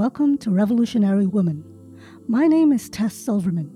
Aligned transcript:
welcome 0.00 0.38
to 0.38 0.50
Revolutionary 0.50 1.26
Women. 1.26 1.62
My 2.26 2.46
name 2.46 2.72
is 2.72 2.88
Tess 2.88 3.12
Silverman. 3.12 3.70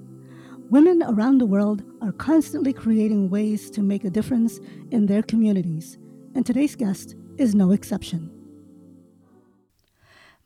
Women 0.70 1.02
around 1.02 1.36
the 1.36 1.44
world 1.44 1.82
are 2.00 2.12
constantly 2.12 2.72
creating 2.72 3.28
ways 3.28 3.70
to 3.72 3.82
make 3.82 4.04
a 4.04 4.10
difference 4.10 4.58
in 4.90 5.04
their 5.04 5.22
communities, 5.22 5.98
and 6.34 6.46
today's 6.46 6.76
guest 6.76 7.14
is 7.36 7.54
no 7.54 7.72
exception. 7.72 8.30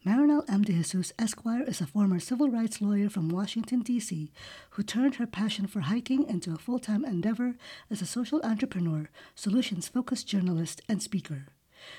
Marinel 0.05 0.43
M. 0.49 0.65
De 0.65 0.73
Jesus 0.73 1.13
Esquire 1.17 1.63
is 1.63 1.81
a 1.81 1.87
former 1.87 2.19
civil 2.19 2.51
rights 2.51 2.83
lawyer 2.83 3.09
from 3.09 3.29
Washington, 3.29 3.83
D.C., 3.83 4.33
who 4.71 4.83
turned 4.83 5.15
her 5.15 5.29
passion 5.29 5.69
for 5.69 5.83
hiking 5.83 6.29
into 6.29 6.53
a 6.53 6.59
full 6.59 6.81
time 6.81 7.05
endeavor 7.05 7.55
as 7.89 8.03
a 8.03 8.07
social 8.07 8.41
entrepreneur, 8.43 9.09
solutions 9.37 9.87
focused 9.87 10.27
journalist, 10.27 10.83
and 10.89 11.01
speaker. 11.01 11.47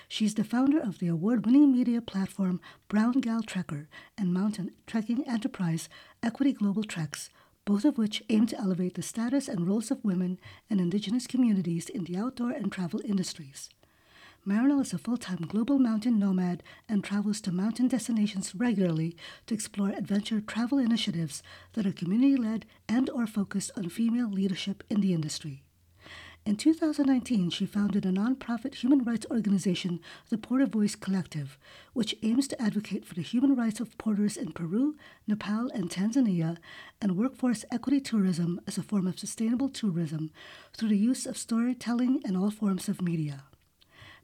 She's 0.08 0.36
the 0.36 0.44
founder 0.44 0.80
of 0.80 1.00
the 1.00 1.08
award 1.08 1.46
winning 1.46 1.72
media 1.72 2.02
platform 2.02 2.62
Brown 2.88 3.14
Gal 3.14 3.42
Trekker 3.42 3.88
and 4.18 4.34
mountain 4.34 4.72
trekking 4.88 5.28
enterprise 5.28 5.90
Equity 6.24 6.54
Global 6.54 6.84
Treks, 6.84 7.30
both 7.66 7.86
of 7.86 7.98
which 7.98 8.24
aim 8.30 8.48
to 8.48 8.60
elevate 8.60 8.96
the 8.96 9.02
status 9.02 9.48
and 9.48 9.68
roles 9.68 9.92
of 9.92 10.04
women 10.04 10.40
and 10.70 10.80
indigenous 10.80 11.28
communities 11.28 11.90
in 11.90 12.04
the 12.06 12.18
outdoor 12.18 12.52
and 12.52 12.72
travel 12.72 13.02
industries. 13.06 13.70
Marinel 14.46 14.80
is 14.80 14.94
a 14.94 14.98
full 14.98 15.18
time 15.18 15.46
global 15.48 15.78
mountain 15.78 16.18
nomad 16.18 16.64
and 16.88 17.04
travels 17.04 17.42
to 17.42 17.52
mountain 17.52 17.88
destinations 17.88 18.56
regularly 18.56 19.16
to 19.46 19.54
explore 19.54 19.90
adventure 19.90 20.42
travel 20.42 20.80
initiatives 20.80 21.44
that 21.74 21.86
are 21.86 21.92
community 21.92 22.36
led 22.36 22.66
and 22.88 23.10
or 23.10 23.28
focused 23.28 23.72
on 23.78 23.90
female 23.90 24.30
leadership 24.30 24.84
in 24.90 25.02
the 25.02 25.14
industry. 25.14 25.64
In 26.46 26.56
2019, 26.56 27.52
she 27.52 27.66
founded 27.66 28.06
a 28.06 28.12
nonprofit 28.12 28.76
human 28.76 29.04
rights 29.04 29.26
organization, 29.30 30.00
the 30.30 30.38
Porter 30.38 30.66
Voice 30.66 30.96
Collective, 30.96 31.60
which 31.94 32.16
aims 32.24 32.48
to 32.48 32.62
advocate 32.62 33.06
for 33.06 33.14
the 33.14 33.22
human 33.22 33.56
rights 33.56 33.80
of 33.80 33.98
porters 33.98 34.36
in 34.36 34.54
Peru, 34.54 34.96
Nepal, 35.28 35.70
and 35.74 35.90
Tanzania, 35.90 36.58
and 37.02 37.18
workforce 37.18 37.66
equity 37.72 38.00
tourism 38.00 38.60
as 38.66 38.78
a 38.78 38.84
form 38.84 39.06
of 39.06 39.20
sustainable 39.20 39.70
tourism 39.70 40.32
through 40.76 40.90
the 40.90 40.98
use 40.98 41.26
of 41.26 41.38
storytelling 41.38 42.22
and 42.26 42.36
all 42.36 42.52
forms 42.52 42.90
of 42.90 43.02
media. 43.02 43.44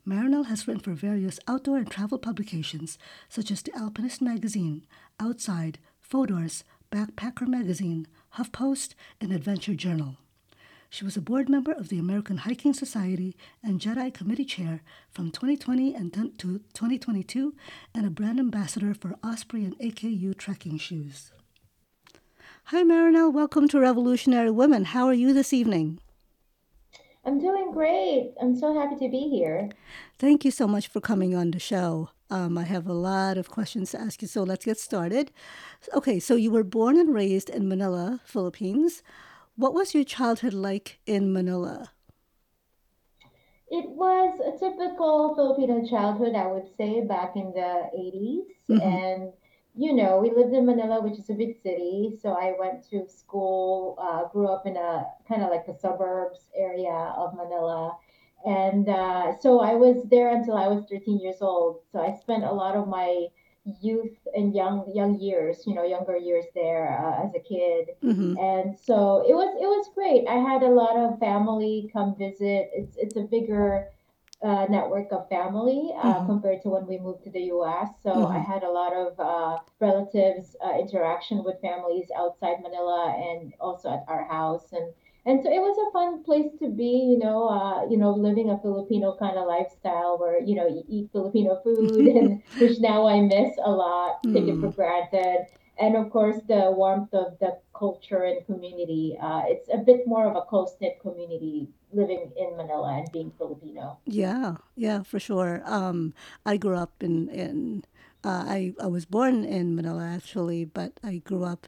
Marinel 0.06 0.46
has 0.46 0.68
written 0.68 0.82
for 0.82 0.94
various 0.94 1.40
outdoor 1.48 1.78
and 1.78 1.90
travel 1.90 2.18
publications 2.18 2.98
such 3.28 3.52
as 3.52 3.62
The 3.62 3.76
Alpinist 3.76 4.22
Magazine, 4.22 4.86
Outside, 5.20 5.80
Fodor's, 6.00 6.64
Backpacker 6.92 7.48
Magazine, 7.48 8.08
HuffPost, 8.36 8.94
and 9.20 9.32
Adventure 9.32 9.76
Journal. 9.76 10.18
She 10.96 11.04
was 11.04 11.18
a 11.18 11.22
board 11.22 11.50
member 11.50 11.74
of 11.74 11.90
the 11.90 12.00
American 12.00 12.38
Hiking 12.38 12.74
Society 12.74 13.36
and 13.62 13.82
Jedi 13.82 14.14
Committee 14.14 14.46
Chair 14.46 14.82
from 15.12 15.30
2020 15.30 15.94
and 15.94 16.14
to 16.14 16.62
2022, 16.74 17.54
and 17.94 18.06
a 18.06 18.10
brand 18.10 18.40
ambassador 18.40 18.94
for 18.94 19.18
Osprey 19.22 19.66
and 19.66 19.78
AKU 19.80 20.38
trekking 20.38 20.78
shoes. 20.78 21.34
Hi, 22.68 22.84
Marinel. 22.84 23.34
Welcome 23.34 23.68
to 23.68 23.80
Revolutionary 23.82 24.52
Women. 24.52 24.86
How 24.86 25.06
are 25.08 25.14
you 25.14 25.34
this 25.34 25.52
evening? 25.52 26.00
I'm 27.26 27.40
doing 27.40 27.74
great. 27.74 28.32
I'm 28.42 28.56
so 28.56 28.74
happy 28.74 28.96
to 28.96 29.12
be 29.12 29.28
here. 29.28 29.72
Thank 30.18 30.46
you 30.46 30.52
so 30.52 30.66
much 30.66 30.88
for 30.88 31.02
coming 31.02 31.36
on 31.36 31.52
the 31.52 31.60
show. 31.60 32.12
Um, 32.30 32.58
I 32.58 32.64
have 32.64 32.88
a 32.88 32.94
lot 32.94 33.38
of 33.38 33.50
questions 33.50 33.92
to 33.92 34.00
ask 34.00 34.22
you, 34.22 34.30
so 34.30 34.44
let's 34.44 34.64
get 34.64 34.80
started. 34.80 35.34
Okay, 35.94 36.22
so 36.22 36.36
you 36.36 36.52
were 36.52 36.64
born 36.64 36.98
and 36.98 37.14
raised 37.14 37.50
in 37.50 37.68
Manila, 37.68 38.22
Philippines. 38.24 39.04
What 39.58 39.74
was 39.74 39.94
your 39.94 40.04
childhood 40.04 40.54
like 40.54 41.00
in 41.06 41.32
Manila? 41.32 41.92
It 43.70 43.90
was 43.90 44.40
a 44.40 44.52
typical 44.60 45.34
Filipino 45.36 45.86
childhood, 45.88 46.36
I 46.36 46.48
would 46.48 46.68
say, 46.78 47.02
back 47.02 47.36
in 47.36 47.52
the 47.54 47.90
80s. 47.98 48.46
Mm-hmm. 48.70 48.82
And, 48.82 49.34
you 49.74 49.94
know, 49.94 50.20
we 50.20 50.30
lived 50.32 50.54
in 50.54 50.66
Manila, 50.66 51.02
which 51.02 51.18
is 51.18 51.30
a 51.30 51.34
big 51.34 51.56
city. 51.64 52.18
So 52.22 52.34
I 52.34 52.54
went 52.60 52.88
to 52.90 53.08
school, 53.08 53.98
uh, 54.00 54.28
grew 54.28 54.48
up 54.48 54.66
in 54.68 54.76
a 54.76 55.06
kind 55.28 55.42
of 55.42 55.50
like 55.50 55.66
the 55.66 55.74
suburbs 55.74 56.50
area 56.56 57.14
of 57.18 57.34
Manila. 57.36 57.98
And 58.46 58.88
uh, 58.90 59.36
so 59.40 59.62
I 59.62 59.74
was 59.74 60.04
there 60.12 60.36
until 60.36 60.58
I 60.58 60.68
was 60.68 60.84
13 60.90 61.20
years 61.20 61.42
old. 61.42 61.80
So 61.92 62.00
I 62.00 62.14
spent 62.14 62.44
a 62.44 62.52
lot 62.52 62.76
of 62.76 62.88
my 62.88 63.28
youth 63.82 64.16
and 64.36 64.54
young 64.54 64.86
young 64.94 65.20
years 65.20 65.64
you 65.66 65.74
know 65.74 65.84
younger 65.84 66.16
years 66.16 66.46
there 66.54 67.00
uh, 67.02 67.26
as 67.26 67.34
a 67.34 67.40
kid 67.40 67.88
mm-hmm. 68.04 68.38
and 68.38 68.78
so 68.78 69.24
it 69.28 69.34
was 69.34 69.58
it 69.60 69.66
was 69.66 69.90
great 69.96 70.28
i 70.28 70.36
had 70.36 70.62
a 70.62 70.70
lot 70.70 70.96
of 70.96 71.18
family 71.20 71.90
come 71.92 72.16
visit 72.16 72.70
it's 72.74 72.96
it's 72.98 73.16
a 73.16 73.22
bigger 73.22 73.88
uh, 74.44 74.66
network 74.70 75.08
of 75.12 75.28
family 75.30 75.92
uh, 75.98 76.14
mm-hmm. 76.14 76.28
compared 76.28 76.62
to 76.62 76.70
when 76.70 76.86
we 76.86 77.00
moved 77.00 77.24
to 77.24 77.32
the 77.32 77.40
us 77.40 77.90
so 78.04 78.12
mm-hmm. 78.12 78.36
i 78.36 78.38
had 78.38 78.62
a 78.62 78.70
lot 78.70 78.94
of 78.94 79.20
uh, 79.20 79.58
relatives 79.80 80.56
uh, 80.64 80.78
interaction 80.78 81.44
with 81.44 81.60
families 81.62 82.06
outside 82.16 82.58
manila 82.62 83.16
and 83.18 83.54
also 83.60 83.90
at 83.90 84.06
our 84.08 84.26
house 84.26 84.74
and 84.74 84.94
and 85.26 85.42
so 85.42 85.50
it 85.50 85.60
was 85.60 85.76
a 85.78 85.92
fun 85.92 86.24
place 86.24 86.52
to 86.60 86.70
be 86.70 87.10
you 87.12 87.18
know 87.18 87.48
uh, 87.48 87.86
you 87.90 87.98
know 87.98 88.12
living 88.12 88.50
a 88.50 88.60
filipino 88.60 89.16
kind 89.18 89.38
of 89.38 89.48
lifestyle 89.48 90.18
where 90.18 90.42
you 90.42 90.56
know 90.56 90.68
you 90.68 90.84
eat 90.88 91.10
filipino 91.12 91.60
food 91.64 92.08
and 92.16 92.42
which 92.58 92.80
now 92.80 93.08
i 93.08 93.20
miss 93.20 93.54
a 93.64 93.70
lot 93.70 94.22
mm. 94.24 94.34
take 94.34 94.48
it 94.48 94.60
for 94.60 94.70
hmm. 94.70 94.82
granted 94.82 95.46
and 95.78 95.98
of 95.98 96.10
course 96.10 96.38
the 96.48 96.72
warmth 96.72 97.14
of 97.14 97.38
the 97.40 97.58
culture 97.78 98.24
and 98.24 98.46
community 98.46 99.18
uh, 99.22 99.42
it's 99.46 99.68
a 99.74 99.78
bit 99.78 100.08
more 100.08 100.28
of 100.28 100.36
a 100.36 100.42
close-knit 100.42 101.00
community 101.02 101.68
living 101.92 102.32
in 102.38 102.56
manila 102.56 102.98
and 102.98 103.12
being 103.12 103.32
filipino 103.38 103.98
yeah 104.06 104.56
yeah 104.76 105.04
for 105.04 105.20
sure 105.20 105.62
um, 105.66 106.14
i 106.46 106.56
grew 106.56 106.76
up 106.76 106.92
in 107.02 107.30
in 107.30 107.84
uh, 108.24 108.44
I, 108.48 108.74
I 108.82 108.88
was 108.88 109.06
born 109.06 109.44
in 109.44 109.76
manila 109.76 110.04
actually 110.04 110.66
but 110.66 110.94
i 111.04 111.18
grew 111.18 111.44
up 111.44 111.68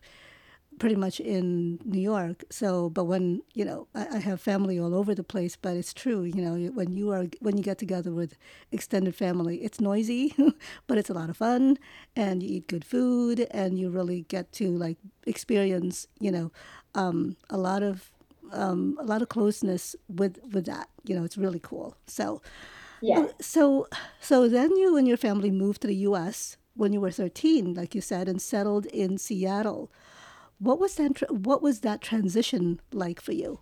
pretty 0.79 0.95
much 0.95 1.19
in 1.19 1.79
New 1.83 2.01
York. 2.01 2.43
So, 2.49 2.89
but 2.89 3.05
when 3.05 3.41
you 3.53 3.65
know, 3.65 3.87
I, 3.95 4.07
I, 4.15 4.17
have 4.19 4.41
family 4.41 4.79
all 4.79 4.93
over 4.93 5.15
the 5.15 5.23
place. 5.23 5.55
But 5.55 5.75
it's 5.75 5.93
true, 5.93 6.23
you 6.23 6.41
know, 6.41 6.71
when 6.71 6.95
you 6.95 7.11
are 7.11 7.25
when 7.39 7.57
you 7.57 7.63
get 7.63 7.77
together 7.77 8.11
with 8.11 8.37
extended 8.71 9.15
family, 9.15 9.63
it's 9.63 9.79
noisy, 9.79 10.35
but 10.87 10.97
it's 10.97 11.09
a 11.09 11.13
lot 11.13 11.29
of 11.29 11.37
fun, 11.37 11.77
and 12.15 12.43
you 12.43 12.57
eat 12.57 12.67
good 12.67 12.85
food, 12.85 13.47
and 13.51 13.77
you 13.79 13.89
really 13.89 14.21
get 14.23 14.51
to 14.53 14.69
like 14.69 14.97
experience, 15.25 16.07
you 16.19 16.31
know, 16.31 16.51
um, 16.95 17.35
a 17.49 17.57
lot 17.57 17.83
of 17.83 18.11
um, 18.51 18.97
a 18.99 19.03
lot 19.03 19.21
of 19.21 19.29
closeness 19.29 19.95
with 20.07 20.39
with 20.51 20.65
that. 20.65 20.89
You 21.05 21.15
know, 21.15 21.23
it's 21.23 21.37
really 21.37 21.59
cool. 21.59 21.95
So. 22.05 22.41
Yeah. 22.99 23.27
So, 23.39 23.87
so 24.19 24.49
then 24.49 24.75
you 24.75 24.97
and 24.97 25.07
your 25.07 25.17
family 25.17 25.51
moved 25.51 25.81
to 25.81 25.87
the 25.87 25.95
U.S. 25.97 26.57
when 26.73 26.93
you 26.93 26.99
were 26.99 27.11
13, 27.11 27.75
like 27.75 27.93
you 27.93 28.01
said, 28.01 28.27
and 28.27 28.41
settled 28.41 28.87
in 28.87 29.19
Seattle. 29.19 29.91
What 30.59 30.79
was 30.79 30.95
that? 30.95 31.21
What 31.31 31.61
was 31.61 31.81
that 31.81 32.01
transition 32.01 32.79
like 32.91 33.21
for 33.21 33.33
you? 33.33 33.59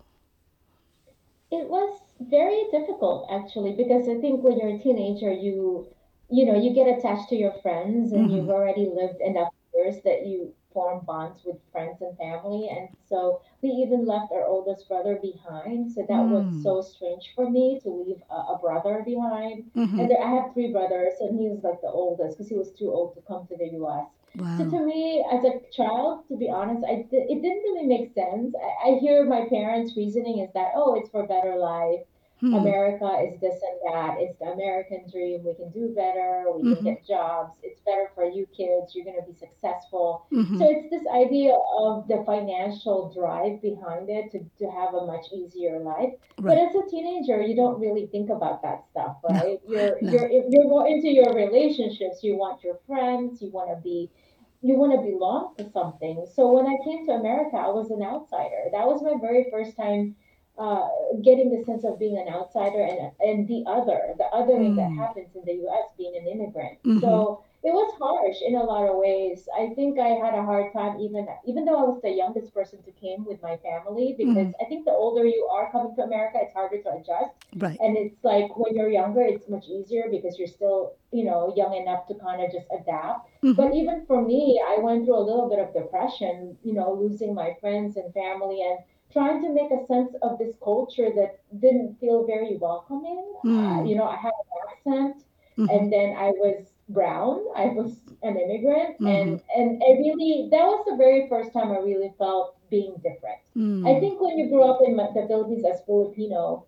It 1.50 1.68
was 1.68 2.00
very 2.20 2.64
difficult 2.72 3.28
actually 3.30 3.72
because 3.72 4.08
I 4.08 4.18
think 4.20 4.42
when 4.42 4.58
you're 4.58 4.76
a 4.76 4.78
teenager, 4.78 5.32
you 5.32 5.86
you 6.30 6.46
know 6.46 6.60
you 6.60 6.74
get 6.74 6.98
attached 6.98 7.28
to 7.30 7.36
your 7.36 7.52
friends 7.62 8.12
and 8.12 8.26
mm-hmm. 8.26 8.36
you've 8.36 8.48
already 8.48 8.86
lived 8.86 9.20
enough 9.20 9.52
years 9.74 9.96
that 10.04 10.26
you 10.26 10.52
form 10.76 11.02
bonds 11.06 11.40
with 11.44 11.56
friends 11.72 12.02
and 12.02 12.16
family. 12.18 12.68
And 12.70 12.88
so 13.08 13.40
we 13.62 13.70
even 13.70 14.04
left 14.04 14.30
our 14.30 14.44
oldest 14.44 14.86
brother 14.88 15.18
behind. 15.22 15.90
So 15.90 16.02
that 16.02 16.24
mm. 16.28 16.28
was 16.28 16.62
so 16.62 16.82
strange 16.82 17.32
for 17.34 17.50
me 17.50 17.80
to 17.82 17.88
leave 17.88 18.20
a, 18.30 18.34
a 18.34 18.58
brother 18.60 19.02
behind. 19.02 19.64
Mm-hmm. 19.74 19.98
And 19.98 20.10
there, 20.10 20.22
I 20.22 20.30
have 20.36 20.52
three 20.52 20.70
brothers, 20.72 21.14
and 21.20 21.40
he 21.40 21.48
was 21.48 21.64
like 21.64 21.80
the 21.80 21.88
oldest 21.88 22.36
because 22.36 22.50
he 22.50 22.56
was 22.56 22.72
too 22.72 22.92
old 22.92 23.14
to 23.14 23.22
come 23.22 23.46
to 23.46 23.56
the 23.56 23.70
US. 23.84 24.06
Wow. 24.36 24.58
So 24.58 24.70
to 24.70 24.84
me, 24.84 25.24
as 25.32 25.44
a 25.44 25.60
child, 25.74 26.24
to 26.28 26.36
be 26.36 26.50
honest, 26.50 26.84
I 26.84 27.06
it 27.10 27.42
didn't 27.42 27.62
really 27.64 27.86
make 27.86 28.12
sense. 28.14 28.54
I, 28.54 28.90
I 28.90 28.98
hear 28.98 29.24
my 29.24 29.46
parents' 29.48 29.96
reasoning 29.96 30.40
is 30.40 30.50
that 30.52 30.72
oh, 30.74 30.94
it's 30.94 31.08
for 31.08 31.24
a 31.24 31.26
better 31.26 31.56
life. 31.56 32.00
Hmm. 32.40 32.52
America 32.52 33.08
is 33.24 33.40
this 33.40 33.58
and 33.62 33.94
that. 33.94 34.16
It's 34.20 34.38
the 34.38 34.52
American 34.52 35.08
dream. 35.10 35.42
We 35.42 35.54
can 35.54 35.70
do 35.70 35.94
better. 35.96 36.44
We 36.52 36.62
mm-hmm. 36.62 36.74
can 36.74 36.84
get 36.84 37.06
jobs. 37.06 37.56
It's 37.62 37.80
better 37.86 38.10
for 38.14 38.28
you 38.28 38.46
kids. 38.54 38.92
You're 38.94 39.06
going 39.06 39.16
to 39.16 39.24
be 39.24 39.38
successful. 39.38 40.26
Mm-hmm. 40.30 40.58
So 40.58 40.68
it's 40.68 40.90
this 40.90 41.06
idea 41.14 41.56
of 41.78 42.06
the 42.08 42.22
financial 42.26 43.10
drive 43.16 43.62
behind 43.62 44.10
it 44.10 44.32
to, 44.32 44.40
to 44.58 44.70
have 44.70 44.92
a 44.92 45.06
much 45.06 45.32
easier 45.32 45.80
life. 45.80 46.12
Right. 46.36 46.52
But 46.52 46.58
as 46.58 46.74
a 46.76 46.90
teenager, 46.90 47.40
you 47.40 47.56
don't 47.56 47.80
really 47.80 48.06
think 48.12 48.28
about 48.28 48.60
that 48.60 48.84
stuff, 48.90 49.16
right? 49.24 49.58
No. 49.66 49.72
You're 49.72 49.96
no. 50.02 50.12
you're 50.12 50.28
if 50.28 50.44
you're 50.50 50.68
more 50.68 50.86
into 50.86 51.08
your 51.08 51.32
relationships. 51.32 52.20
You 52.20 52.36
want 52.36 52.62
your 52.62 52.78
friends. 52.86 53.40
You 53.40 53.48
want 53.48 53.70
to 53.70 53.80
be 53.82 54.10
you 54.62 54.74
want 54.74 54.92
to 54.92 54.98
belong 54.98 55.54
to 55.58 55.70
something. 55.70 56.26
So 56.34 56.50
when 56.52 56.66
I 56.66 56.76
came 56.84 57.06
to 57.06 57.12
America, 57.12 57.56
I 57.56 57.68
was 57.68 57.90
an 57.90 58.02
outsider. 58.02 58.70
That 58.72 58.86
was 58.86 59.02
my 59.02 59.14
very 59.20 59.46
first 59.50 59.76
time 59.76 60.16
uh, 60.58 60.88
getting 61.22 61.50
the 61.50 61.64
sense 61.64 61.84
of 61.84 61.98
being 61.98 62.16
an 62.16 62.32
outsider 62.32 62.82
and 62.82 63.12
and 63.20 63.46
the 63.46 63.64
other, 63.68 64.14
the 64.16 64.24
othering 64.32 64.72
mm. 64.72 64.76
that 64.76 64.90
happens 64.90 65.28
in 65.34 65.42
the 65.44 65.52
U.S. 65.68 65.92
being 65.98 66.16
an 66.16 66.26
immigrant. 66.26 66.78
Mm-hmm. 66.82 67.00
So 67.00 67.44
it 67.66 67.72
was 67.78 67.90
harsh 67.98 68.38
in 68.48 68.54
a 68.56 68.62
lot 68.72 68.88
of 68.90 68.96
ways. 68.96 69.48
I 69.62 69.64
think 69.76 69.98
I 69.98 70.10
had 70.24 70.34
a 70.34 70.42
hard 70.50 70.72
time 70.72 71.00
even 71.06 71.26
even 71.50 71.64
though 71.66 71.78
I 71.82 71.86
was 71.90 72.00
the 72.02 72.10
youngest 72.22 72.54
person 72.54 72.78
to 72.84 72.92
came 73.04 73.24
with 73.30 73.40
my 73.42 73.56
family 73.68 74.14
because 74.22 74.48
Mm, 74.48 74.54
I 74.62 74.64
think 74.70 74.84
the 74.84 74.92
older 75.04 75.24
you 75.26 75.42
are 75.56 75.70
coming 75.72 75.94
to 75.96 76.02
America, 76.02 76.38
it's 76.42 76.54
harder 76.54 76.80
to 76.82 76.90
adjust. 76.98 77.34
right. 77.56 77.80
And 77.80 77.96
it's 77.96 78.22
like 78.32 78.48
when 78.56 78.74
you're 78.76 78.90
younger, 79.00 79.22
it's 79.22 79.48
much 79.48 79.66
easier 79.68 80.04
because 80.10 80.38
you're 80.38 80.54
still, 80.58 80.94
you 81.12 81.24
know, 81.24 81.52
young 81.56 81.74
enough 81.82 82.06
to 82.08 82.14
kind 82.26 82.40
of 82.44 82.52
just 82.52 82.68
adapt. 82.78 83.28
Mm-hmm. 83.42 83.52
But 83.60 83.74
even 83.74 84.04
for 84.06 84.22
me, 84.22 84.60
I 84.72 84.78
went 84.80 85.04
through 85.04 85.18
a 85.18 85.26
little 85.30 85.48
bit 85.48 85.58
of 85.58 85.72
depression, 85.74 86.56
you 86.62 86.74
know, 86.74 86.92
losing 86.92 87.34
my 87.34 87.50
friends 87.60 87.96
and 87.96 88.12
family 88.14 88.62
and 88.68 88.78
trying 89.12 89.42
to 89.42 89.50
make 89.52 89.70
a 89.70 89.84
sense 89.86 90.14
of 90.22 90.38
this 90.38 90.54
culture 90.62 91.10
that 91.16 91.40
didn't 91.60 91.98
feel 92.00 92.24
very 92.26 92.56
welcoming. 92.56 93.24
Uh, 93.44 93.48
Mm, 93.48 93.88
you 93.88 93.94
know, 93.96 94.04
I 94.04 94.16
had 94.16 94.32
an 94.32 94.60
accent 94.70 95.24
mm-hmm. 95.58 95.68
and 95.70 95.92
then 95.92 96.14
I 96.16 96.30
was 96.30 96.72
brown. 96.88 97.40
I 97.56 97.66
was 97.66 98.00
an 98.22 98.36
immigrant, 98.36 98.96
Mm-hmm. 99.00 99.36
and 99.36 99.40
and 99.56 99.82
I 99.82 99.90
really 99.98 100.48
that 100.50 100.64
was 100.64 100.84
the 100.88 100.96
very 100.96 101.28
first 101.28 101.52
time 101.52 101.72
I 101.72 101.78
really 101.78 102.12
felt 102.18 102.56
being 102.70 102.94
different. 103.02 103.38
I 103.84 103.94
Mm, 103.96 104.00
think 104.00 104.20
when 104.20 104.38
you 104.38 104.48
grew 104.48 104.64
up 104.64 104.80
in 104.84 104.96
the 104.96 105.08
Philippines 105.28 105.64
as 105.64 105.80
Filipino, 105.86 106.66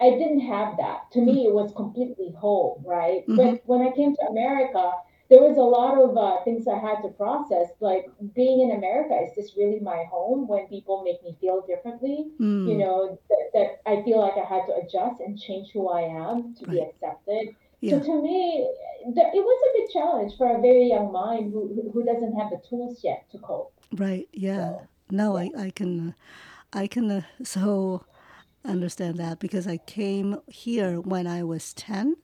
I 0.00 0.10
didn't 0.10 0.40
have 0.40 0.76
that. 0.78 1.10
To 1.12 1.20
me, 1.20 1.46
it 1.46 1.52
was 1.54 1.72
completely 1.72 2.30
home, 2.32 2.82
right? 2.84 3.24
mm-hmm. 3.28 3.36
But 3.36 3.62
when 3.64 3.80
I 3.82 3.90
came 3.92 4.14
to 4.14 4.26
America, 4.28 4.92
there 5.30 5.42
was 5.42 5.56
a 5.56 5.62
lot 5.62 5.96
of 6.00 6.16
uh, 6.16 6.42
things 6.44 6.66
I 6.68 6.78
had 6.78 7.02
to 7.02 7.08
process. 7.10 7.68
Like 7.80 8.06
being 8.34 8.60
in 8.60 8.72
America, 8.72 9.14
is 9.22 9.34
this 9.34 9.56
really 9.56 9.80
my 9.80 10.04
home? 10.10 10.46
When 10.48 10.66
people 10.68 11.02
make 11.04 11.22
me 11.22 11.36
feel 11.40 11.62
differently, 11.66 12.30
you 12.64 12.76
Mm, 12.76 12.78
know, 12.78 13.18
that, 13.28 13.50
that 13.54 13.80
I 13.86 14.02
feel 14.02 14.20
like 14.20 14.36
I 14.36 14.44
had 14.44 14.66
to 14.66 14.74
adjust 14.76 15.20
and 15.20 15.38
change 15.38 15.70
who 15.72 15.88
I 15.88 16.02
am 16.02 16.54
to 16.56 16.66
be 16.66 16.80
right. 16.80 17.54
Accepted. 17.84 18.06
So 18.06 18.12
to 18.12 18.22
me, 18.22 18.68
it 19.06 19.44
was 19.44 19.60
a 19.68 19.78
big 19.80 19.90
challenge 19.92 20.36
for 20.36 20.56
a 20.56 20.60
very 20.60 20.88
young 20.88 21.12
mind 21.12 21.52
who 21.52 21.90
who 21.92 22.04
doesn't 22.04 22.36
have 22.36 22.50
the 22.50 22.60
tools 22.68 23.04
yet 23.04 23.30
to 23.32 23.38
cope. 23.38 23.74
Right. 23.92 24.28
Yeah. 24.32 24.70
So 24.70 24.88
No, 25.10 25.36
yeah. 25.36 25.38
I, 25.38 25.50
I 25.58 25.70
can, 25.70 26.14
I 26.72 26.86
can 26.86 27.10
uh, 27.10 27.22
so 27.42 28.04
understand 28.64 29.18
that 29.18 29.38
because 29.40 29.66
I 29.66 29.78
came 29.78 30.40
here 30.48 31.00
when 31.00 31.26
I 31.26 31.42
was 31.44 31.74
10. 31.74 32.16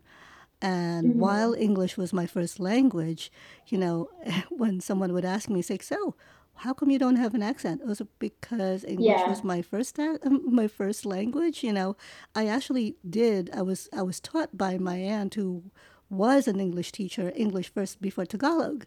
And 0.62 1.18
while 1.18 1.52
hmm 1.52 1.54
English 1.54 1.96
was 1.96 2.12
my 2.12 2.26
first 2.26 2.60
language, 2.60 3.32
you 3.68 3.78
know, 3.78 4.10
when 4.50 4.80
someone 4.80 5.12
would 5.12 5.24
ask 5.24 5.48
me, 5.50 5.62
say, 5.62 5.78
so, 5.78 6.14
how 6.60 6.72
come 6.74 6.90
you 6.90 6.98
don't 6.98 7.16
have 7.16 7.34
an 7.34 7.42
accent? 7.42 7.80
It 7.82 7.86
was 7.86 8.02
because 8.18 8.84
English 8.84 9.26
was 9.26 9.42
my 9.44 9.62
first 9.62 9.98
my 10.60 10.68
first 10.68 11.06
language. 11.06 11.62
You 11.64 11.72
know, 11.72 11.96
I 12.34 12.46
actually 12.46 12.96
did. 13.08 13.50
I 13.54 13.62
was 13.62 13.88
I 13.92 14.02
was 14.02 14.20
taught 14.20 14.56
by 14.56 14.78
my 14.78 14.96
aunt 14.96 15.34
who 15.34 15.64
was 16.08 16.48
an 16.48 16.60
English 16.60 16.92
teacher, 16.92 17.32
English 17.36 17.68
first 17.72 18.00
before 18.00 18.26
Tagalog. 18.26 18.86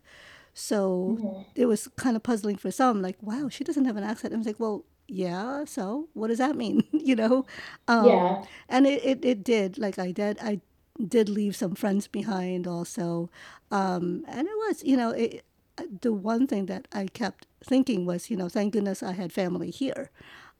So 0.53 1.17
hmm 1.19 1.41
it 1.55 1.67
was 1.67 1.87
kind 1.97 2.15
of 2.15 2.23
puzzling 2.23 2.57
for 2.57 2.71
some, 2.71 2.99
like, 3.03 3.17
wow, 3.21 3.47
she 3.47 3.63
doesn't 3.63 3.85
have 3.85 3.95
an 3.95 4.03
accent. 4.03 4.33
I 4.33 4.37
was 4.37 4.47
like, 4.47 4.59
well, 4.59 4.85
yeah, 5.07 5.65
so 5.65 6.09
what 6.13 6.29
does 6.29 6.39
that 6.39 6.55
mean? 6.55 6.83
you 6.91 7.15
know? 7.15 7.45
Um, 7.87 8.07
Yeah. 8.09 8.41
and 8.69 8.87
it, 8.87 9.05
it, 9.05 9.23
it 9.23 9.43
did, 9.43 9.77
like 9.77 9.99
I 9.99 10.11
did, 10.11 10.39
I 10.41 10.61
did 11.07 11.29
leave 11.29 11.55
some 11.55 11.75
friends 11.75 12.07
behind 12.07 12.65
also. 12.65 13.29
Um, 13.69 14.25
and 14.27 14.47
it 14.47 14.57
was, 14.67 14.83
you 14.83 14.97
know, 14.97 15.11
it, 15.11 15.45
the 16.01 16.11
one 16.11 16.47
thing 16.47 16.65
that 16.67 16.87
I 16.91 17.05
kept 17.05 17.45
thinking 17.63 18.05
was, 18.05 18.29
you 18.29 18.37
know, 18.37 18.49
thank 18.49 18.73
goodness 18.73 19.01
I 19.03 19.13
had 19.13 19.31
family 19.33 19.71
here. 19.71 20.09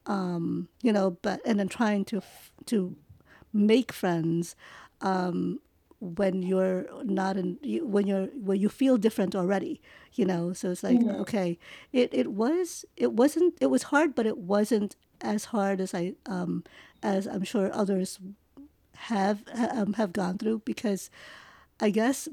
Um, 0.06 0.68
you 0.82 0.92
know, 0.92 1.18
but, 1.22 1.40
and 1.46 1.60
then 1.60 1.70
trying 1.70 2.04
to, 2.06 2.18
f- 2.18 2.52
to 2.66 2.96
make 3.54 3.92
friends 3.94 4.56
um, 5.02 5.60
when 6.00 6.42
you're 6.44 6.86
not 7.04 7.38
in 7.38 7.58
when 7.84 8.06
you're 8.06 8.26
when 8.36 8.60
you 8.60 8.68
feel 8.68 8.98
different 8.98 9.34
already 9.36 9.80
you 10.16 10.26
know 10.26 10.52
so 10.52 10.70
it's 10.70 10.84
like 10.84 10.98
okay 11.22 11.58
it 11.94 12.10
it 12.14 12.34
was 12.34 12.84
it 12.98 13.14
wasn't 13.14 13.54
it 13.62 13.68
was 13.68 13.84
hard 13.84 14.14
but 14.14 14.26
it 14.26 14.38
wasn't 14.38 14.98
as 15.22 15.46
hard 15.46 15.80
as 15.80 15.94
i 15.94 16.14
um 16.26 16.62
as 17.02 17.26
i'm 17.26 17.44
sure 17.46 17.74
others 17.74 18.20
have 18.96 19.44
um, 19.56 19.94
have 19.94 20.12
gone 20.12 20.38
through 20.38 20.62
because 20.66 21.10
i 21.80 21.90
guess 21.90 22.28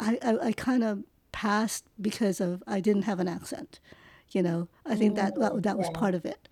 i 0.00 0.18
i, 0.22 0.46
I 0.48 0.52
kind 0.52 0.82
of 0.82 1.04
passed 1.42 1.84
because 2.08 2.40
of 2.40 2.62
i 2.66 2.78
didn't 2.80 3.02
have 3.10 3.20
an 3.20 3.28
accent 3.28 3.80
you 4.36 4.42
know? 4.42 4.68
I 4.84 4.96
think 4.96 5.14
that 5.16 5.32
that, 5.40 5.62
that 5.62 5.78
was 5.78 5.88
Yeah. 5.88 5.98
part 6.00 6.14
of 6.14 6.24
it. 6.24 6.48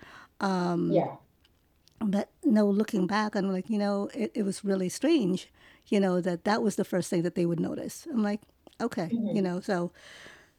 Yeah. 0.87 1.17
but 2.01 2.29
no 2.45 2.67
looking 2.67 3.07
back 3.07 3.35
i'm 3.35 3.51
like 3.53 3.69
you 3.71 3.79
know 3.79 4.09
it, 4.15 4.31
it 4.35 4.43
was 4.43 4.65
really 4.65 4.89
strange 4.89 5.49
you 5.87 6.01
know 6.01 6.21
that 6.21 6.45
that 6.45 6.63
was 6.63 6.77
the 6.77 6.85
first 6.85 7.09
thing 7.11 7.23
that 7.23 7.35
they 7.35 7.45
would 7.47 7.61
notice. 7.61 8.07
I'm 8.11 8.23
like 8.23 8.41
okay 8.81 9.15
you 9.31 9.41
hmm 9.41 9.43
know 9.43 9.61
so 9.61 9.93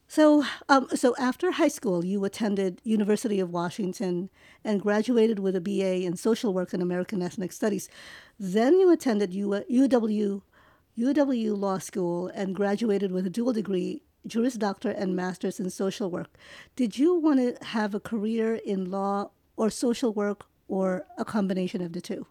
so 0.08 0.44
um 0.70 0.88
so 0.96 1.16
after 1.18 1.52
high 1.52 1.68
school 1.70 2.06
you 2.06 2.24
attended 2.26 2.82
university 2.84 3.40
of 3.40 3.50
washington 3.52 4.30
and 4.64 4.82
graduated 4.82 5.40
with 5.40 5.56
a 5.56 5.62
ba 5.62 5.96
in 6.08 6.16
social 6.18 6.54
work 6.54 6.74
and 6.74 6.82
american 6.84 7.22
ethnic 7.22 7.52
studies. 7.52 7.90
Then 8.40 8.80
you 8.80 8.92
attended 8.92 9.34
U- 9.34 9.64
uw 9.70 10.42
uw 10.98 11.58
law 11.58 11.78
school 11.80 12.28
and 12.36 12.56
graduated 12.56 13.12
with 13.12 13.26
a 13.28 13.30
dual 13.30 13.54
degree 13.54 14.02
juris 14.28 14.56
doctor 14.56 14.90
and 14.90 15.16
master's 15.16 15.60
in 15.60 15.70
social 15.70 16.10
work 16.12 16.30
did 16.76 16.98
you 16.98 17.16
want 17.16 17.40
to 17.40 17.66
have 17.68 17.94
a 17.96 18.00
career 18.00 18.56
in 18.56 18.90
law 18.92 19.30
or 19.58 19.70
social 19.70 20.14
work 20.14 20.46
or 20.68 21.06
a 21.18 21.26
combination 21.26 21.82
of 21.82 21.94
the 21.94 22.02
two 22.02 22.26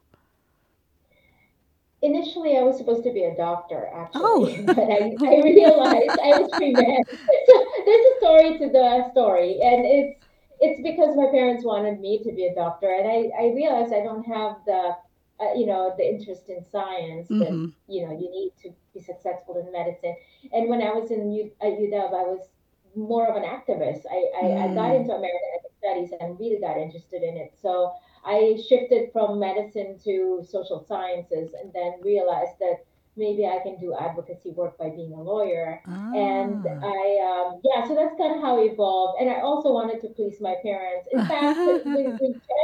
Initially, 2.02 2.56
I 2.58 2.62
was 2.62 2.76
supposed 2.76 3.02
to 3.04 3.12
be 3.12 3.24
a 3.24 3.34
doctor, 3.34 3.88
Oh, 4.14 4.46
actually, 4.46 4.62
but 4.74 4.90
I, 4.90 5.16
I 5.24 5.36
oh 5.36 5.42
realized 5.42 6.18
I 6.22 6.34
was 6.36 6.52
pre-med. 6.54 7.02
So 7.46 7.54
there's 7.86 8.06
a 8.06 8.16
story 8.18 8.58
to 8.58 8.68
the 8.70 9.10
story, 9.12 9.58
and 9.62 9.84
it's 9.86 10.20
it's 10.60 10.80
because 10.82 11.16
my 11.16 11.26
parents 11.30 11.64
wanted 11.64 12.00
me 12.00 12.22
to 12.22 12.32
be 12.32 12.46
a 12.46 12.54
doctor, 12.54 12.92
and 12.92 13.08
I, 13.08 13.30
I 13.38 13.52
realized 13.54 13.92
I 13.92 14.02
don't 14.02 14.24
have 14.24 14.56
the 14.66 14.96
uh, 15.40 15.52
you 15.56 15.66
know 15.66 15.94
the 15.96 16.06
interest 16.06 16.48
in 16.50 16.62
science 16.70 17.32
that 17.38 17.56
Mm-hmm. 17.56 17.66
you 17.88 18.06
know 18.06 18.12
you 18.12 18.30
need 18.30 18.52
to 18.62 18.70
be 18.94 19.00
successful 19.00 19.58
in 19.58 19.72
medicine. 19.72 20.16
And 20.52 20.68
when 20.68 20.80
I 20.80 20.90
was 20.92 21.10
in 21.10 21.30
U, 21.32 21.50
at 21.60 21.72
UW, 21.72 22.08
I 22.08 22.26
was 22.30 22.48
more 22.96 23.26
of 23.28 23.36
an 23.36 23.42
activist. 23.42 24.02
I, 24.10 24.20
I, 24.40 24.64
I 24.64 24.74
got 24.74 24.94
Mm, 24.94 25.00
into 25.00 25.12
American 25.12 25.50
Ethnic 25.58 25.72
Studies 25.78 26.10
and 26.20 26.38
really 26.38 26.60
got 26.60 26.78
interested 26.78 27.22
in 27.22 27.36
it. 27.36 27.54
So 27.60 27.92
I 28.24 28.58
shifted 28.68 29.10
from 29.12 29.38
medicine 29.38 29.98
to 30.04 30.44
social 30.48 30.84
sciences 30.86 31.52
and 31.60 31.72
then 31.72 31.94
realized 32.02 32.58
that 32.60 32.84
maybe 33.16 33.46
I 33.46 33.58
can 33.62 33.78
do 33.78 33.94
advocacy 33.94 34.50
work 34.50 34.78
by 34.78 34.90
being 34.90 35.12
a 35.12 35.22
lawyer. 35.22 35.82
And 36.12 36.64
ah. 36.66 36.78
I, 36.82 37.46
um, 37.46 37.60
yeah, 37.64 37.86
so 37.86 37.94
that's 37.94 38.16
kind 38.16 38.36
of 38.36 38.40
how 38.40 38.62
it 38.62 38.72
evolved. 38.72 39.20
And 39.20 39.30
I 39.30 39.40
also 39.40 39.72
wanted 39.72 40.00
to 40.02 40.08
please 40.08 40.40
my 40.40 40.54
parents. 40.62 41.08
In 41.12 41.18
fact, 41.26 41.56
to 41.58 41.70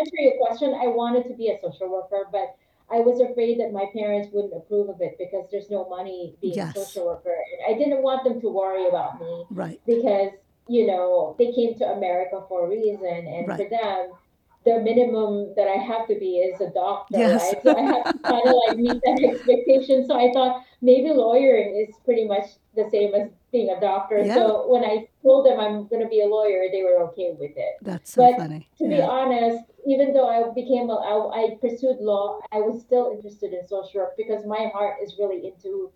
answer 0.01 0.17
your 0.19 0.37
question, 0.39 0.75
I 0.75 0.87
wanted 0.87 1.29
to 1.29 1.35
be 1.35 1.49
a 1.51 1.59
social 1.61 1.91
worker, 1.91 2.27
but 2.33 2.57
I 2.93 3.01
was 3.01 3.21
afraid 3.21 3.61
that 3.61 3.73
my 3.73 3.87
parents 3.95 4.29
wouldn't 4.33 4.55
approve 4.55 4.89
of 4.89 5.01
it 5.01 5.17
because 5.19 5.47
there's 5.51 5.71
no 5.71 5.89
money 5.89 6.35
being 6.41 6.59
a 6.59 6.73
social 6.75 7.07
worker. 7.07 7.31
And 7.31 7.75
I 7.75 7.79
didn't 7.79 8.03
want 8.03 8.25
them 8.25 8.41
to 8.41 8.49
worry 8.49 8.89
about 8.89 9.21
me 9.21 9.45
Right. 9.51 9.81
because, 9.87 10.33
you 10.69 10.87
know, 10.87 11.37
they 11.39 11.53
came 11.53 11.75
to 11.77 11.85
America 11.93 12.43
for 12.49 12.67
a 12.67 12.69
reason. 12.69 13.07
And 13.07 13.47
Right. 13.49 13.59
for 13.63 13.69
them, 13.69 14.11
the 14.65 14.79
minimum 14.81 15.55
that 15.57 15.69
I 15.69 15.77
have 15.83 16.07
to 16.09 16.15
be 16.19 16.39
is 16.39 16.61
a 16.61 16.71
doctor, 16.71 17.19
Yes. 17.19 17.41
right? 17.43 17.63
So 17.63 17.77
I 17.77 17.81
have 17.81 18.05
to 18.13 18.19
kind 18.19 18.47
of 18.47 18.55
like 18.69 18.77
meet 18.77 19.01
that 19.05 19.21
expectation. 19.33 20.07
So 20.07 20.15
I 20.19 20.31
thought 20.33 20.63
maybe 20.83 21.11
lawyering 21.11 21.77
is 21.77 21.95
pretty 22.05 22.27
much 22.27 22.45
the 22.77 22.89
same 22.91 23.15
as 23.15 23.31
being 23.53 23.71
a 23.71 23.81
doctor. 23.81 24.19
yeah. 24.19 24.35
So 24.35 24.69
when 24.69 24.85
I 24.85 25.09
told 25.23 25.47
them 25.47 25.59
I'm 25.59 25.89
going 25.89 26.03
to 26.03 26.09
be 26.09 26.21
a 26.21 26.27
lawyer, 26.27 26.67
they 26.71 26.83
were 26.83 27.03
okay 27.09 27.35
with 27.39 27.53
it. 27.57 27.75
That's 27.83 28.13
so 28.13 28.23
But 28.23 28.37
funny. 28.37 28.69
to 28.79 28.89
be 28.89 29.01
honest, 29.01 29.65
even 29.87 30.13
though 30.13 30.29
I 30.29 30.53
became 30.53 30.91
a, 30.91 30.95
I, 30.95 31.15
I 31.45 31.57
pursued 31.61 31.97
law, 32.01 32.41
I 32.53 32.59
was 32.61 32.83
still 32.83 33.11
interested 33.15 33.55
in 33.55 33.67
social 33.67 34.01
work 34.03 34.17
because 34.17 34.45
my 34.45 34.71
heart 34.75 34.97
is 35.03 35.17
really 35.19 35.47
into 35.47 35.91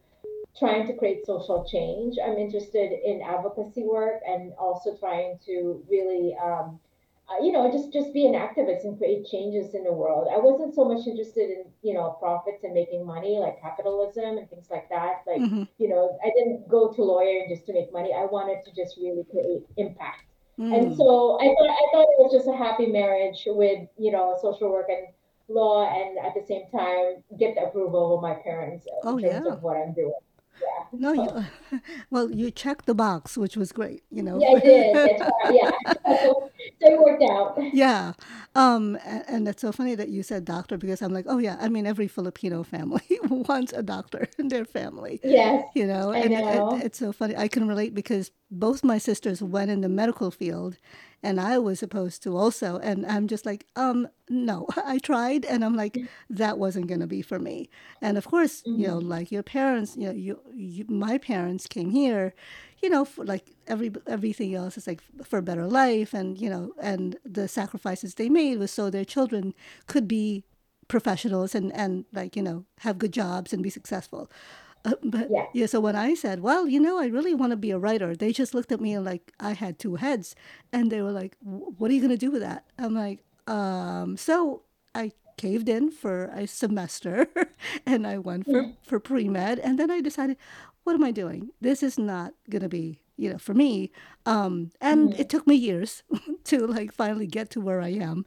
trying 0.59 0.87
to 0.87 0.94
create 0.97 1.26
social 1.26 1.64
change. 1.71 2.16
I'm 2.25 2.38
interested 2.38 2.92
in 3.04 3.21
advocacy 3.23 3.83
work 3.83 4.21
and 4.26 4.52
also 4.54 4.97
trying 4.97 5.38
to 5.47 5.85
really, 5.90 6.35
um, 6.42 6.80
uh, 7.28 7.42
you 7.42 7.52
know, 7.52 7.70
just 7.72 7.92
just 7.92 8.12
be 8.12 8.26
an 8.26 8.34
activist 8.34 8.84
and 8.84 8.98
create 8.98 9.26
changes 9.26 9.74
in 9.74 9.84
the 9.84 9.92
world. 9.92 10.28
I 10.32 10.38
wasn't 10.38 10.74
so 10.74 10.84
much 10.84 11.06
interested 11.06 11.50
in, 11.50 11.64
you 11.82 11.94
know, 11.94 12.16
profits 12.20 12.64
and 12.64 12.74
making 12.74 13.06
money 13.06 13.38
like 13.38 13.60
capitalism 13.60 14.36
and 14.38 14.48
things 14.50 14.68
like 14.70 14.88
that. 14.90 15.22
Like, 15.26 15.42
Mm-hmm. 15.42 15.62
you 15.78 15.88
know, 15.88 16.18
I 16.24 16.30
didn't 16.36 16.68
go 16.68 16.92
to 16.92 17.02
lawyering 17.02 17.46
just 17.48 17.66
to 17.66 17.72
make 17.72 17.92
money. 17.92 18.12
I 18.12 18.26
wanted 18.26 18.58
to 18.64 18.70
just 18.76 18.96
really 18.98 19.24
create 19.30 19.62
impact. 19.76 20.22
And 20.70 20.88
Mm. 20.88 20.96
so 20.96 21.38
I 21.40 21.46
thought 21.54 21.70
I 21.70 21.84
thought 21.92 22.08
it 22.12 22.20
was 22.20 22.32
just 22.32 22.48
a 22.48 22.56
happy 22.56 22.86
marriage 22.86 23.42
with, 23.46 23.88
you 23.96 24.12
know, 24.12 24.36
social 24.40 24.70
work 24.70 24.86
and 24.88 25.06
law 25.48 25.84
and 25.88 26.18
at 26.18 26.32
the 26.34 26.44
same 26.46 26.70
time 26.70 27.22
get 27.38 27.54
the 27.54 27.64
approval 27.66 28.16
of 28.16 28.22
my 28.22 28.34
parents 28.42 28.86
uh, 28.86 29.04
Oh 29.04 29.16
in 29.16 29.18
terms 29.18 29.44
yeah. 29.44 29.46
of 29.46 29.62
what 29.62 29.76
I'm 29.76 29.92
doing. 29.94 30.12
Yeah. 30.61 30.84
No, 30.92 31.12
you, 31.12 31.80
well, 32.11 32.30
you 32.30 32.50
checked 32.50 32.87
the 32.87 32.94
box, 32.94 33.37
which 33.37 33.56
was 33.56 33.73
great, 33.73 34.02
you 34.11 34.23
know. 34.23 34.38
yeah, 34.40 34.56
I 34.56 34.61
did. 34.61 34.94
That's 34.94 35.20
why. 35.20 35.50
Yeah. 35.52 35.70
So 36.80 36.92
it 36.92 36.99
worked 37.00 37.23
out. 37.23 37.58
Yeah. 37.75 38.12
Um, 38.54 38.96
and 39.04 39.49
it's 39.49 39.62
so 39.62 39.73
funny 39.73 39.94
that 39.96 40.11
you 40.11 40.23
said 40.23 40.44
doctor 40.44 40.76
because 40.78 41.02
I'm 41.02 41.12
like, 41.12 41.26
oh 41.28 41.38
yeah, 41.38 41.56
I 41.61 41.68
mean 41.68 41.87
every 41.87 42.06
Filipino 42.08 42.62
family 42.62 43.02
wants 43.28 43.73
a 43.73 43.82
doctor 43.82 44.28
in 44.38 44.49
their 44.49 44.64
family, 44.64 45.20
Yes, 45.23 45.64
you 45.75 45.87
know, 45.87 46.12
I 46.12 46.23
and 46.23 46.38
it, 46.46 46.66
know. 46.66 46.68
it's 46.70 46.99
so 46.99 47.12
funny. 47.12 47.37
I 47.37 47.49
can 47.49 47.66
relate 47.66 47.94
because 47.94 48.30
both 48.50 48.84
my 48.84 48.99
sisters 48.99 49.42
went 49.42 49.70
in 49.70 49.80
the 49.80 49.88
medical 49.88 50.30
field 50.30 50.78
and 51.23 51.40
I 51.40 51.58
was 51.58 51.78
supposed 51.80 52.23
to 52.25 52.37
also, 52.37 52.78
and 52.78 53.04
I'm 53.06 53.26
just 53.26 53.44
like, 53.44 53.66
um, 53.76 54.08
no, 54.28 54.66
I 54.76 54.99
tried 54.99 55.44
and 55.44 55.64
I'm 55.64 55.75
like, 55.75 56.00
that 56.30 56.58
wasn't 56.58 56.87
going 56.87 57.00
to 57.00 57.06
be 57.06 57.23
for 57.23 57.38
me. 57.38 57.68
And 58.00 58.16
of 58.16 58.26
course, 58.26 58.64
you 58.73 58.87
know, 58.87 58.99
hmm 58.99 59.00
like 59.00 59.32
your 59.32 59.42
parents, 59.42 59.96
you 59.96 60.06
know, 60.06 60.12
you, 60.12 60.40
you 60.54 60.84
my 60.88 61.18
parents 61.18 61.66
came 61.66 61.90
here 61.90 62.34
you 62.84 62.90
know, 62.90 63.04
for 63.04 63.24
like 63.24 63.46
every 63.66 63.90
everything 64.06 64.54
else 64.54 64.76
is 64.78 64.86
like 64.86 65.00
for 65.30 65.38
a 65.38 65.42
better 65.50 65.66
life, 65.66 66.12
and 66.14 66.28
you 66.42 66.50
know, 66.50 66.64
and 66.90 67.16
the 67.38 67.46
sacrifices 67.48 68.14
they 68.14 68.28
made 68.28 68.58
was 68.58 68.70
so 68.78 68.90
their 68.90 69.04
children 69.14 69.54
could 69.86 70.06
be 70.08 70.44
professionals 70.88 71.54
and 71.58 71.72
and 71.82 72.04
like 72.12 72.36
you 72.36 72.42
know 72.42 72.58
have 72.80 72.98
good 72.98 73.12
jobs 73.12 73.52
and 73.52 73.62
be 73.62 73.70
successful. 73.70 74.30
Uh, 74.84 74.92
but 75.02 75.26
Yeah. 75.30 75.46
yeah, 75.54 75.66
so 75.66 75.80
when 75.80 75.96
I 75.96 76.14
said, 76.14 76.40
well, 76.40 76.68
you 76.68 76.78
know, 76.78 76.98
I 77.00 77.06
really 77.06 77.34
want 77.34 77.52
to 77.52 77.56
be 77.56 77.70
a 77.70 77.78
writer, 77.78 78.14
they 78.14 78.32
just 78.32 78.52
looked 78.54 78.70
at 78.70 78.80
me 78.80 78.92
and 78.92 79.04
like 79.12 79.32
I 79.40 79.52
had 79.54 79.78
two 79.78 79.94
heads, 79.96 80.34
and 80.72 80.90
they 80.92 81.00
were 81.00 81.12
like, 81.12 81.36
what 81.78 81.90
are 81.90 81.94
you 81.94 82.02
gonna 82.02 82.18
do 82.26 82.30
with 82.30 82.42
that? 82.42 82.64
I'm 82.78 82.94
like, 82.94 83.20
um, 83.46 84.16
so 84.18 84.62
I 84.94 85.12
caved 85.36 85.68
in 85.68 85.90
for 85.90 86.26
a 86.34 86.46
semester 86.46 87.26
and 87.86 88.06
I 88.06 88.18
went 88.18 88.44
for, 88.46 88.66
for 88.82 89.00
pre 89.00 89.28
med. 89.28 89.58
And 89.58 89.78
then 89.78 89.90
I 89.90 90.00
decided, 90.00 90.36
what 90.84 90.94
am 90.94 91.04
I 91.04 91.10
doing? 91.12 91.50
This 91.60 91.82
is 91.82 91.98
not 91.98 92.34
going 92.50 92.62
to 92.62 92.68
be, 92.68 93.00
you 93.16 93.30
know, 93.30 93.38
for 93.38 93.54
me. 93.54 93.90
Um, 94.26 94.70
and 94.80 95.12
hmm 95.12 95.18
it 95.18 95.28
took 95.28 95.46
me 95.46 95.54
years 95.54 96.02
to 96.44 96.66
like 96.66 96.92
finally 96.92 97.26
get 97.26 97.50
to 97.50 97.60
where 97.60 97.80
I 97.80 97.90
am. 97.90 98.24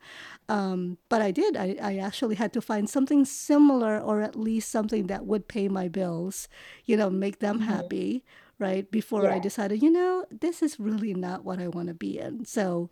Um, 0.49 0.97
but 1.09 1.21
I 1.21 1.31
did. 1.31 1.57
I, 1.57 1.77
I 1.81 1.97
actually 1.97 2.35
had 2.35 2.53
to 2.53 2.61
find 2.61 2.89
something 2.89 3.25
similar 3.25 3.99
or 3.99 4.21
at 4.21 4.35
least 4.35 4.69
something 4.71 5.07
that 5.07 5.25
would 5.25 5.47
pay 5.47 5.67
my 5.69 5.87
bills, 5.87 6.47
you 6.85 6.97
know, 6.97 7.09
make 7.09 7.39
them 7.39 7.59
hmm 7.59 7.61
happy, 7.61 8.23
right? 8.59 8.89
Before 8.91 9.29
I 9.29 9.39
decided, 9.39 9.81
you 9.81 9.91
know, 9.91 10.25
this 10.31 10.61
is 10.61 10.79
really 10.79 11.13
not 11.13 11.43
what 11.43 11.59
I 11.59 11.67
want 11.67 11.87
to 11.89 11.93
be 11.93 12.19
in. 12.19 12.45
So, 12.45 12.89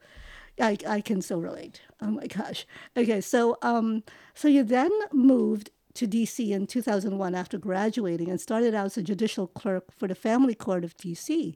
I, 0.59 0.77
I 0.87 1.01
can 1.01 1.21
so 1.21 1.39
relate. 1.39 1.81
Oh 2.01 2.11
my 2.11 2.27
gosh. 2.27 2.65
Okay, 2.95 3.21
so 3.21 3.57
um, 3.61 4.03
so 4.33 4.47
you 4.47 4.63
then 4.63 4.91
moved 5.11 5.69
to 5.95 6.07
DC 6.07 6.49
in 6.51 6.67
2001 6.67 7.35
after 7.35 7.57
graduating 7.57 8.29
and 8.29 8.39
started 8.39 8.75
out 8.75 8.85
as 8.85 8.97
a 8.97 9.03
judicial 9.03 9.47
clerk 9.47 9.91
for 9.91 10.07
the 10.07 10.15
Family 10.15 10.55
Court 10.55 10.83
of 10.83 10.97
DC. 10.97 11.55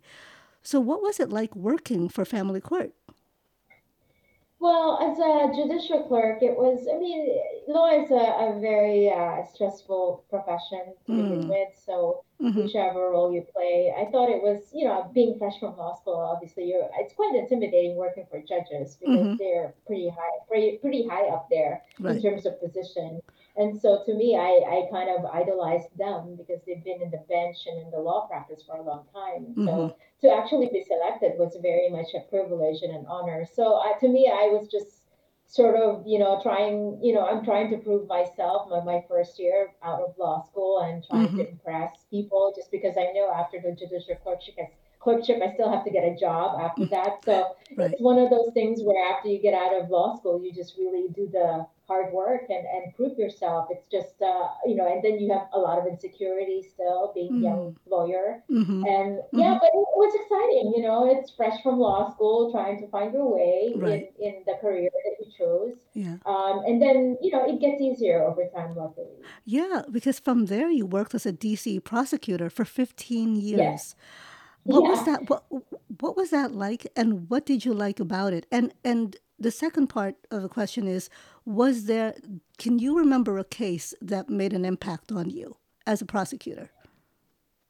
So 0.62 0.80
what 0.80 1.02
was 1.02 1.20
it 1.20 1.30
like 1.30 1.56
working 1.56 2.10
for 2.10 2.26
Family 2.26 2.62
Court? 2.62 2.94
Well, 4.62 5.00
as 5.02 5.18
a 5.20 5.56
judicial 5.56 6.04
clerk, 6.04 6.44
it 6.44 6.52
was, 6.58 6.86
I 6.94 7.00
mean, 7.00 7.30
law 7.70 7.90
is 7.96 8.12
a, 8.12 8.16
a 8.16 8.60
very 8.60 9.10
uh, 9.10 9.46
stressful 9.54 10.26
profession 10.30 10.96
to 11.06 11.14
begin 11.14 11.48
Mm, 11.48 11.48
with. 11.48 11.70
So, 11.86 12.26
mm-hmm, 12.42 12.64
whichever 12.64 13.10
role 13.12 13.32
you 13.32 13.46
play, 13.54 13.94
I 13.98 14.12
thought 14.12 14.30
it 14.30 14.44
was, 14.44 14.70
you 14.74 14.84
know, 14.84 15.10
being 15.14 15.38
fresh 15.40 15.58
from 15.62 15.78
law 15.78 15.96
school, 15.96 16.16
obviously, 16.20 16.66
you're, 16.66 16.90
it's 17.00 17.14
quite 17.14 17.36
intimidating 17.36 17.96
working 17.96 18.26
for 18.30 18.42
judges 18.42 18.98
because 19.00 19.16
mm-hmm, 19.16 19.36
they're 19.38 19.74
pretty 19.88 20.10
high, 20.10 20.38
pretty, 20.50 20.78
pretty 20.80 21.08
high 21.08 21.28
up 21.30 21.48
there 21.50 21.82
in 22.04 22.22
terms 22.22 22.46
of 22.46 22.60
position. 22.60 23.22
And 23.60 23.80
so 23.80 24.02
to 24.06 24.14
me, 24.16 24.38
I, 24.38 24.52
I 24.72 24.78
kind 24.90 25.10
of 25.12 25.26
idolized 25.26 25.92
them 25.98 26.38
because 26.38 26.62
they've 26.66 26.84
been 26.84 27.02
in 27.02 27.12
the 27.12 27.24
bench 27.28 27.58
and 27.68 27.78
in 27.84 27.92
the 27.92 28.00
law 28.00 28.26
practice 28.26 28.64
for 28.66 28.78
a 28.78 28.82
long 28.82 29.04
time. 29.14 29.52
Mm-hmm, 29.52 29.66
so 29.66 29.98
to 30.22 30.34
actually 30.34 30.70
be 30.72 30.82
selected 30.82 31.38
was 31.38 31.58
very 31.62 31.90
much 31.90 32.08
a 32.16 32.22
privilege 32.30 32.82
and 32.84 32.96
an 32.96 33.06
honor. 33.08 33.46
So 33.54 33.76
uh, 33.76 34.00
to 34.00 34.08
me, 34.08 34.32
I 34.32 34.48
was 34.48 34.70
just 34.72 35.04
sort 35.46 35.76
of, 35.76 36.04
you 36.08 36.20
know, 36.20 36.40
trying, 36.42 37.00
you 37.04 37.14
know, 37.14 37.26
I'm 37.26 37.44
trying 37.44 37.70
to 37.72 37.78
prove 37.78 38.08
myself 38.08 38.70
my, 38.70 38.82
my 38.82 39.04
first 39.10 39.38
year 39.38 39.74
out 39.84 40.00
of 40.00 40.16
law 40.18 40.46
school 40.46 40.80
and 40.80 41.04
trying 41.04 41.28
mm-hmm, 41.28 41.38
to 41.40 41.50
impress 41.50 42.06
people 42.10 42.54
just 42.56 42.72
because 42.72 42.96
I 42.98 43.12
know 43.14 43.30
after 43.36 43.60
the 43.60 43.76
judicial 43.76 44.16
clerkship, 44.24 44.56
clerkship, 45.00 45.42
I 45.44 45.54
still 45.54 45.72
have 45.72 45.84
to 45.86 45.92
get 45.92 46.04
a 46.04 46.16
job 46.16 46.60
after 46.60 46.86
that. 46.88 47.24
So 47.24 47.56
right. 47.78 47.92
it's 47.92 48.02
one 48.02 48.18
of 48.18 48.30
those 48.30 48.52
things 48.54 48.82
where 48.84 49.12
after 49.14 49.30
you 49.30 49.42
get 49.42 49.54
out 49.54 49.74
of 49.80 49.90
law 49.90 50.18
school, 50.18 50.44
you 50.44 50.54
just 50.54 50.78
really 50.78 51.08
do 51.14 51.30
the 51.32 51.66
hard 51.88 52.14
work 52.14 52.44
and, 52.50 52.66
and 52.66 52.96
prove 52.96 53.18
yourself. 53.18 53.68
It's 53.72 53.88
just, 53.92 54.22
uh, 54.22 54.48
you 54.66 54.76
know, 54.76 54.88
and 54.88 55.04
then 55.04 55.20
you 55.20 55.34
have 55.34 55.48
a 55.54 55.60
lot 55.60 55.80
of 55.80 55.88
insecurity 55.88 56.62
still 56.62 57.12
being 57.16 57.36
a 57.36 57.40
young 57.40 57.60
Mm, 57.60 57.76
lawyer 57.90 58.44
mm-hmm, 58.50 58.84
and 58.86 59.18
mm-hmm, 59.18 59.40
yeah, 59.40 59.58
but 59.60 59.70
it 59.74 59.90
was 60.02 60.14
exciting, 60.22 60.74
you 60.76 60.84
know, 60.84 61.10
it's 61.12 61.32
fresh 61.32 61.62
from 61.64 61.80
law 61.80 62.12
school, 62.12 62.52
trying 62.52 62.80
to 62.80 62.88
find 62.88 63.14
your 63.14 63.28
way 63.28 63.74
right. 63.76 64.12
in 64.20 64.28
in 64.28 64.44
the 64.46 64.54
career 64.62 64.90
that 65.06 65.16
you 65.20 65.32
chose. 65.38 65.78
Yeah. 65.94 66.18
Um, 66.26 66.64
and 66.66 66.82
then, 66.82 67.18
you 67.22 67.32
know, 67.32 67.44
it 67.48 67.60
gets 67.60 67.82
easier 67.82 68.24
over 68.24 68.44
time, 68.56 68.76
luckily. 68.76 69.18
Yeah, 69.46 69.82
because 69.92 70.20
from 70.20 70.46
there 70.46 70.70
you 70.70 70.86
worked 70.86 71.16
as 71.16 71.26
a 71.26 71.34
DC 71.34 71.84
prosecutor 71.84 72.50
for 72.50 72.66
15 72.66 73.36
Yes. 73.36 73.96
What 74.70 74.88
was 74.88 75.04
that 75.04 75.30
what 75.30 75.46
what 76.02 76.16
was 76.16 76.30
that 76.30 76.52
like 76.54 76.88
and 76.96 77.30
what 77.30 77.46
did 77.46 77.66
you 77.66 77.74
like 77.74 78.00
about 78.00 78.34
it? 78.34 78.46
And 78.52 78.74
and 78.84 79.16
the 79.40 79.52
second 79.52 79.88
part 79.88 80.16
of 80.32 80.42
the 80.42 80.50
question 80.50 80.88
is 80.88 81.10
was 81.46 81.86
there 81.86 82.16
can 82.58 82.80
you 82.80 82.98
remember 82.98 83.38
a 83.38 83.44
case 83.44 83.94
that 84.02 84.30
made 84.30 84.54
an 84.54 84.66
impact 84.66 85.12
on 85.12 85.30
you 85.30 85.58
as 85.88 86.02
a 86.02 86.06
prosecutor? 86.06 86.70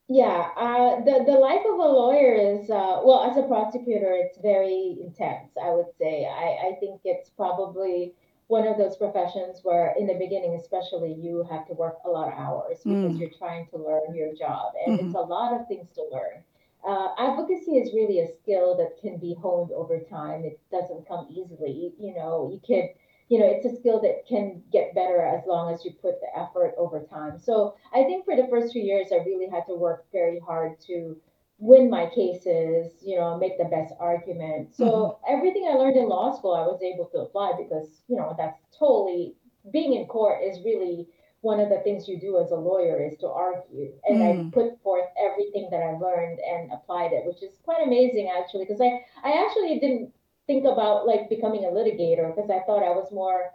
Yeah, 0.09 0.49
uh, 0.57 1.01
the 1.05 1.23
the 1.25 1.37
life 1.37 1.61
of 1.65 1.75
a 1.79 1.83
lawyer 1.87 2.33
is 2.33 2.69
uh, 2.69 2.99
well, 3.03 3.23
as 3.29 3.37
a 3.37 3.43
prosecutor, 3.43 4.11
it's 4.13 4.37
very 4.39 4.97
intense. 4.99 5.51
I 5.61 5.69
would 5.71 5.91
say. 5.99 6.25
I 6.25 6.69
I 6.69 6.75
think 6.79 7.01
it's 7.05 7.29
probably 7.29 8.15
one 8.47 8.67
of 8.67 8.77
those 8.77 8.97
professions 8.97 9.59
where, 9.63 9.93
in 9.97 10.07
the 10.07 10.15
beginning, 10.15 10.55
especially, 10.55 11.13
you 11.13 11.43
have 11.51 11.67
to 11.67 11.73
work 11.73 11.99
a 12.05 12.09
lot 12.09 12.27
of 12.27 12.33
hours 12.33 12.85
because 12.89 13.13
Mm, 13.13 13.19
you're 13.19 13.29
trying 13.37 13.67
to 13.67 13.77
learn 13.77 14.15
your 14.15 14.33
job, 14.33 14.73
and 14.85 14.99
it's 14.99 15.13
mhm, 15.13 15.15
a 15.15 15.19
lot 15.21 15.53
of 15.53 15.67
things 15.67 15.87
to 15.95 16.03
learn. 16.11 16.43
Uh, 16.87 17.09
advocacy 17.17 17.77
is 17.77 17.93
really 17.93 18.19
a 18.19 18.27
skill 18.41 18.75
that 18.77 18.99
can 19.01 19.17
be 19.17 19.35
honed 19.41 19.71
over 19.71 19.99
time. 20.09 20.43
It 20.45 20.59
doesn't 20.71 21.07
come 21.07 21.27
easily. 21.29 21.93
You 21.99 22.15
know, 22.15 22.49
you 22.51 22.59
could 22.65 22.89
you 23.29 23.37
know, 23.37 23.45
it's 23.45 23.65
a 23.65 23.79
skill 23.79 24.01
that 24.01 24.25
can 24.27 24.61
get 24.71 24.95
better 24.95 25.21
as 25.21 25.45
long 25.45 25.71
as 25.71 25.85
you 25.85 25.91
put 26.01 26.19
the 26.19 26.27
effort 26.35 26.73
over 26.77 27.01
time. 27.01 27.37
So 27.37 27.75
I 27.93 28.03
think 28.03 28.25
for 28.25 28.35
the 28.35 28.47
first 28.49 28.73
few 28.73 28.81
years, 28.81 29.09
I 29.11 29.17
really 29.17 29.47
had 29.47 29.67
to 29.67 29.75
work 29.75 30.05
very 30.11 30.39
hard 30.39 30.79
to 30.87 31.15
win 31.59 31.89
my 31.89 32.07
cases, 32.07 32.91
you 33.03 33.17
know, 33.17 33.37
make 33.37 33.57
the 33.59 33.65
best 33.65 33.93
argument. 33.99 34.73
So 34.75 35.19
everything 35.27 35.67
I 35.69 35.75
learned 35.75 35.97
in 35.97 36.09
law 36.09 36.35
school, 36.35 36.55
I 36.55 36.61
was 36.61 36.81
able 36.81 37.05
to 37.13 37.19
apply 37.19 37.53
because, 37.55 38.01
you 38.07 38.15
know, 38.17 38.33
that's 38.35 38.57
totally 38.77 39.35
being 39.71 39.93
in 39.93 40.07
court 40.07 40.41
is 40.43 40.63
really 40.65 41.07
one 41.41 41.59
of 41.59 41.69
the 41.69 41.79
things 41.79 42.07
you 42.07 42.19
do 42.19 42.39
as 42.39 42.51
a 42.51 42.55
lawyer 42.55 43.01
is 43.01 43.17
to 43.19 43.27
argue. 43.27 43.93
And 44.05 44.21
I 44.21 44.27
mm, 44.27 44.51
put 44.51 44.81
forth 44.81 45.07
everything 45.17 45.69
that 45.71 45.81
I 45.81 45.97
learned 45.97 46.39
and 46.39 46.71
applied 46.71 47.13
it, 47.13 47.25
which 47.25 47.41
is 47.41 47.57
quite 47.63 47.85
amazing 47.85 48.29
actually, 48.29 48.65
because 48.65 48.81
I, 48.81 49.01
I 49.23 49.45
actually 49.45 49.79
didn't 49.79 50.13
think 50.47 50.65
about 50.65 51.07
like 51.07 51.29
becoming 51.29 51.63
a 51.63 51.67
litigator 51.67 52.33
because 52.35 52.49
I 52.49 52.59
thought 52.65 52.83
I 52.83 52.89
was 52.89 53.11
more 53.11 53.51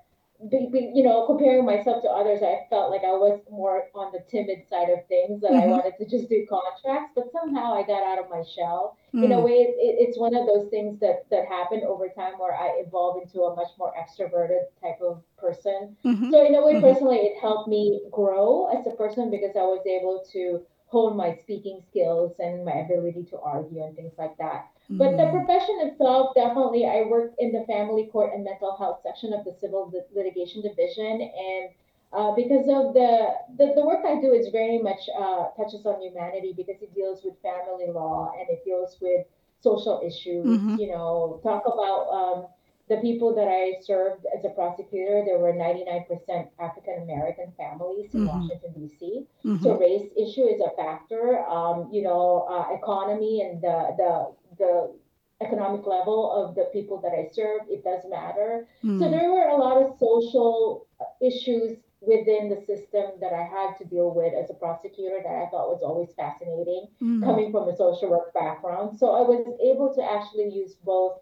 be, 0.50 0.68
be, 0.70 0.90
you 0.94 1.02
know, 1.04 1.26
comparing 1.26 1.64
myself 1.64 2.02
to 2.02 2.08
others, 2.10 2.42
I 2.42 2.66
felt 2.70 2.90
like 2.90 3.02
I 3.04 3.12
was 3.12 3.40
more 3.50 3.88
on 3.94 4.12
the 4.12 4.20
timid 4.28 4.66
side 4.68 4.90
of 4.90 5.06
things 5.08 5.40
that 5.40 5.54
I 5.54 5.66
mhm, 5.66 5.68
wanted 5.68 5.94
to 5.98 6.06
just 6.06 6.28
do 6.28 6.46
contracts, 6.48 7.12
but 7.14 7.30
somehow 7.32 7.74
I 7.74 7.82
got 7.82 8.02
out 8.02 8.18
of 8.18 8.30
my 8.30 8.42
shell. 8.42 8.96
In 9.20 9.32
a 9.32 9.40
mm, 9.40 9.44
way, 9.44 9.52
it, 9.62 9.74
it, 9.78 9.96
it's 10.08 10.18
one 10.18 10.34
of 10.34 10.46
those 10.46 10.68
things 10.70 10.98
that 11.00 11.28
that 11.30 11.46
happened 11.46 11.84
over 11.84 12.08
time 12.08 12.34
where 12.38 12.54
I 12.54 12.82
evolved 12.84 13.22
into 13.22 13.44
a 13.44 13.54
much 13.56 13.70
more 13.78 13.92
extroverted 13.98 14.66
type 14.82 15.00
of 15.00 15.22
person. 15.38 15.96
mhm, 16.04 16.30
So 16.30 16.44
in 16.44 16.54
a 16.54 16.64
way, 16.64 16.78
mhm, 16.78 16.80
personally, 16.80 17.18
it 17.18 17.38
helped 17.40 17.68
me 17.68 18.02
grow 18.10 18.66
as 18.66 18.86
a 18.86 18.90
person 18.96 19.30
because 19.30 19.56
I 19.56 19.62
was 19.62 19.86
able 19.86 20.24
to 20.32 20.66
hone 20.86 21.16
my 21.16 21.32
speaking 21.32 21.80
skills 21.88 22.34
and 22.38 22.64
my 22.64 22.72
ability 22.84 23.24
to 23.30 23.38
argue 23.38 23.82
and 23.82 23.96
things 23.96 24.12
like 24.18 24.36
that. 24.38 24.68
But 24.90 25.16
the 25.16 25.26
mm, 25.26 25.30
profession 25.30 25.76
itself, 25.80 26.34
definitely, 26.34 26.86
I 26.86 27.02
worked 27.02 27.34
in 27.38 27.52
the 27.52 27.64
family 27.64 28.06
court 28.06 28.32
and 28.34 28.44
mental 28.44 28.76
health 28.76 29.00
section 29.02 29.32
of 29.32 29.44
the 29.44 29.52
civil 29.52 29.90
lit- 29.92 30.08
litigation 30.14 30.62
division, 30.62 31.22
and 31.22 31.70
uh, 32.12 32.34
because 32.34 32.66
of 32.68 32.92
the, 32.94 33.34
the 33.56 33.72
the 33.74 33.84
work 33.84 34.04
I 34.04 34.20
do 34.20 34.32
is 34.32 34.48
very 34.48 34.78
much 34.78 35.08
uh, 35.18 35.46
touches 35.56 35.84
on 35.86 36.00
humanity 36.00 36.52
because 36.56 36.80
it 36.82 36.94
deals 36.94 37.22
with 37.24 37.34
family 37.42 37.88
law 37.90 38.30
and 38.38 38.48
it 38.48 38.62
deals 38.64 38.96
with 39.00 39.26
social 39.60 40.00
issues. 40.04 40.60
mhm, 40.60 40.76
You 40.76 40.88
know, 40.92 41.40
talk 41.42 41.62
about 41.66 42.08
um, 42.10 42.46
the 42.88 42.96
people 42.98 43.34
that 43.34 43.48
I 43.48 43.74
served 43.80 44.26
as 44.36 44.44
a 44.44 44.50
prosecutor. 44.50 45.22
There 45.24 45.38
were 45.38 45.52
99% 45.52 46.48
African 46.58 47.02
American 47.02 47.52
families 47.56 48.14
in 48.14 48.22
mhm, 48.22 48.24
Washington 48.24 48.72
D.C. 48.74 49.26
mhm, 49.44 49.72
So 49.72 49.78
race 49.78 50.08
issue 50.16 50.44
is 50.46 50.60
a 50.60 50.70
factor. 50.76 51.44
Um, 51.48 51.88
you 51.92 52.02
know, 52.02 52.46
uh, 52.48 52.74
economy 52.74 53.42
and 53.42 53.60
the 53.62 53.94
the 53.96 54.32
the 54.58 54.94
economic 55.40 55.87
level 55.87 56.32
of 56.32 56.54
the 56.54 56.70
people 56.73 57.00
that 57.00 57.12
I 57.12 57.28
serve, 57.32 57.62
it 57.68 57.84
does 57.84 58.02
matter. 58.08 58.66
So 58.82 58.88
mm, 58.88 59.11
there 59.11 59.30
were 59.30 59.49
a 59.49 59.56
lot 59.56 59.82
of 59.82 59.99
social 59.99 60.87
issues 61.20 61.78
within 62.00 62.49
the 62.49 62.61
system 62.66 63.12
that 63.20 63.32
I 63.32 63.42
had 63.42 63.76
to 63.78 63.84
deal 63.84 64.12
with 64.14 64.32
as 64.34 64.50
a 64.50 64.54
prosecutor 64.54 65.18
that 65.25 65.34
I 65.34 65.49
thought 65.50 65.73
was 65.73 65.80
always 65.82 66.12
fascinating, 66.14 66.88
mm. 67.02 67.25
coming 67.25 67.50
from 67.50 67.68
a 67.68 67.76
social 67.76 68.11
work 68.11 68.32
background. 68.34 68.99
So 68.99 69.11
I 69.12 69.20
was 69.20 69.44
able 69.62 69.94
to 69.94 70.02
actually 70.02 70.54
use 70.54 70.75
both, 70.84 71.20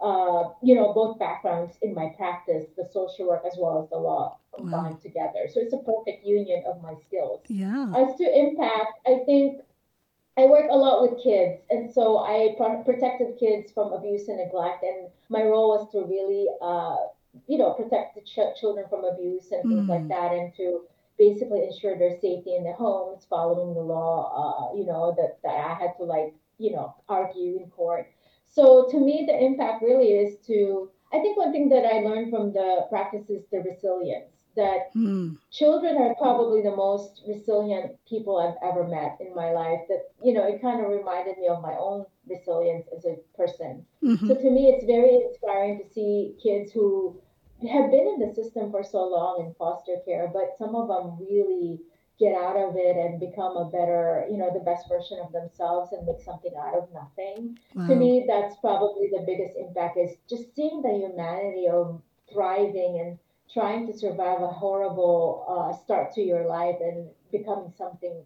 uh, 0.00 0.50
you 0.62 0.74
know, 0.74 0.92
both 0.92 1.18
backgrounds 1.18 1.78
in 1.82 1.94
my 1.94 2.12
practice, 2.16 2.66
the 2.76 2.88
social 2.92 3.28
work 3.28 3.42
as 3.46 3.56
well 3.58 3.82
as 3.82 3.88
the 3.90 3.96
law 3.96 4.38
combined 4.56 4.94
wow. 4.94 5.00
together. 5.02 5.48
So 5.52 5.60
it's 5.60 5.72
a 5.72 5.78
perfect 5.78 6.26
union 6.26 6.64
of 6.66 6.82
my 6.82 6.94
skills. 7.06 7.42
Yeah. 7.48 7.92
As 7.96 8.16
to 8.16 8.24
impact, 8.24 8.98
I 9.06 9.20
think 9.24 9.62
I 10.36 10.46
work 10.46 10.66
a 10.68 10.76
lot 10.76 11.02
with 11.02 11.22
kids, 11.22 11.62
and 11.70 11.92
so 11.92 12.18
I 12.18 12.54
pro- 12.56 12.82
protected 12.82 13.38
kids 13.38 13.70
from 13.72 13.92
abuse 13.92 14.26
and 14.28 14.38
neglect, 14.38 14.82
and 14.82 15.08
my 15.28 15.42
role 15.42 15.78
was 15.78 15.90
to 15.92 16.02
really, 16.02 16.48
uh, 16.60 16.96
you 17.46 17.56
know, 17.56 17.72
protect 17.72 18.16
the 18.16 18.22
ch- 18.22 18.58
children 18.58 18.86
from 18.90 19.04
abuse 19.04 19.52
and 19.52 19.62
things 19.62 19.86
mm. 19.86 19.88
like 19.88 20.08
that, 20.08 20.32
and 20.32 20.52
to 20.56 20.82
basically 21.18 21.64
ensure 21.64 21.96
their 21.96 22.18
safety 22.18 22.56
in 22.56 22.64
their 22.64 22.74
homes, 22.74 23.24
following 23.30 23.74
the 23.74 23.80
law. 23.80 24.72
Uh, 24.72 24.76
you 24.76 24.84
know 24.84 25.14
that 25.16 25.38
that 25.44 25.54
I 25.54 25.74
had 25.74 25.96
to 25.98 26.04
like, 26.04 26.34
you 26.58 26.72
know, 26.72 26.94
argue 27.08 27.58
in 27.58 27.70
court. 27.70 28.10
So 28.44 28.88
to 28.90 28.98
me, 28.98 29.24
the 29.26 29.38
impact 29.38 29.82
really 29.82 30.12
is 30.14 30.38
to. 30.46 30.90
I 31.12 31.20
think 31.20 31.36
one 31.36 31.52
thing 31.52 31.68
that 31.68 31.86
I 31.86 32.00
learned 32.00 32.32
from 32.32 32.52
the 32.52 32.86
practice 32.90 33.30
is 33.30 33.44
the 33.52 33.58
resilience 33.58 34.34
that 34.56 34.94
mm. 34.94 35.36
children 35.50 35.96
are 35.96 36.14
probably 36.14 36.62
the 36.62 36.74
most 36.74 37.22
resilient 37.26 37.96
people 38.08 38.38
I've 38.38 38.68
ever 38.68 38.86
met 38.86 39.18
in 39.20 39.34
my 39.34 39.50
life. 39.50 39.80
That, 39.88 40.10
you 40.22 40.32
know, 40.32 40.46
it 40.46 40.62
kind 40.62 40.84
of 40.84 40.90
reminded 40.90 41.38
me 41.38 41.48
of 41.48 41.62
my 41.62 41.74
own 41.78 42.04
resilience 42.28 42.86
as 42.96 43.04
a 43.04 43.16
person. 43.36 43.84
Mm-hmm. 44.02 44.28
So 44.28 44.34
to 44.34 44.50
me, 44.50 44.70
it's 44.70 44.86
very 44.86 45.22
inspiring 45.26 45.78
to 45.78 45.92
see 45.92 46.34
kids 46.42 46.72
who 46.72 47.20
have 47.62 47.90
been 47.90 48.06
in 48.06 48.26
the 48.26 48.34
system 48.34 48.70
for 48.70 48.82
so 48.82 49.04
long 49.06 49.44
in 49.44 49.54
foster 49.54 49.96
care, 50.04 50.30
but 50.32 50.56
some 50.58 50.74
of 50.74 50.88
them 50.88 51.18
really 51.20 51.80
get 52.18 52.34
out 52.34 52.56
of 52.56 52.76
it 52.76 52.96
and 52.96 53.18
become 53.18 53.56
a 53.56 53.70
better, 53.70 54.24
you 54.30 54.36
know, 54.36 54.50
the 54.52 54.64
best 54.64 54.88
version 54.88 55.18
of 55.18 55.32
themselves 55.32 55.92
and 55.92 56.06
make 56.06 56.22
something 56.22 56.52
out 56.56 56.74
of 56.74 56.88
nothing. 56.92 57.58
Wow. 57.74 57.88
To 57.88 57.96
me, 57.96 58.24
that's 58.28 58.54
probably 58.60 59.08
the 59.10 59.24
biggest 59.26 59.56
impact 59.56 59.98
is 59.98 60.16
just 60.28 60.54
seeing 60.54 60.82
the 60.82 60.94
humanity 60.94 61.66
of 61.68 62.00
thriving 62.32 63.00
and 63.00 63.18
trying 63.52 63.86
to 63.86 63.96
survive 63.96 64.40
a 64.42 64.48
horrible 64.48 65.46
uh, 65.48 65.76
start 65.84 66.12
to 66.14 66.20
your 66.20 66.46
life 66.46 66.76
and 66.80 67.08
becoming 67.30 67.72
something 67.76 68.22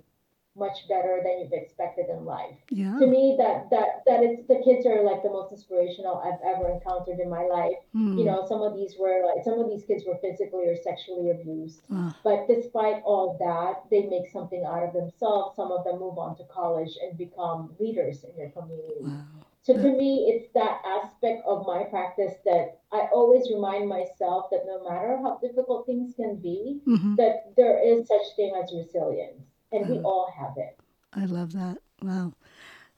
much 0.58 0.88
better 0.88 1.20
than 1.22 1.40
you've 1.40 1.52
expected 1.52 2.06
in 2.10 2.24
life. 2.24 2.56
Yeah. 2.70 2.98
To 2.98 3.06
me, 3.06 3.36
that 3.38 3.70
that 3.70 4.02
that 4.06 4.22
is 4.22 4.46
the 4.48 4.60
kids 4.64 4.84
are 4.86 5.02
like 5.04 5.22
the 5.22 5.30
most 5.30 5.52
inspirational 5.52 6.18
I've 6.18 6.40
ever 6.44 6.68
encountered 6.68 7.20
in 7.20 7.30
my 7.30 7.44
life. 7.44 7.78
Mm. 7.94 8.18
You 8.18 8.24
know, 8.24 8.44
some 8.48 8.62
of 8.62 8.74
these 8.74 8.94
were 8.98 9.22
like 9.24 9.44
some 9.44 9.60
of 9.60 9.70
these 9.70 9.84
kids 9.84 10.04
were 10.06 10.18
physically 10.20 10.66
or 10.66 10.76
sexually 10.76 11.30
abused, 11.30 11.82
uh. 11.94 12.12
but 12.24 12.48
despite 12.48 13.02
all 13.04 13.38
that, 13.38 13.88
they 13.90 14.08
make 14.08 14.30
something 14.30 14.64
out 14.66 14.82
of 14.82 14.92
themselves. 14.92 15.54
Some 15.56 15.70
of 15.70 15.84
them 15.84 16.00
move 16.00 16.18
on 16.18 16.36
to 16.36 16.44
college 16.52 16.98
and 17.00 17.16
become 17.16 17.74
leaders 17.78 18.24
in 18.24 18.34
their 18.36 18.50
community. 18.50 19.00
Wow. 19.00 19.24
So 19.68 19.74
to 19.74 19.92
me, 19.98 20.32
it's 20.32 20.50
that 20.54 20.80
aspect 20.82 21.42
of 21.46 21.66
my 21.66 21.82
practice 21.90 22.32
that 22.46 22.80
I 22.90 23.00
always 23.12 23.50
remind 23.52 23.86
myself 23.86 24.46
that 24.50 24.62
no 24.66 24.82
matter 24.82 25.18
how 25.22 25.38
difficult 25.42 25.84
things 25.84 26.14
can 26.16 26.36
be, 26.36 26.80
mm-hmm. 26.86 27.16
that 27.16 27.54
there 27.54 27.78
is 27.78 28.08
such 28.08 28.34
thing 28.34 28.54
as 28.56 28.72
resilience, 28.74 29.42
and 29.70 29.86
we 29.90 29.98
all 29.98 30.32
have 30.40 30.54
it. 30.56 30.80
I 31.12 31.26
love 31.26 31.52
that. 31.52 31.76
Wow, 32.00 32.32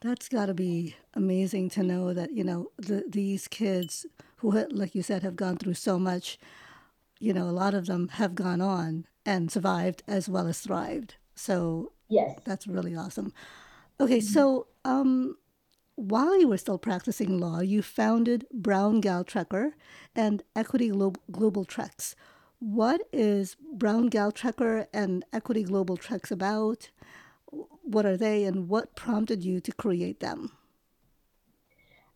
that's 0.00 0.28
got 0.28 0.46
to 0.46 0.54
be 0.54 0.94
amazing 1.14 1.70
to 1.70 1.82
know 1.82 2.14
that 2.14 2.30
you 2.30 2.44
know 2.44 2.70
the, 2.78 3.02
these 3.08 3.48
kids 3.48 4.06
who, 4.36 4.52
like 4.70 4.94
you 4.94 5.02
said, 5.02 5.24
have 5.24 5.34
gone 5.34 5.56
through 5.56 5.74
so 5.74 5.98
much. 5.98 6.38
You 7.18 7.32
know, 7.32 7.48
a 7.48 7.50
lot 7.50 7.74
of 7.74 7.86
them 7.86 8.10
have 8.12 8.36
gone 8.36 8.60
on 8.60 9.06
and 9.26 9.50
survived 9.50 10.04
as 10.06 10.28
well 10.28 10.46
as 10.46 10.60
thrived. 10.60 11.16
So 11.34 11.90
yes, 12.08 12.38
that's 12.44 12.68
really 12.68 12.94
awesome. 12.94 13.32
Okay, 13.98 14.18
mm-hmm. 14.18 14.32
so 14.32 14.68
um, 14.84 15.36
while 16.00 16.40
you 16.40 16.48
were 16.48 16.56
still 16.56 16.78
practicing 16.78 17.38
law, 17.38 17.60
you 17.60 17.82
founded 17.82 18.46
Brown 18.50 19.00
Gal 19.00 19.22
Trekker 19.22 19.72
and 20.16 20.42
Equity 20.56 20.88
Glo- 20.88 21.12
Global 21.30 21.66
Treks. 21.66 22.16
What 22.58 23.02
is 23.12 23.56
Brown 23.74 24.06
Gal 24.06 24.32
Trekker 24.32 24.86
and 24.94 25.24
Equity 25.30 25.62
Global 25.62 25.98
Treks 25.98 26.30
about? 26.30 26.90
What 27.82 28.06
are 28.06 28.16
they, 28.16 28.44
and 28.44 28.68
what 28.68 28.96
prompted 28.96 29.44
you 29.44 29.60
to 29.60 29.72
create 29.72 30.20
them? 30.20 30.52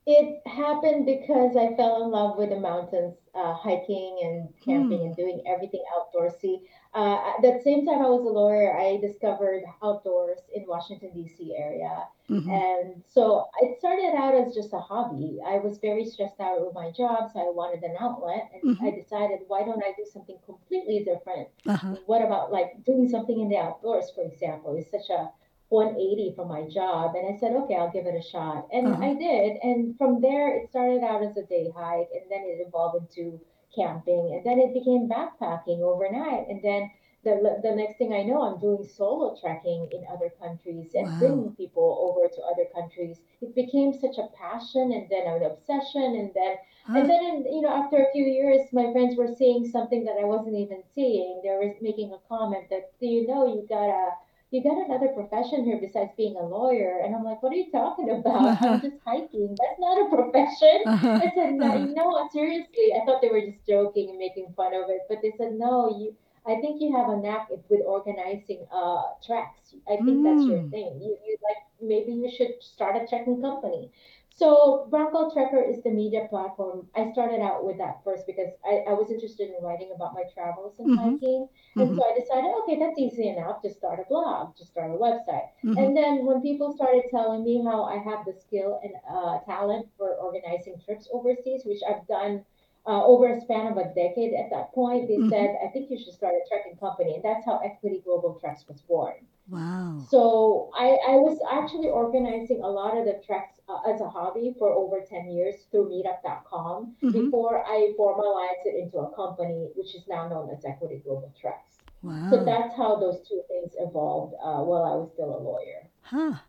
It 0.07 0.41
happened 0.47 1.05
because 1.05 1.57
I 1.57 1.77
fell 1.77 2.05
in 2.05 2.11
love 2.11 2.39
with 2.39 2.51
the 2.51 2.61
mountains, 2.61 3.17
uh, 3.35 3.53
hiking 3.53 4.19
and 4.23 4.49
camping 4.65 5.01
hmm. 5.01 5.07
and 5.07 5.17
doing 5.17 5.43
everything 5.47 5.83
outdoorsy. 5.97 6.63
Uh, 6.95 7.35
at 7.37 7.43
the 7.43 7.61
same 7.65 7.85
time 7.85 7.99
I 7.99 8.09
was 8.09 8.25
a 8.25 8.31
lawyer, 8.31 8.79
I 8.79 8.99
discovered 8.99 9.65
outdoors 9.83 10.39
in 10.55 10.65
Washington 10.69 11.11
D.C. 11.13 11.53
area, 11.59 12.07
mm-hmm. 12.31 12.49
and 12.49 13.03
so 13.09 13.47
it 13.63 13.79
started 13.81 14.15
out 14.17 14.35
as 14.35 14.55
just 14.55 14.73
a 14.73 14.79
hobby. 14.79 15.41
I 15.45 15.59
was 15.59 15.79
very 15.79 16.05
stressed 16.05 16.39
out 16.39 16.65
with 16.65 16.73
my 16.73 16.93
job, 16.93 17.33
so 17.33 17.41
I 17.41 17.51
wanted 17.51 17.83
an 17.83 17.97
outlet, 17.99 18.49
and 18.55 18.77
mm-hmm. 18.77 18.85
I 18.87 18.91
decided, 18.93 19.41
why 19.49 19.65
don't 19.65 19.83
I 19.83 19.91
do 19.97 20.07
something 20.13 20.39
completely 20.47 21.01
different? 21.01 21.49
Uh-huh. 21.67 21.97
What 22.07 22.23
about 22.23 22.53
like 22.53 22.85
doing 22.87 23.09
something 23.09 23.41
in 23.41 23.49
the 23.49 23.59
outdoors, 23.59 24.13
for 24.15 24.23
example? 24.23 24.77
It's 24.77 24.93
such 24.93 25.11
a 25.11 25.31
180 25.71 26.35
from 26.37 26.49
my 26.49 26.69
job 26.69 27.17
and 27.17 27.35
I 27.35 27.39
said, 27.41 27.53
okay, 27.53 27.75
I'll 27.75 27.91
give 27.91 28.07
it 28.07 28.15
a 28.15 28.23
shot. 28.23 28.69
And 28.73 28.87
uh-huh. 28.87 29.05
I 29.05 29.15
did. 29.15 29.57
And 29.63 29.99
from 29.99 30.21
there, 30.21 30.57
it 30.57 30.71
started 30.71 31.03
out 31.03 31.25
as 31.25 31.37
a 31.37 31.43
day 31.43 31.73
hike 31.75 32.11
and 32.15 32.31
then 32.31 32.43
it 32.45 32.65
evolved 32.65 33.03
into 33.03 33.41
camping 33.75 34.33
and 34.33 34.45
then 34.45 34.59
it 34.59 34.75
became 34.75 35.09
backpacking 35.09 35.81
overnight. 35.81 36.49
And 36.49 36.63
then 36.63 36.91
the, 37.25 37.61
the 37.63 37.75
next 37.75 37.97
thing 37.97 38.13
I 38.13 38.23
know, 38.23 38.43
I'm 38.43 38.61
doing 38.61 38.85
solo 38.85 39.37
trekking 39.41 39.89
in 39.93 40.05
other 40.13 40.31
countries 40.41 40.91
and 40.95 41.09
wow. 41.09 41.19
bringing 41.19 41.53
people 41.57 42.13
over 42.13 42.29
to 42.29 42.43
other 42.43 42.67
countries. 42.75 43.19
It 43.41 43.55
became 43.55 43.93
such 43.93 44.19
a 44.19 44.29
passion 44.37 44.93
and 44.93 45.09
then 45.09 45.27
an 45.27 45.43
obsession. 45.43 46.21
And 46.21 46.31
then, 46.35 46.57
huh. 46.87 46.99
and 46.99 47.11
then, 47.11 47.25
in, 47.25 47.45
you 47.51 47.63
know, 47.63 47.73
after 47.73 47.97
a 47.97 48.13
few 48.13 48.25
years, 48.25 48.69
my 48.73 48.93
friends 48.93 49.17
were 49.17 49.35
seeing 49.35 49.67
something 49.67 50.05
that 50.05 50.17
I 50.21 50.25
wasn't 50.25 50.57
even 50.57 50.83
seeing. 50.95 51.41
They 51.43 51.51
were 51.51 51.75
making 51.81 52.13
a 52.13 52.29
comment 52.29 52.69
that, 52.71 52.93
do 53.01 53.07
you 53.07 53.27
know, 53.27 53.47
you 53.47 53.67
gotta 53.69 54.11
you 54.55 54.63
got 54.63 54.87
another 54.87 55.09
profession 55.09 55.65
here 55.65 55.81
besides 55.83 56.13
being 56.17 56.37
a 56.37 56.47
lawyer. 56.47 57.01
And 57.03 57.13
I'm 57.13 57.25
like, 57.25 57.43
what 57.43 57.53
are 57.53 57.57
you 57.57 57.73
talking 57.73 58.09
about? 58.09 58.63
I'm 58.63 58.81
just 58.81 59.03
hiking. 59.05 59.57
That's 59.59 59.81
not 59.81 60.07
a 60.07 60.09
profession. 60.09 60.83
Uh-huh. 60.95 61.21
I 61.23 61.33
said, 61.35 61.55
no, 61.55 61.67
uh-huh. 61.67 61.87
no, 61.91 62.29
seriously. 62.33 62.95
I 62.95 63.05
thought 63.05 63.21
they 63.21 63.31
were 63.31 63.41
just 63.41 63.67
joking 63.67 64.11
and 64.11 64.19
making 64.19 64.55
fun 64.57 64.73
of 64.75 64.89
it. 64.89 65.01
But 65.09 65.19
they 65.23 65.33
said, 65.37 65.55
no, 65.55 65.99
you, 65.99 66.15
I 66.47 66.61
think 66.61 66.81
you 66.81 66.95
have 66.95 67.09
a 67.09 67.17
knack 67.17 67.49
with 67.51 67.81
organizing 67.85 68.65
uh, 68.71 69.03
treks. 69.27 69.75
I 69.89 69.97
think 69.97 70.23
mm. 70.23 70.25
that's 70.25 70.47
your 70.47 70.61
mm. 70.61 70.71
thing. 70.71 71.01
You, 71.03 71.17
you 71.27 71.37
like, 71.43 71.65
maybe 71.83 72.13
you 72.13 72.31
should 72.31 72.63
start 72.63 72.95
a 72.95 73.07
trekking 73.09 73.41
company. 73.41 73.91
So 74.37 74.89
Brown 74.91 75.13
Gal 75.13 75.31
Trekker 75.31 75.63
is 75.63 75.81
the 75.85 75.91
media 75.91 76.27
platform. 76.29 76.89
I 76.97 77.13
started 77.13 77.41
out 77.41 77.65
with 77.65 77.79
that 77.79 78.03
first 78.03 78.27
because 78.27 78.51
I, 78.67 78.83
I 78.91 78.93
was 78.93 79.11
interested 79.11 79.49
in 79.49 79.63
writing 79.63 79.93
about 79.95 80.13
my 80.13 80.25
travels 80.35 80.75
and 80.81 80.91
mm-hmm. 80.91 81.11
hiking. 81.15 81.49
And 81.77 81.91
mm-hmm. 81.91 81.99
so 81.99 82.03
I 82.05 82.19
decided, 82.19 82.51
okay, 82.63 82.77
that's 82.81 82.99
easy 82.99 83.29
enough. 83.29 83.63
Just 83.63 83.77
start 83.77 84.01
a 84.01 84.09
blog, 84.09 84.57
just 84.59 84.73
start 84.73 84.91
a 84.91 84.99
website. 84.99 85.55
Mm-hmm. 85.63 85.79
And 85.79 85.97
then 85.97 86.27
when 86.27 86.43
people 86.43 86.75
started 86.75 87.05
telling 87.13 87.45
me 87.45 87.63
how 87.63 87.85
I 87.85 87.99
have 87.99 88.25
the 88.27 88.35
skill 88.35 88.81
and 88.83 88.95
uh, 89.09 89.39
talent 89.47 89.87
for 89.97 90.15
organizing 90.17 90.81
trips 90.85 91.09
overseas, 91.13 91.63
which 91.65 91.83
I've 91.89 92.07
done 92.09 92.45
uh, 92.87 93.05
over 93.07 93.33
a 93.33 93.41
span 93.41 93.71
of 93.71 93.79
a 93.79 93.95
decade 93.95 94.35
at 94.35 94.51
that 94.51 94.75
point, 94.75 95.07
they 95.07 95.15
mm-hmm. 95.15 95.31
said, 95.31 95.57
I 95.65 95.69
think 95.71 95.91
you 95.91 95.99
should 96.03 96.15
start 96.15 96.35
a 96.35 96.43
trekking 96.49 96.77
company. 96.77 97.15
And 97.15 97.23
that's 97.23 97.47
how 97.47 97.61
Equity 97.65 98.03
Global 98.05 98.37
Treks 98.41 98.67
was 98.67 98.83
born. 98.83 99.15
Wow. 99.49 100.07
So 100.09 100.71
I, 100.75 100.97
I 101.07 101.17
was 101.17 101.39
actually 101.53 101.89
organizing 101.89 102.63
a 102.63 102.69
lot 102.69 102.97
of 102.97 103.05
the 103.05 103.21
treks 103.27 103.61
uh, 103.69 103.93
as 103.93 104.01
a 104.01 104.09
hobby 104.09 104.55
for 104.59 104.73
over 104.73 105.01
10 105.07 105.31
years 105.31 105.67
through 105.71 105.91
meetup.com 105.91 106.97
mm-hmm. 107.03 107.11
before 107.11 107.63
I 107.67 107.93
formalized 107.97 108.65
it 108.65 108.83
into 108.83 108.99
a 108.99 109.15
company, 109.15 109.69
which 109.75 109.95
is 109.95 110.03
now 110.09 110.29
known 110.29 110.49
as 110.51 110.65
Equity 110.65 111.03
Global 111.05 111.33
Treks. 111.39 111.79
Wow. 112.03 112.29
So 112.31 112.45
that's 112.45 112.75
how 112.77 112.97
those 112.97 113.21
two 113.29 113.43
things 113.49 113.73
evolved 113.79 114.35
uh, 114.43 114.63
while 114.63 114.85
I 114.85 114.97
was 114.97 115.11
still 115.13 115.37
a 115.37 115.41
lawyer. 115.41 115.89
Huh. 116.03 116.41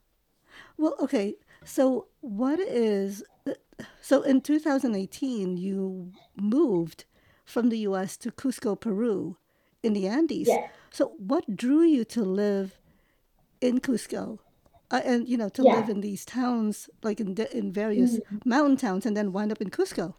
Well, 0.78 0.96
okay. 1.02 1.36
So 1.66 2.08
what 2.22 2.60
is, 2.60 3.24
so 4.02 4.22
in 4.22 4.40
2018, 4.42 5.58
you 5.58 6.12
moved 6.38 7.06
from 7.46 7.70
the 7.70 7.80
US 7.80 8.16
to 8.18 8.32
Cusco, 8.32 8.80
Peru 8.80 9.38
in 9.84 9.94
the 9.94 10.08
Andes. 10.08 10.48
Yes. 10.48 10.70
So 10.92 11.14
what 11.18 11.56
drew 11.56 11.84
you 11.84 12.06
to 12.06 12.24
live 12.24 12.80
in 13.62 13.80
Cusco, 13.80 14.40
uh, 14.92 15.02
and 15.04 15.28
you 15.28 15.38
know 15.38 15.50
to 15.50 15.64
yeah. 15.64 15.76
live 15.76 15.90
in 15.90 16.02
these 16.02 16.26
towns, 16.26 16.90
like 17.04 17.20
in 17.20 17.36
in 17.52 17.72
various 17.72 18.20
mm-hmm. 18.20 18.50
mountain 18.50 18.78
towns, 18.78 19.06
and 19.06 19.16
then 19.16 19.32
wind 19.32 19.52
up 19.52 19.62
in 19.62 19.70
Cusco. 19.70 20.16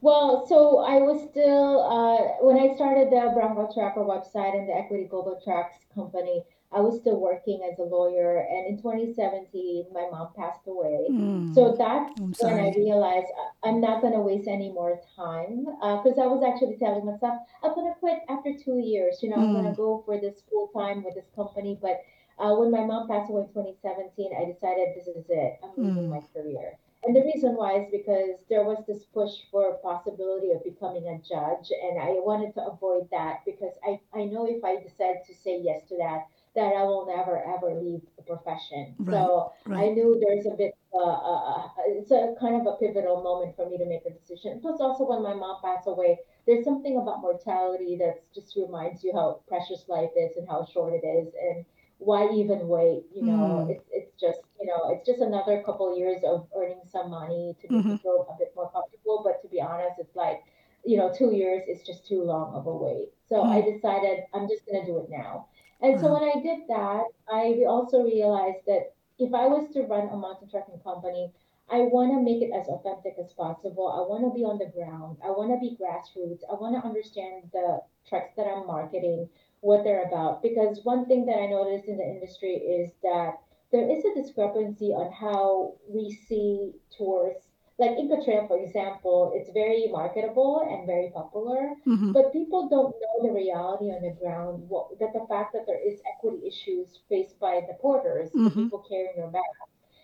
Well, 0.00 0.46
so 0.46 0.78
I 0.78 0.98
was 0.98 1.28
still 1.30 1.82
uh, 1.82 2.44
when 2.44 2.56
I 2.56 2.74
started 2.76 3.08
the 3.10 3.32
Brown 3.34 3.56
Gal 3.56 3.72
Trekker 3.74 4.06
website 4.06 4.56
and 4.56 4.68
the 4.68 4.74
Equity 4.74 5.04
Global 5.04 5.40
Treks 5.42 5.74
company. 5.94 6.44
I 6.72 6.80
was 6.80 7.00
still 7.00 7.18
working 7.20 7.60
as 7.70 7.78
a 7.78 7.82
lawyer, 7.82 8.38
and 8.38 8.66
in 8.66 8.80
2017, 8.80 9.86
my 9.92 10.08
mom 10.10 10.32
passed 10.34 10.66
away. 10.66 11.08
Mm, 11.10 11.54
So 11.54 11.74
that's 11.76 12.12
when 12.40 12.58
I 12.58 12.70
realized 12.76 13.28
I- 13.36 13.68
I'm 13.68 13.80
not 13.80 14.02
gonna 14.02 14.20
waste 14.22 14.48
any 14.48 14.70
more 14.72 15.00
time 15.16 15.64
because 15.64 16.18
I 16.18 16.26
was 16.26 16.42
actually 16.42 16.76
telling 16.76 17.04
myself 17.06 17.40
I'm 17.62 17.74
gonna 17.74 17.94
quit 18.00 18.20
after 18.28 18.52
two 18.56 18.78
years. 18.78 19.22
You 19.22 19.30
know, 19.30 19.38
I'm 19.38 19.52
gonna 19.52 19.70
Mm, 19.70 19.76
go 19.76 20.02
for 20.04 20.18
this 20.18 20.40
full 20.42 20.68
time 20.68 21.02
with 21.04 21.14
this 21.14 21.28
company. 21.34 21.78
But 21.80 22.00
uh, 22.38 22.54
when 22.56 22.70
my 22.70 22.84
mom 22.84 23.08
passed 23.08 23.30
away 23.30 23.42
in 23.42 23.48
2017, 23.52 24.32
I 24.36 24.44
decided 24.44 24.94
this 24.94 25.08
is 25.08 25.24
it. 25.28 25.58
I'm 25.62 25.70
leaving 25.76 26.06
mm, 26.06 26.10
my 26.10 26.20
career. 26.32 26.78
And 27.04 27.14
the 27.14 27.22
reason 27.22 27.54
why 27.56 27.78
is 27.80 27.90
because 27.90 28.36
there 28.48 28.64
was 28.64 28.84
this 28.86 29.04
push 29.06 29.32
for 29.50 29.74
possibility 29.78 30.50
of 30.52 30.62
becoming 30.64 31.06
a 31.08 31.18
judge, 31.18 31.70
and 31.82 31.98
I 32.00 32.18
wanted 32.20 32.54
to 32.54 32.66
avoid 32.66 33.08
that 33.10 33.44
because 33.44 33.74
I, 33.84 34.00
I 34.12 34.24
know 34.24 34.46
if 34.46 34.62
I 34.64 34.76
decide 34.76 35.24
to 35.26 35.34
say 35.34 35.58
yes 35.60 35.84
to 35.88 35.96
that, 35.98 36.26
that 36.58 36.74
I 36.74 36.82
will 36.84 37.06
never 37.06 37.38
ever 37.54 37.74
leave 37.80 38.02
the 38.16 38.22
profession. 38.24 38.96
right, 38.98 39.30
So 39.30 39.52
I 39.74 39.88
knew 39.90 40.18
there's 40.20 40.46
a 40.46 40.56
bit, 40.56 40.72
uh, 40.94 40.98
uh, 41.32 41.68
it's 41.86 42.10
a 42.12 42.34
kind 42.40 42.56
of 42.60 42.66
a 42.66 42.76
pivotal 42.78 43.22
moment 43.22 43.56
for 43.56 43.68
me 43.70 43.78
to 43.78 43.86
make 43.86 44.04
a 44.06 44.10
decision. 44.10 44.60
Plus, 44.60 44.80
also 44.80 45.04
when 45.06 45.22
my 45.22 45.34
mom 45.34 45.58
passed 45.62 45.88
away, 45.88 46.18
there's 46.46 46.64
something 46.64 46.96
about 46.98 47.20
mortality 47.22 47.96
that 48.00 48.22
just 48.34 48.56
reminds 48.56 49.04
you 49.04 49.12
how 49.14 49.40
precious 49.48 49.84
life 49.88 50.10
is 50.16 50.36
and 50.36 50.48
how 50.48 50.64
short 50.64 50.94
it 50.94 51.06
is, 51.06 51.32
and 51.40 51.64
why 51.98 52.28
even 52.30 52.68
wait? 52.68 53.04
You 53.14 53.24
know, 53.24 53.64
Mm, 53.64 53.68
it's 53.68 53.84
it's 53.92 54.12
just 54.20 54.40
you 54.60 54.66
know 54.66 54.90
it's 54.90 55.06
just 55.06 55.20
another 55.20 55.62
couple 55.64 55.96
years 55.98 56.22
of 56.24 56.46
earning 56.56 56.82
some 56.86 57.10
money 57.10 57.56
to 57.60 57.68
make 57.68 57.86
mm-hmm, 57.86 57.96
feel 58.02 58.26
a 58.30 58.36
bit 58.38 58.52
more 58.56 58.70
comfortable. 58.70 59.22
But 59.24 59.42
to 59.42 59.48
be 59.48 59.60
honest, 59.60 59.98
it's 59.98 60.16
like 60.16 60.40
you 60.84 60.96
know 60.98 61.12
two 61.16 61.32
years 61.32 61.62
is 61.68 61.82
just 61.82 62.06
too 62.06 62.22
long 62.22 62.54
of 62.54 62.66
a 62.66 62.74
wait. 62.74 63.10
So 63.28 63.44
I 63.44 63.60
mm, 63.60 63.62
decided 63.62 64.24
I'm 64.34 64.48
just 64.48 64.64
gonna 64.66 64.84
do 64.86 64.98
it 64.98 65.08
now. 65.10 65.48
And 65.80 66.00
so 66.00 66.06
uh-huh. 66.06 66.20
when 66.20 66.30
I 66.30 66.42
did 66.42 66.66
that, 66.68 67.04
I 67.30 67.64
also 67.68 68.02
realized 68.02 68.66
that 68.66 68.94
if 69.18 69.34
I 69.34 69.46
was 69.46 69.68
to 69.74 69.82
run 69.82 70.08
a 70.08 70.16
mountain 70.16 70.48
trekking 70.48 70.80
company, 70.80 71.32
I 71.70 71.80
want 71.80 72.12
to 72.12 72.22
make 72.22 72.42
it 72.42 72.52
as 72.54 72.66
authentic 72.68 73.14
as 73.18 73.32
possible. 73.34 73.88
I 73.88 74.00
want 74.08 74.24
to 74.24 74.34
be 74.34 74.44
on 74.44 74.58
the 74.58 74.72
ground. 74.72 75.18
I 75.22 75.28
want 75.28 75.50
to 75.52 75.60
be 75.60 75.76
grassroots. 75.76 76.40
I 76.50 76.54
want 76.54 76.74
to 76.74 76.86
understand 76.86 77.50
the 77.52 77.82
treks 78.08 78.32
that 78.36 78.46
I'm 78.46 78.66
marketing 78.66 79.28
what 79.60 79.84
they're 79.84 80.04
about. 80.04 80.42
Because 80.42 80.80
one 80.84 81.06
thing 81.06 81.26
that 81.26 81.36
I 81.36 81.46
noticed 81.46 81.86
in 81.86 81.98
the 81.98 82.08
industry 82.08 82.54
is 82.54 82.90
that 83.02 83.34
there 83.70 83.90
is 83.90 84.04
a 84.04 84.14
discrepancy 84.14 84.92
on 84.96 85.12
how 85.12 85.74
we 85.86 86.10
see 86.10 86.72
tours. 86.96 87.36
Like 87.78 87.92
Inca 87.96 88.22
Trail, 88.24 88.46
for 88.48 88.58
example, 88.58 89.32
it's 89.34 89.50
very 89.52 89.86
marketable 89.90 90.66
and 90.68 90.86
very 90.86 91.10
popular, 91.14 91.74
Mm-hmm, 91.86 92.12
but 92.12 92.32
people 92.32 92.68
don't 92.68 92.94
know 93.02 93.28
the 93.28 93.32
reality 93.34 93.86
on 93.90 94.02
the 94.02 94.14
ground. 94.20 94.68
What, 94.68 94.98
that 94.98 95.12
the 95.12 95.26
fact 95.28 95.52
that 95.54 95.66
there 95.66 95.80
is 95.80 96.00
equity 96.12 96.46
issues 96.46 96.98
faced 97.08 97.38
by 97.38 97.60
the 97.68 97.74
porters, 97.74 98.30
mm-hmm, 98.30 98.64
people 98.64 98.84
carrying 98.88 99.16
your 99.16 99.30
bag. 99.30 99.42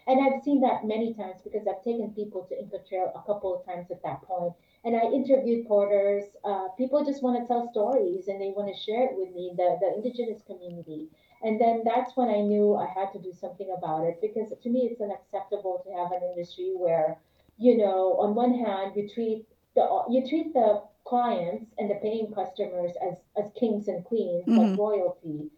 And 0.06 0.20
I've 0.24 0.42
seen 0.42 0.60
that 0.60 0.84
many 0.84 1.14
times 1.14 1.40
because 1.42 1.66
I've 1.66 1.82
taken 1.82 2.10
people 2.14 2.44
to 2.50 2.58
Inca 2.58 2.78
Trail 2.88 3.12
a 3.14 3.22
couple 3.26 3.54
of 3.54 3.64
times 3.64 3.90
at 3.90 4.02
that 4.02 4.22
point. 4.22 4.52
And 4.84 4.94
I 4.96 5.00
interviewed 5.10 5.66
porters. 5.66 6.24
Uh, 6.44 6.68
people 6.76 7.04
just 7.04 7.22
want 7.22 7.40
to 7.40 7.46
tell 7.46 7.70
stories 7.70 8.28
and 8.28 8.40
they 8.40 8.52
want 8.56 8.68
to 8.74 8.80
share 8.80 9.04
it 9.06 9.12
with 9.14 9.34
me, 9.34 9.52
the, 9.56 9.78
the 9.80 9.94
indigenous 9.96 10.42
community. 10.46 11.08
And 11.42 11.60
then 11.60 11.82
that's 11.84 12.16
when 12.16 12.28
I 12.28 12.40
knew 12.40 12.74
I 12.76 12.86
had 12.86 13.12
to 13.12 13.18
do 13.18 13.32
something 13.32 13.74
about 13.76 14.04
it 14.04 14.20
because 14.20 14.52
to 14.62 14.68
me 14.70 14.88
it's 14.90 15.00
unacceptable 15.00 15.82
to 15.84 15.92
have 15.92 16.12
an 16.12 16.22
industry 16.22 16.72
where, 16.76 17.18
you 17.58 17.76
know, 17.76 18.16
on 18.20 18.34
one 18.34 18.54
hand 18.54 18.92
you 18.96 19.08
treat 19.08 19.46
the 19.74 20.04
you 20.10 20.26
treat 20.28 20.52
the 20.52 20.82
clients 21.04 21.70
and 21.78 21.90
the 21.90 21.96
paying 21.96 22.32
customers 22.34 22.92
as 23.06 23.16
as 23.36 23.50
kings 23.58 23.88
and 23.88 24.04
queens 24.04 24.44
mm-hmm, 24.46 24.58
like 24.58 24.78
royalty 24.78 25.50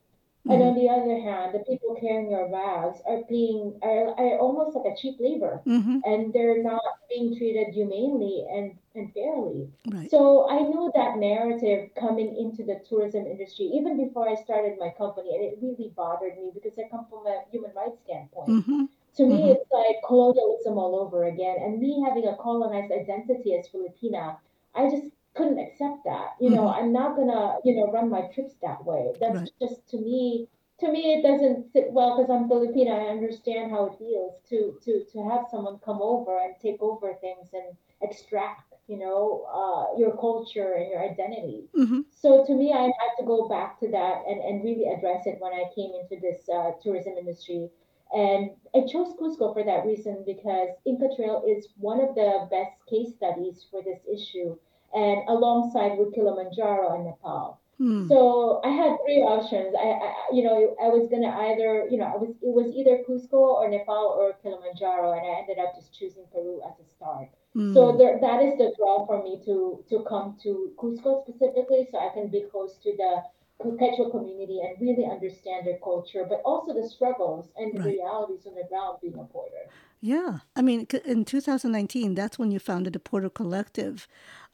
and 0.49 0.63
mm-hmm, 0.63 0.69
on 0.69 0.75
the 0.79 0.89
other 0.89 1.19
hand, 1.21 1.55
the 1.55 1.65
people 1.65 1.97
carrying 2.01 2.31
your 2.31 2.49
bags 2.49 2.99
are 3.05 3.23
being 3.29 3.79
are, 3.83 4.15
are 4.15 4.39
almost 4.39 4.77
like 4.77 4.93
a 4.93 4.97
cheap 4.97 5.17
labor, 5.19 5.61
mm-hmm, 5.67 5.99
and 6.05 6.33
they're 6.33 6.63
not 6.63 6.83
being 7.09 7.37
treated 7.37 7.75
humanely 7.75 8.47
and, 8.49 8.79
and 8.95 9.13
fairly. 9.13 9.69
right. 9.91 10.09
So 10.09 10.49
I 10.49 10.61
knew 10.61 10.93
that 10.95 11.19
narrative 11.19 11.91
coming 11.99 12.37
into 12.37 12.63
the 12.63 12.81
tourism 12.89 13.27
industry 13.27 13.67
even 13.75 13.97
before 13.97 14.29
I 14.29 14.37
started 14.37 14.79
my 14.79 14.91
company, 14.97 15.35
and 15.35 15.45
it 15.45 15.59
really 15.61 15.93
bothered 15.97 16.37
me 16.39 16.53
because 16.55 16.79
I 16.79 16.89
come 16.91 17.07
from 17.11 17.27
a 17.27 17.43
human 17.51 17.73
rights 17.75 17.99
standpoint. 18.05 18.89
To 19.17 19.27
me, 19.27 19.39
mm-hmm, 19.39 19.53
it's 19.53 19.71
like 19.73 19.97
colonialism 20.07 20.79
all 20.79 20.99
over 21.01 21.25
again, 21.25 21.57
and 21.61 21.79
me 21.81 22.03
having 22.07 22.27
a 22.27 22.37
colonized 22.37 22.93
identity 22.93 23.55
as 23.55 23.69
Filipina, 23.69 24.37
I 24.75 24.89
just 24.91 25.11
couldn't 25.35 25.59
accept 25.59 26.05
that. 26.05 26.37
You 26.41 26.51
know, 26.51 26.67
mm-hmm, 26.67 26.69
I'm 26.69 26.93
not 26.93 27.17
gonna, 27.17 27.57
you 27.65 27.75
know, 27.77 27.91
run 27.93 28.11
my 28.11 28.23
trips 28.35 28.55
that 28.63 28.85
way. 28.85 29.15
That's 29.21 29.41
right. 29.41 29.51
just 29.61 29.89
to 29.91 29.99
me 29.99 30.49
to 30.81 30.91
me 30.93 31.15
it 31.15 31.23
doesn't 31.23 31.73
sit 31.73 31.91
well 31.93 32.17
because 32.17 32.31
I'm 32.31 32.49
Filipino. 32.49 32.93
I 32.93 33.09
understand 33.11 33.71
how 33.71 33.87
it 33.87 33.99
feels 33.99 34.35
to 34.51 34.79
to 34.85 35.05
to 35.13 35.23
have 35.31 35.47
someone 35.51 35.79
come 35.85 36.01
over 36.03 36.39
and 36.39 36.55
take 36.61 36.81
over 36.83 37.15
things 37.21 37.49
and 37.53 37.77
extract, 38.03 38.73
you 38.89 38.99
know, 38.99 39.47
uh, 39.53 39.99
your 39.99 40.17
culture 40.17 40.75
and 40.75 40.89
your 40.91 41.03
identity. 41.03 41.69
Mm-hmm, 41.77 42.01
So 42.11 42.45
to 42.47 42.55
me, 42.55 42.73
I 42.73 42.83
had 42.85 43.13
to 43.19 43.25
go 43.27 43.49
back 43.49 43.79
to 43.81 43.89
that 43.91 44.23
and, 44.29 44.41
and 44.41 44.65
really 44.65 44.87
address 44.87 45.27
it 45.27 45.37
when 45.41 45.53
I 45.53 45.65
came 45.75 45.93
into 45.95 46.21
this 46.21 46.49
uh, 46.49 46.73
tourism 46.83 47.15
industry. 47.19 47.71
And 48.15 48.51
I 48.75 48.81
chose 48.87 49.15
Cusco 49.17 49.53
for 49.53 49.65
that 49.65 49.85
reason 49.85 50.23
because 50.27 50.69
Inca 50.87 51.09
Trail 51.17 51.43
is 51.47 51.69
one 51.79 52.01
of 52.01 52.15
the 52.15 52.49
best 52.51 52.75
case 52.89 53.15
studies 53.15 53.67
for 53.71 53.83
this 53.83 54.01
issue, 54.11 54.57
and 54.95 55.29
alongside 55.29 55.99
with 55.99 56.15
Kilimanjaro 56.15 56.95
and 56.95 57.05
Nepal. 57.07 57.61
mm, 57.81 58.09
So 58.09 58.61
I 58.65 58.69
had 58.71 58.97
three 59.05 59.21
options. 59.23 59.75
I, 59.75 59.89
I, 60.07 60.15
you 60.33 60.43
know, 60.45 60.77
I 60.83 60.89
was 60.89 61.09
gonna 61.09 61.29
either, 61.51 61.87
you 61.91 61.99
know, 61.99 62.07
I 62.07 62.17
was 62.17 62.31
it 62.43 62.53
was 62.55 62.73
either 62.75 63.03
Cusco 63.09 63.41
or 63.59 63.69
Nepal 63.69 64.15
or 64.19 64.35
Kilimanjaro, 64.43 65.13
and 65.13 65.27
I 65.27 65.41
ended 65.41 65.59
up 65.59 65.75
just 65.75 65.93
choosing 65.95 66.25
Peru 66.33 66.61
as 66.69 66.79
a 66.81 66.85
start. 66.89 67.29
So 67.67 67.93
mm, 67.93 67.99
there, 67.99 68.19
that 68.21 68.43
is 68.43 68.57
the 68.59 68.73
draw 68.77 69.05
for 69.07 69.23
me 69.23 69.43
to 69.45 69.85
to 69.91 70.05
come 70.09 70.37
to 70.43 70.73
Cusco 70.79 71.23
specifically, 71.23 71.87
so 71.91 71.99
I 71.99 72.11
can 72.15 72.29
be 72.29 72.43
close 72.51 72.77
to 72.79 72.97
the 72.97 73.23
Quechua 73.61 74.11
community 74.11 74.61
and 74.61 74.81
really 74.81 75.09
understand 75.11 75.67
their 75.67 75.79
culture, 75.83 76.27
but 76.29 76.43
also 76.45 76.75
the 76.75 76.89
struggles 76.89 77.49
and 77.57 77.75
the 77.75 77.81
right. 77.81 77.95
realities 77.95 78.47
on 78.47 78.55
the 78.55 78.65
ground 78.69 78.99
being 79.01 79.15
a 79.15 79.25
porter. 79.25 79.71
Yeah. 80.01 80.39
I 80.55 80.63
mean, 80.63 80.87
in 81.05 81.25
2019, 81.25 82.15
that's 82.15 82.39
when 82.39 82.51
you 82.51 82.59
founded 82.59 82.93
the 82.93 82.99
Porter 82.99 83.31
Collective. 83.31 84.07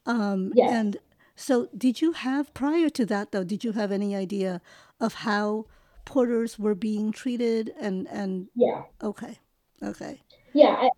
Um, 0.05 0.51
Yes, 0.55 0.71
and 0.71 0.97
so, 1.35 1.67
did 1.75 2.01
you 2.01 2.13
have, 2.13 2.53
prior 2.53 2.89
to 2.89 3.05
that, 3.07 3.31
though, 3.31 3.43
did 3.43 3.63
you 3.63 3.71
have 3.71 3.91
any 3.91 4.15
idea 4.15 4.61
of 4.99 5.13
how 5.15 5.65
porters 6.05 6.59
were 6.59 6.75
being 6.75 7.11
treated? 7.11 7.73
And, 7.79 8.07
and, 8.09 8.47
yeah. 8.55 8.83
okay, 9.01 9.39
okay. 9.81 10.21
Yeah, 10.53 10.75
I, 10.79 10.89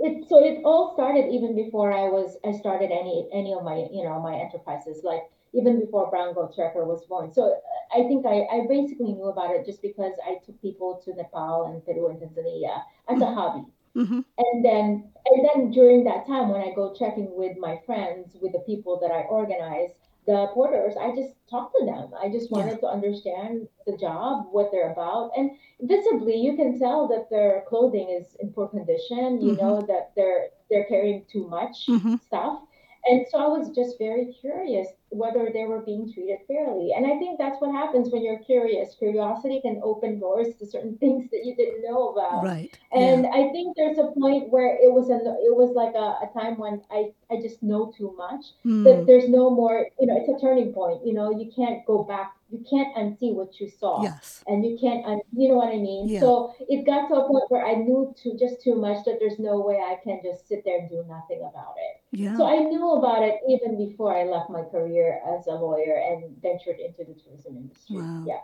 it, 0.00 0.28
so 0.28 0.42
it 0.42 0.62
all 0.64 0.94
started 0.94 1.32
even 1.32 1.54
before 1.54 1.92
I 1.92 2.08
was 2.08 2.36
I 2.44 2.52
started 2.52 2.90
any 2.90 3.28
any 3.32 3.52
of 3.52 3.62
my 3.62 3.86
you 3.92 4.02
know 4.02 4.20
my 4.20 4.34
enterprises 4.34 5.02
like 5.04 5.22
even 5.54 5.80
before 5.80 6.10
Brown 6.10 6.34
Gal 6.34 6.52
Trekker 6.56 6.86
was 6.86 7.04
born. 7.06 7.32
So 7.32 7.52
uh, 7.52 8.00
I 8.00 8.06
think 8.08 8.26
I, 8.26 8.42
I 8.50 8.66
basically 8.68 9.12
knew 9.12 9.26
about 9.28 9.50
it 9.54 9.64
just 9.66 9.82
because 9.82 10.14
I 10.26 10.36
took 10.44 10.60
people 10.62 11.00
to 11.04 11.14
Nepal 11.14 11.66
and 11.66 11.84
Peru 11.84 12.08
and 12.08 12.18
Tanzania 12.20 12.82
as 13.08 13.20
a 13.20 13.26
Mm-hmm, 13.26 13.34
hobby. 13.34 13.64
mm-hmm, 13.96 14.20
And 14.38 14.64
then 14.64 15.12
and 15.26 15.44
then 15.48 15.70
during 15.70 16.04
that 16.04 16.26
time 16.26 16.48
when 16.50 16.60
I 16.60 16.72
go 16.74 16.94
trekking 16.94 17.34
with 17.36 17.56
my 17.58 17.78
friends, 17.86 18.36
with 18.40 18.52
the 18.52 18.60
people 18.60 18.98
that 19.00 19.10
I 19.10 19.22
organize, 19.22 19.90
the 20.26 20.48
porters, 20.54 20.94
I 20.96 21.14
just 21.14 21.34
talk 21.50 21.72
to 21.78 21.84
them. 21.86 22.12
I 22.20 22.28
just 22.30 22.50
yeah. 22.50 22.52
wanted 22.52 22.80
to 22.80 22.86
understand 22.86 23.68
the 23.86 23.96
job, 23.96 24.46
what 24.50 24.70
they're 24.72 24.92
about. 24.92 25.30
And 25.36 25.50
visibly 25.80 26.36
you 26.36 26.56
can 26.56 26.78
tell 26.78 27.08
that 27.08 27.28
their 27.30 27.64
clothing 27.68 28.10
is 28.10 28.34
in 28.40 28.52
poor 28.52 28.68
condition, 28.68 29.40
you 29.42 29.54
Mm-hmm, 29.54 29.56
know, 29.56 29.84
that 29.88 30.12
they're 30.16 30.50
they're 30.70 30.84
carrying 30.86 31.24
too 31.26 31.46
much 31.48 31.76
mm-hmm, 31.88 32.14
stuff. 32.20 32.62
And 33.04 33.26
so 33.30 33.38
I 33.38 33.46
was 33.48 33.70
just 33.70 33.98
very 33.98 34.32
curious 34.40 34.88
whether 35.08 35.50
they 35.52 35.64
were 35.64 35.80
being 35.80 36.10
treated 36.12 36.38
fairly. 36.48 36.92
And 36.96 37.04
I 37.04 37.18
think 37.18 37.38
that's 37.38 37.60
what 37.60 37.72
happens 37.72 38.10
when 38.10 38.22
you're 38.24 38.38
curious. 38.38 38.94
Curiosity 38.94 39.60
can 39.60 39.80
open 39.84 40.18
doors 40.20 40.54
to 40.58 40.66
certain 40.66 40.96
things 41.02 41.28
that 41.30 41.44
you 41.44 41.54
didn't 41.56 41.82
know 41.82 42.10
about 42.10 42.44
right. 42.44 42.78
Yeah. 42.94 43.00
and 43.00 43.26
I 43.26 43.50
think 43.52 43.76
there's 43.76 43.98
a 43.98 44.06
point 44.18 44.50
where 44.50 44.76
it 44.76 44.90
was 44.92 45.10
a 45.10 45.16
it 45.16 45.54
was 45.54 45.74
like 45.74 45.94
a, 45.94 46.16
a 46.24 46.30
time 46.32 46.58
when 46.58 46.82
I 46.90 47.10
I 47.30 47.40
just 47.40 47.62
know 47.62 47.92
too 47.96 48.14
much 48.16 48.44
that 48.84 49.04
Mm, 49.04 49.06
there's 49.06 49.28
no 49.28 49.50
more 49.50 49.88
you 50.00 50.06
know 50.06 50.16
it's 50.16 50.28
a 50.28 50.40
turning 50.44 50.72
point 50.72 51.04
you 51.06 51.12
know 51.14 51.30
you 51.30 51.50
can't 51.54 51.84
go 51.86 52.04
back 52.04 52.34
you 52.50 52.64
can't 52.68 52.94
unsee 52.96 53.34
what 53.34 53.60
you 53.60 53.68
saw 53.68 54.02
yes. 54.02 54.42
and 54.46 54.64
you 54.64 54.78
can't 54.80 55.04
un, 55.06 55.20
you 55.36 55.48
know 55.48 55.56
what 55.56 55.68
I 55.74 55.78
mean 55.78 56.08
Yeah. 56.08 56.20
so 56.20 56.54
it 56.68 56.84
got 56.86 57.08
to 57.08 57.14
a 57.14 57.26
point 57.28 57.44
where 57.48 57.64
I 57.66 57.74
knew 57.74 58.14
too 58.20 58.36
just 58.38 58.62
too 58.62 58.74
much 58.76 59.04
that 59.06 59.18
there's 59.20 59.38
no 59.38 59.60
way 59.60 59.76
I 59.78 59.96
can 60.04 60.20
just 60.22 60.48
sit 60.48 60.64
there 60.64 60.78
and 60.80 60.88
do 60.90 61.04
nothing 61.08 61.40
about 61.40 61.74
it 61.78 62.01
so 62.36 62.46
I 62.46 62.58
knew 62.58 62.90
about 62.92 63.22
it 63.22 63.36
even 63.48 63.76
before 63.76 64.14
I 64.16 64.24
left 64.24 64.50
my 64.50 64.62
career 64.62 65.20
as 65.34 65.46
a 65.46 65.52
lawyer 65.52 65.96
and 65.96 66.40
ventured 66.42 66.78
into 66.78 67.04
the 67.04 67.14
tourism 67.20 67.56
industry 67.56 67.96
Wow. 67.96 68.24
yeah 68.26 68.40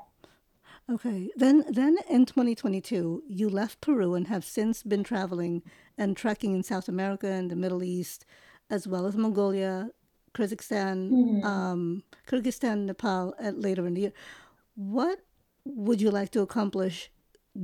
Okay. 0.91 1.29
Then 1.37 1.65
then 1.69 1.99
in 2.09 2.25
2022, 2.25 3.23
you 3.29 3.51
left 3.51 3.83
Peru 3.83 4.15
and 4.15 4.27
have 4.29 4.45
since 4.45 4.83
been 4.83 5.05
traveling 5.05 5.63
and 5.99 6.17
trekking 6.17 6.55
in 6.55 6.63
South 6.63 6.89
America 6.89 7.27
and 7.27 7.51
the 7.51 7.57
Middle 7.57 7.83
East. 7.83 8.25
as 8.71 8.87
well 8.87 9.07
as 9.07 9.17
Mongolia, 9.17 9.91
Kyrgyzstan, 10.35 10.97
hmm 11.11 11.45
um, 11.45 12.03
Kyrgyzstan, 12.27 12.85
Nepal, 12.87 13.35
at 13.39 13.59
later 13.61 13.87
in 13.87 13.95
the 13.95 14.01
year. 14.03 14.13
What 14.75 15.21
would 15.65 16.01
you 16.01 16.11
like 16.11 16.31
to 16.33 16.41
accomplish 16.43 17.11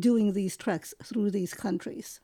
doing 0.08 0.32
these 0.32 0.56
treks 0.56 0.94
through 1.02 1.30
these 1.30 1.54
countries? 1.54 2.20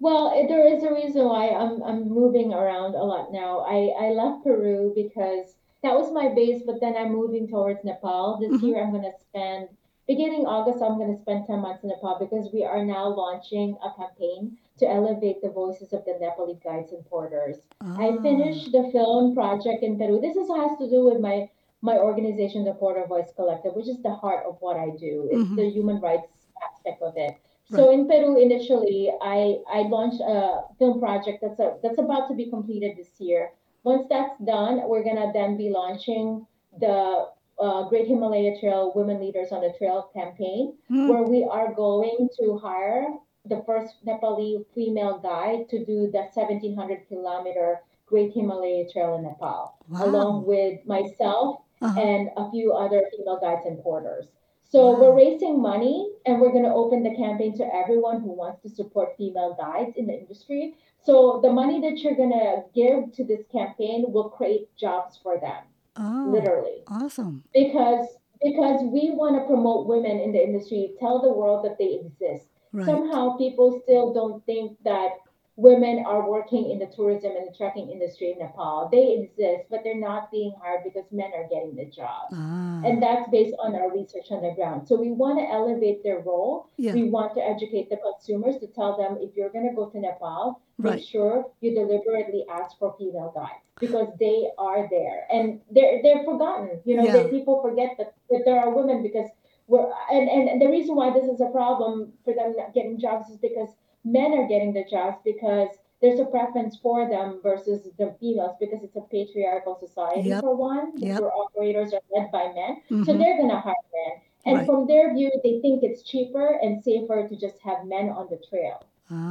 Well, 0.00 0.32
it- 0.34 0.48
there 0.48 0.66
is 0.66 0.82
a 0.82 0.92
reason 0.92 1.24
why 1.26 1.50
I'm 1.50 1.82
I'm 1.82 2.08
moving 2.08 2.52
around 2.52 2.94
a 2.94 3.04
lot 3.04 3.32
now. 3.32 3.60
I 3.60 3.78
I 4.04 4.10
left 4.10 4.42
Peru 4.44 4.92
because 4.94 5.56
that 5.82 5.96
was 5.96 6.10
my 6.12 6.28
base, 6.28 6.62
but 6.64 6.80
then 6.80 6.96
I'm 6.96 7.12
moving 7.12 7.46
towards 7.48 7.84
Nepal. 7.84 8.38
This 8.40 8.60
hmm 8.60 8.66
year 8.66 8.82
I'm 8.82 8.92
gonna 8.92 9.16
spend 9.18 9.68
beginning 10.06 10.46
August, 10.46 10.82
I'm 10.82 10.98
gonna 10.98 11.16
spend 11.18 11.46
10 11.46 11.60
months 11.60 11.82
in 11.84 11.90
Nepal 11.90 12.16
because 12.18 12.52
we 12.52 12.64
are 12.64 12.84
now 12.84 13.08
launching 13.08 13.76
a 13.82 13.90
campaign 14.00 14.56
to 14.78 14.88
elevate 14.88 15.42
the 15.42 15.50
voices 15.50 15.92
of 15.92 16.04
the 16.06 16.12
Nepali 16.12 16.56
guides 16.62 16.92
and 16.92 17.04
porters. 17.06 17.58
I 17.82 18.08
Ah, 18.10 18.22
finished 18.22 18.72
the 18.72 18.84
film 18.90 19.34
project 19.34 19.82
in 19.82 19.98
Peru. 19.98 20.18
This 20.20 20.36
is 20.36 20.48
has 20.48 20.78
to 20.78 20.88
do 20.88 21.04
with 21.04 21.20
my 21.20 21.50
my 21.82 21.96
organization, 21.98 22.64
the 22.64 22.74
Porter 22.74 23.04
Voice 23.06 23.32
Collective, 23.36 23.74
which 23.76 23.88
is 23.88 24.00
the 24.02 24.14
heart 24.22 24.44
of 24.46 24.56
what 24.60 24.76
I 24.76 24.90
do. 25.06 25.28
It's 25.30 25.48
hmm 25.48 25.56
the 25.56 25.68
human 25.70 26.00
rights 26.00 26.32
aspect 26.66 27.02
of 27.02 27.16
it. 27.16 27.36
So 27.76 27.90
in 27.90 28.08
Peru, 28.08 28.36
initially, 28.40 29.12
I 29.20 29.58
I 29.70 29.82
launched 29.88 30.20
a 30.20 30.62
film 30.78 31.00
project 31.00 31.42
that's 31.42 31.60
a, 31.60 31.76
that's 31.82 31.98
about 31.98 32.28
to 32.28 32.34
be 32.34 32.46
completed 32.50 32.96
this 32.96 33.12
year. 33.20 33.52
Once 33.84 34.06
that's 34.08 34.38
done, 34.44 34.88
we're 34.88 35.04
gonna 35.04 35.30
then 35.32 35.56
be 35.56 35.68
launching 35.70 36.46
the 36.80 37.28
uh, 37.60 37.88
Great 37.88 38.06
Himalaya 38.08 38.58
Trail 38.60 38.92
Women 38.94 39.20
Leaders 39.20 39.50
on 39.52 39.60
the 39.60 39.72
Trail 39.78 40.08
campaign, 40.14 40.74
Mm, 40.90 41.08
where 41.08 41.24
we 41.24 41.44
are 41.44 41.74
going 41.74 42.28
to 42.40 42.56
hire 42.58 43.06
the 43.44 43.62
first 43.66 44.04
Nepali 44.06 44.64
female 44.74 45.18
guide 45.18 45.68
to 45.70 45.84
do 45.84 46.10
the 46.10 46.22
1700 46.32 47.08
kilometer 47.08 47.80
Great 48.06 48.32
Himalaya 48.32 48.88
Trail 48.90 49.16
in 49.16 49.24
Nepal, 49.24 49.74
along 50.06 50.46
with 50.46 50.84
myself 50.86 51.60
Uh 51.80 51.88
huh. 51.88 52.00
and 52.00 52.30
a 52.36 52.50
few 52.50 52.72
other 52.72 53.00
female 53.12 53.38
guides 53.40 53.64
and 53.66 53.78
porters. 53.82 54.26
So 54.70 55.00
we're 55.00 55.16
raising 55.16 55.60
money 55.62 56.10
and 56.26 56.40
we're 56.40 56.52
going 56.52 56.64
to 56.64 56.70
open 56.74 57.02
the 57.02 57.16
campaign 57.16 57.56
to 57.56 57.74
everyone 57.74 58.20
who 58.20 58.32
wants 58.32 58.60
to 58.62 58.68
support 58.68 59.16
female 59.16 59.56
guides 59.58 59.96
in 59.96 60.06
the 60.06 60.12
industry. 60.12 60.74
So 61.04 61.40
the 61.42 61.50
money 61.52 61.80
that 61.80 61.98
you're 62.00 62.16
going 62.16 62.32
to 62.32 62.64
give 62.74 63.12
to 63.14 63.24
this 63.24 63.46
campaign 63.50 64.04
will 64.08 64.28
create 64.28 64.68
jobs 64.76 65.18
for 65.22 65.40
them, 65.40 65.64
Oh, 65.96 66.30
literally. 66.32 66.82
awesome. 66.88 67.44
Because 67.54 68.06
because 68.42 68.80
we 68.82 69.10
want 69.10 69.34
to 69.36 69.46
promote 69.46 69.86
women 69.88 70.20
in 70.20 70.30
the 70.32 70.40
industry, 70.42 70.94
tell 71.00 71.20
the 71.20 71.32
world 71.32 71.64
that 71.64 71.76
they 71.78 71.98
exist. 72.04 72.46
Right. 72.72 72.86
Somehow 72.86 73.36
people 73.36 73.80
still 73.82 74.12
don't 74.12 74.44
think 74.46 74.76
that 74.84 75.10
women 75.58 76.04
are 76.06 76.30
working 76.30 76.70
in 76.70 76.78
the 76.78 76.86
tourism 76.86 77.32
and 77.36 77.44
the 77.48 77.52
trekking 77.56 77.90
industry 77.90 78.30
in 78.30 78.38
Nepal. 78.38 78.88
They 78.92 79.18
exist, 79.18 79.64
but 79.68 79.80
they're 79.82 79.98
not 79.98 80.30
being 80.30 80.52
hired 80.62 80.82
because 80.84 81.02
men 81.10 81.32
are 81.34 81.48
getting 81.48 81.74
the 81.74 81.86
jobs. 81.86 82.32
And 82.32 82.94
Ah, 82.98 83.00
that's 83.00 83.28
based 83.28 83.56
on 83.58 83.74
our 83.74 83.90
research 83.92 84.28
on 84.30 84.40
the 84.42 84.52
ground. 84.54 84.86
So 84.86 84.94
we 84.94 85.10
want 85.10 85.40
to 85.40 85.44
elevate 85.50 86.04
their 86.04 86.20
role. 86.20 86.68
yeah. 86.76 86.94
We 86.94 87.10
want 87.10 87.34
to 87.34 87.40
educate 87.44 87.90
the 87.90 87.96
consumers 87.96 88.56
to 88.60 88.68
tell 88.68 88.96
them 88.96 89.18
if 89.20 89.34
you're 89.36 89.50
going 89.50 89.68
to 89.68 89.74
go 89.74 89.86
to 89.90 89.98
Nepal, 89.98 90.60
make 90.78 91.02
sure 91.04 91.50
you 91.60 91.74
deliberately 91.74 92.44
ask 92.48 92.78
for 92.78 92.94
female 92.96 93.32
guides 93.34 93.66
because 93.80 94.08
they 94.20 94.46
are 94.58 94.86
there 94.90 95.26
and 95.32 95.60
they're 95.72 96.00
they're 96.04 96.22
forgotten. 96.24 96.80
You 96.84 96.98
know, 96.98 97.04
Yeah. 97.06 97.16
that 97.16 97.30
people 97.32 97.60
forget 97.66 97.90
that, 97.98 98.14
that 98.30 98.42
there 98.46 98.60
are 98.60 98.70
women 98.70 99.02
because 99.02 99.28
we're 99.66 99.90
and, 100.12 100.28
and 100.30 100.62
the 100.62 100.68
reason 100.68 100.94
why 100.94 101.10
this 101.12 101.24
is 101.34 101.40
a 101.40 101.50
problem 101.50 102.12
for 102.24 102.32
them 102.32 102.54
not 102.56 102.72
getting 102.74 102.96
jobs 103.00 103.28
is 103.28 103.38
because 103.38 103.70
men 104.12 104.32
are 104.38 104.46
getting 104.48 104.72
the 104.72 104.84
jobs 104.90 105.18
because 105.24 105.68
there's 106.00 106.20
a 106.20 106.24
preference 106.26 106.76
for 106.78 107.08
them 107.08 107.40
versus 107.42 107.88
the 107.98 108.14
females 108.20 108.56
because 108.60 108.82
it's 108.82 108.96
a 108.96 109.00
patriarchal 109.16 109.76
society 109.86 110.28
Yep. 110.30 110.40
for 110.44 110.54
one. 110.56 110.92
Yep. 110.96 111.18
tour 111.18 111.32
operators 111.44 111.92
are 111.92 112.00
led 112.14 112.30
by 112.30 112.52
men, 112.52 112.72
so 112.88 112.94
Mm-hmm. 112.94 113.18
they're 113.18 113.36
gonna 113.38 113.60
hire 113.60 113.74
men. 113.98 114.14
And 114.46 114.56
Right. 114.58 114.66
from 114.66 114.86
their 114.86 115.12
view, 115.14 115.30
they 115.42 115.60
think 115.60 115.82
it's 115.82 116.02
cheaper 116.02 116.46
and 116.62 116.82
safer 116.82 117.26
to 117.28 117.36
just 117.36 117.58
have 117.60 117.84
men 117.86 118.08
on 118.10 118.28
the 118.30 118.38
trail 118.50 118.78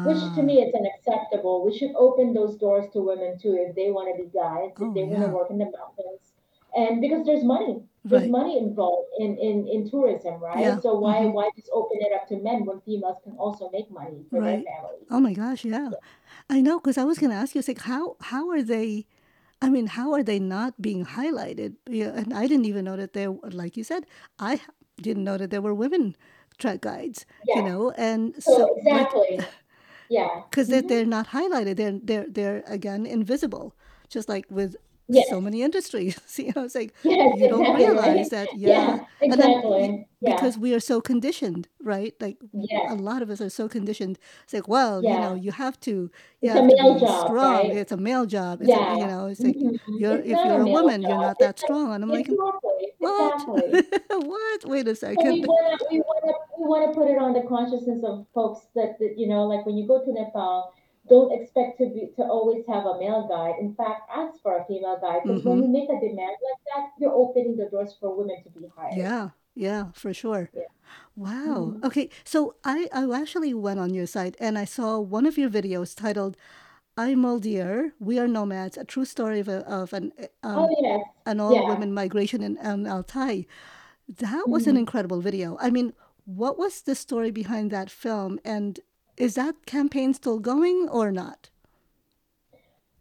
which 0.03 0.21
to 0.35 0.41
Ah. 0.41 0.43
me 0.49 0.61
it's 0.61 0.75
unacceptable. 0.75 1.63
We 1.63 1.73
should 1.77 1.93
open 1.95 2.33
those 2.33 2.55
doors 2.57 2.89
to 2.93 3.01
women 3.01 3.37
too 3.37 3.53
if 3.57 3.75
they 3.75 3.91
want 3.91 4.07
to 4.15 4.23
be 4.23 4.29
guides, 4.29 4.73
if 4.79 4.87
Oh, 4.87 4.93
they 4.93 5.03
want 5.03 5.23
to 5.25 5.31
work 5.31 5.49
in 5.51 5.57
the 5.57 5.65
mountains, 5.65 6.33
and 6.75 7.01
because 7.01 7.25
there's 7.25 7.43
money, 7.43 7.81
there's 8.09 8.23
Right. 8.23 8.31
money 8.31 8.57
involved 8.57 9.09
in 9.19 9.37
in 9.37 9.67
in 9.67 9.89
tourism, 9.89 10.39
right? 10.41 10.59
Yeah. 10.61 10.79
So 10.79 10.97
why 10.99 11.19
Mm-hmm. 11.19 11.33
why 11.33 11.49
just 11.55 11.69
open 11.73 11.97
it 12.01 12.13
up 12.13 12.27
to 12.29 12.37
men 12.37 12.65
when 12.65 12.79
females 12.81 13.17
can 13.23 13.33
also 13.37 13.69
make 13.71 13.89
money 13.91 14.25
for 14.29 14.41
their 14.41 14.51
Right. 14.53 14.65
Oh 15.09 15.19
my 15.19 15.33
gosh, 15.33 15.63
yeah. 15.65 15.91
I 16.49 16.61
know, 16.61 16.79
because 16.79 16.97
I 16.97 17.03
was 17.05 17.17
going 17.19 17.31
to 17.31 17.37
ask 17.37 17.55
you, 17.55 17.59
it's 17.59 17.67
like, 17.67 17.81
how 17.81 18.17
how 18.21 18.49
are 18.49 18.61
they? 18.61 19.07
I 19.61 19.69
mean, 19.69 19.87
how 19.87 20.13
are 20.13 20.23
they 20.23 20.39
not 20.39 20.81
being 20.81 21.05
highlighted? 21.05 21.75
Yeah, 21.89 22.09
and 22.15 22.33
I 22.33 22.47
didn't 22.47 22.65
even 22.65 22.85
know 22.85 22.97
that 22.97 23.13
there, 23.13 23.31
like 23.51 23.77
you 23.77 23.83
said, 23.83 24.05
I 24.39 24.61
didn't 25.01 25.23
know 25.25 25.37
that 25.37 25.51
there 25.51 25.61
were 25.61 25.73
women 25.73 26.15
track 26.57 26.81
guides. 26.81 27.25
Yeah. 27.43 27.55
You 27.57 27.63
know, 27.63 27.91
and 27.91 28.35
So 28.43 28.53
so 28.55 28.63
like, 28.89 29.11
exactly. 29.11 29.39
Yeah. 30.09 30.41
because 30.49 30.69
they're, 30.69 30.81
hmm 30.81 30.87
they're 30.87 31.05
not 31.05 31.27
highlighted, 31.29 31.77
they're 31.77 31.99
they're 32.03 32.27
they're 32.29 32.63
again 32.67 33.05
invisible, 33.05 33.75
just 34.09 34.29
like 34.29 34.45
with 34.49 34.75
so 35.11 35.41
many 35.41 35.61
industries. 35.61 36.19
you 36.37 36.51
know, 36.55 36.63
it's 36.65 36.75
like 36.75 36.93
Yes. 37.03 37.31
you 37.31 37.47
don't 37.47 37.71
Exactly. 37.71 37.71
realize 37.71 38.29
that, 38.29 38.53
yeah, 38.53 38.97
Yeah. 38.97 39.05
and 39.29 39.39
then. 39.41 39.55
Exactly. 39.61 40.07
Yeah. 40.21 40.39
because 40.39 40.57
we 40.57 40.73
are 40.73 40.79
so 40.79 40.99
conditioned, 41.01 41.67
right? 41.81 42.13
Like 42.19 42.37
a 42.87 42.95
lot 42.95 43.21
of 43.21 43.29
us 43.29 43.39
are 43.41 43.49
so 43.49 43.69
conditioned. 43.69 44.19
It's 44.43 44.53
like, 44.53 44.67
well, 44.67 45.03
you 45.05 45.17
know, 45.17 45.33
you 45.35 45.51
have 45.51 45.79
to, 45.81 46.11
you 46.41 46.49
It's 46.49 46.55
a 46.55 46.61
have 46.61 46.67
to 46.67 46.77
be 46.77 46.97
job, 46.99 47.07
strong. 47.07 47.71
right? 47.71 47.71
It's 47.71 47.91
a 47.91 47.97
male 47.97 48.25
job. 48.25 48.61
It's 48.61 48.75
a, 48.75 48.79
Yeah. 48.79 48.91
you 48.91 49.07
know, 49.07 49.27
it's 49.27 49.43
like 49.43 49.63
hmm 49.63 49.75
you're 49.97 50.19
It's 50.19 50.21
if 50.21 50.43
you're 50.43 50.61
a 50.61 50.67
a 50.67 50.67
woman, 50.67 51.03
you're 51.03 51.17
job. 51.17 51.19
not 51.19 51.39
It's 51.39 51.39
that 51.39 51.59
strong. 51.59 51.93
And 51.93 52.03
I'm 52.03 52.11
like, 52.11 52.31
exactly, 52.31 52.93
what? 52.99 53.47
exactly. 53.47 53.83
what? 54.09 54.65
Wait 54.65 54.87
a 54.87 54.95
So 55.15 55.25
we 55.25 55.41
second. 55.41 55.47
wanna 55.47 55.77
we 55.91 55.97
we 56.57 56.65
wanna 56.67 56.93
put 56.93 57.07
it 57.09 57.17
on 57.17 57.33
the 57.33 57.41
consciousness 57.47 58.03
of 58.03 58.27
folks 58.33 58.67
that, 58.75 58.99
that 58.99 59.17
you 59.17 59.27
know, 59.27 59.45
like 59.45 59.65
when 59.65 59.77
you 59.77 59.87
go 59.87 60.03
to 60.03 60.11
Nepal, 60.13 60.73
don't 61.09 61.31
expect 61.31 61.77
to 61.79 61.87
be 61.89 62.11
to 62.15 62.23
always 62.23 62.65
have 62.67 62.85
a 62.85 62.97
male 62.99 63.27
guide. 63.27 63.55
In 63.59 63.73
fact, 63.75 64.09
ask 64.11 64.41
for 64.41 64.57
a 64.57 64.65
female 64.65 64.99
guide 65.01 65.21
because 65.27 65.43
when 65.43 65.57
Mm-hmm. 65.57 65.63
you 65.63 65.67
make 65.69 65.89
a 65.89 65.99
demand 65.99 66.37
like 66.47 66.61
that, 66.75 66.91
you're 66.99 67.13
opening 67.13 67.57
the 67.57 67.69
doors 67.69 67.95
for 67.99 68.15
women 68.15 68.43
to 68.43 68.49
be 68.49 68.67
hired. 68.75 69.09
Yeah, 69.09 69.29
yeah, 69.55 69.91
for 69.93 70.13
sure. 70.13 70.51
Yeah. 70.53 70.67
Wow. 71.15 71.75
hmm 71.75 71.81
Okay, 71.83 72.09
so 72.23 72.55
I 72.63 72.89
I 72.93 73.05
actually 73.19 73.53
went 73.53 73.79
on 73.79 73.93
your 73.93 74.07
site 74.07 74.35
and 74.39 74.57
I 74.57 74.65
saw 74.65 74.99
one 74.99 75.25
of 75.25 75.37
your 75.37 75.49
videos 75.49 75.95
titled 75.95 76.37
"I'm 76.97 77.19
Moldir, 77.23 77.93
We 77.99 78.19
Are 78.19 78.27
Nomads: 78.27 78.77
A 78.77 78.85
True 78.85 79.05
Story 79.05 79.39
of, 79.41 79.47
a, 79.49 79.59
of 79.67 79.93
an 79.93 80.13
Oh 80.55 80.67
um 80.67 80.77
yes, 80.81 81.03
an 81.25 81.39
yeah. 81.47 81.61
all-women 81.61 81.93
migration 81.93 82.43
in 82.43 82.57
um, 82.61 82.85
Altai." 82.87 83.45
That 84.09 84.49
was 84.51 84.67
an 84.67 84.75
hmm 84.75 84.77
incredible 84.77 85.21
video. 85.21 85.57
I 85.61 85.69
mean, 85.71 85.93
what 86.25 86.57
was 86.59 86.81
the 86.81 86.95
story 86.95 87.31
behind 87.31 87.71
that 87.71 87.89
film, 87.91 88.39
and 88.45 88.79
is 89.17 89.35
that 89.35 89.65
campaign 89.65 90.13
still 90.13 90.39
going 90.39 90.87
or 90.89 91.11
not? 91.11 91.49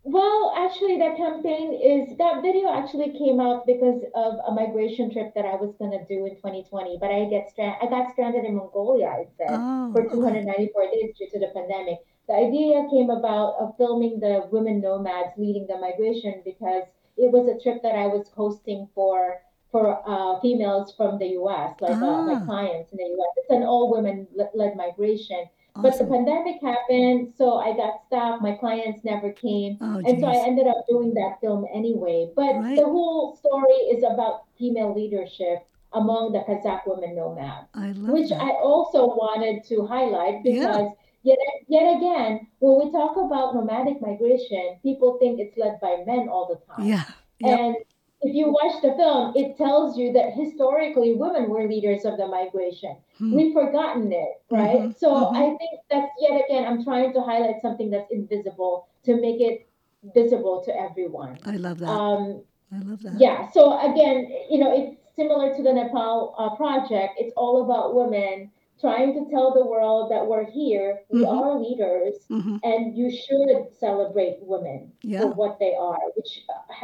Well, 0.05 0.55
actually, 0.57 0.97
that 1.01 1.17
campaign 1.19 1.75
is 1.75 2.17
that 2.17 2.41
video 2.41 2.71
actually 2.71 3.11
came 3.19 3.41
out 3.41 3.67
because 3.67 4.03
of 4.15 4.39
a 4.47 4.53
migration 4.53 5.11
trip 5.11 5.35
that 5.35 5.45
I 5.45 5.57
was 5.57 5.75
gonna 5.75 6.03
do 6.07 6.25
in 6.25 6.37
2020, 6.37 6.97
but 6.99 7.11
I 7.11 7.27
get 7.27 7.51
strand 7.51 7.77
I 7.83 7.87
got 7.87 8.11
stranded 8.13 8.45
in 8.47 8.55
Mongolia, 8.55 9.17
it 9.19 9.33
said, 9.37 9.59
Oh, 9.59 9.93
for 9.93 10.09
okay. 10.09 10.09
294 10.09 10.91
days 10.93 11.13
due 11.19 11.29
to 11.29 11.39
the 11.41 11.49
pandemic. 11.49 11.99
The 12.29 12.35
idea 12.35 12.89
came 12.89 13.11
about 13.11 13.57
of 13.61 13.77
filming 13.77 14.19
the 14.21 14.49
women 14.51 14.81
nomads 14.81 15.37
leading 15.37 15.67
the 15.67 15.77
migration 15.79 16.41
because 16.45 16.85
it 17.19 17.31
was 17.33 17.47
a 17.49 17.59
trip 17.61 17.83
that 17.83 17.97
I 17.97 18.07
was 18.07 18.31
hosting 18.31 18.89
for 18.95 19.43
for 19.73 20.01
uh, 20.09 20.41
females 20.41 20.95
from 20.97 21.19
the 21.19 21.27
U.S., 21.41 21.75
like 21.81 22.01
uh, 22.01 22.23
my 22.23 22.37
Ah, 22.37 22.47
clients 22.47 22.93
in 22.93 22.97
the 22.99 23.05
U.S. 23.05 23.33
It's 23.37 23.51
an 23.51 23.65
all 23.65 23.91
women 23.91 24.27
led 24.55 24.75
migration. 24.77 25.51
But 25.83 25.99
the 25.99 26.05
awesome. 26.05 26.11
pandemic 26.11 26.61
happened, 26.63 27.33
so 27.37 27.57
I 27.59 27.77
got 27.77 28.01
stopped. 28.07 28.43
My 28.43 28.53
clients 28.53 29.05
never 29.05 29.33
came 29.33 29.77
Oh, 29.81 29.99
and 30.05 30.21
so 30.21 30.27
I 30.27 30.35
geez. 30.35 30.45
ended 30.47 30.67
up 30.67 30.85
doing 30.89 31.15
that 31.15 31.39
film 31.41 31.67
anyway. 31.73 32.31
But 32.35 32.53
the 32.55 32.61
Right. 32.61 32.79
whole 32.85 33.37
story 33.37 33.75
is 33.95 34.03
about 34.05 34.45
female 34.59 34.95
leadership 34.95 35.67
among 35.93 36.33
the 36.33 36.41
Kazakh 36.41 36.83
women 36.87 37.15
nomads, 37.15 37.69
I 37.75 37.93
love 37.93 38.11
which 38.13 38.29
that. 38.31 38.43
I 38.43 38.51
also 38.61 39.07
wanted 39.07 39.65
to 39.65 39.87
highlight 39.87 40.45
Yeah. 40.45 40.67
because 40.67 40.93
yet 41.23 41.39
yet 41.69 41.97
again, 41.97 42.47
when 42.59 42.79
we 42.85 42.91
talk 42.93 43.17
about 43.17 43.55
nomadic 43.55 44.01
migration, 44.03 44.77
people 44.83 45.17
think 45.19 45.41
it's 45.41 45.57
led 45.57 45.81
by 45.81 46.03
men 46.07 46.29
all 46.29 46.47
the 46.47 46.57
time. 46.75 46.87
Yeah. 46.87 47.05
Yep. 47.41 47.59
And 47.61 47.77
if 48.23 48.35
you 48.35 48.49
watch 48.51 48.81
the 48.83 48.93
film, 48.97 49.33
it 49.37 49.57
tells 49.57 49.97
you 49.99 50.13
that 50.13 50.33
historically 50.33 51.15
women 51.15 51.49
were 51.49 51.69
leaders 51.69 52.05
of 52.05 52.17
the 52.17 52.27
migration. 52.27 52.97
Hmm. 53.19 53.35
We've 53.37 53.53
forgotten 53.53 54.13
it, 54.13 54.41
Mm-hmm. 54.51 54.55
right? 54.57 54.99
So 54.99 55.09
Mm-hmm. 55.13 55.37
I 55.37 55.57
think 55.59 55.81
that's 55.91 56.13
yet 56.21 56.41
again, 56.45 56.65
I'm 56.67 56.85
trying 56.85 57.13
to 57.15 57.21
highlight 57.21 57.61
something 57.63 57.91
that's 57.91 58.11
invisible 58.11 58.89
to 59.05 59.21
make 59.21 59.41
it 59.41 59.69
visible 60.15 60.63
to 60.65 60.73
everyone. 60.79 61.39
I 61.45 61.57
love 61.57 61.79
that. 61.81 61.89
Um, 61.89 62.43
I 62.73 62.79
love 62.79 63.03
that. 63.03 63.19
yeah, 63.19 63.51
so 63.51 63.79
again, 63.93 64.29
you 64.51 64.59
know, 64.59 64.75
it's 64.77 64.97
similar 65.17 65.55
to 65.57 65.63
the 65.63 65.73
Nepal 65.73 66.35
uh, 66.39 66.55
project. 66.57 67.15
It's 67.19 67.33
all 67.37 67.65
about 67.65 67.95
women 67.95 68.51
trying 68.81 69.15
to 69.15 69.31
tell 69.31 69.55
the 69.55 69.65
world 69.65 70.11
that 70.11 70.27
we're 70.27 70.45
here, 70.51 71.01
we 71.11 71.21
Mm-hmm. 71.23 71.39
are 71.39 71.59
leaders, 71.61 72.15
Mm-hmm. 72.31 72.57
and 72.63 72.97
you 72.97 73.11
should 73.11 73.73
celebrate 73.79 74.37
women 74.43 74.93
for 75.03 75.33
what 75.33 75.59
they 75.59 75.75
are, 75.75 75.99
which 76.17 76.41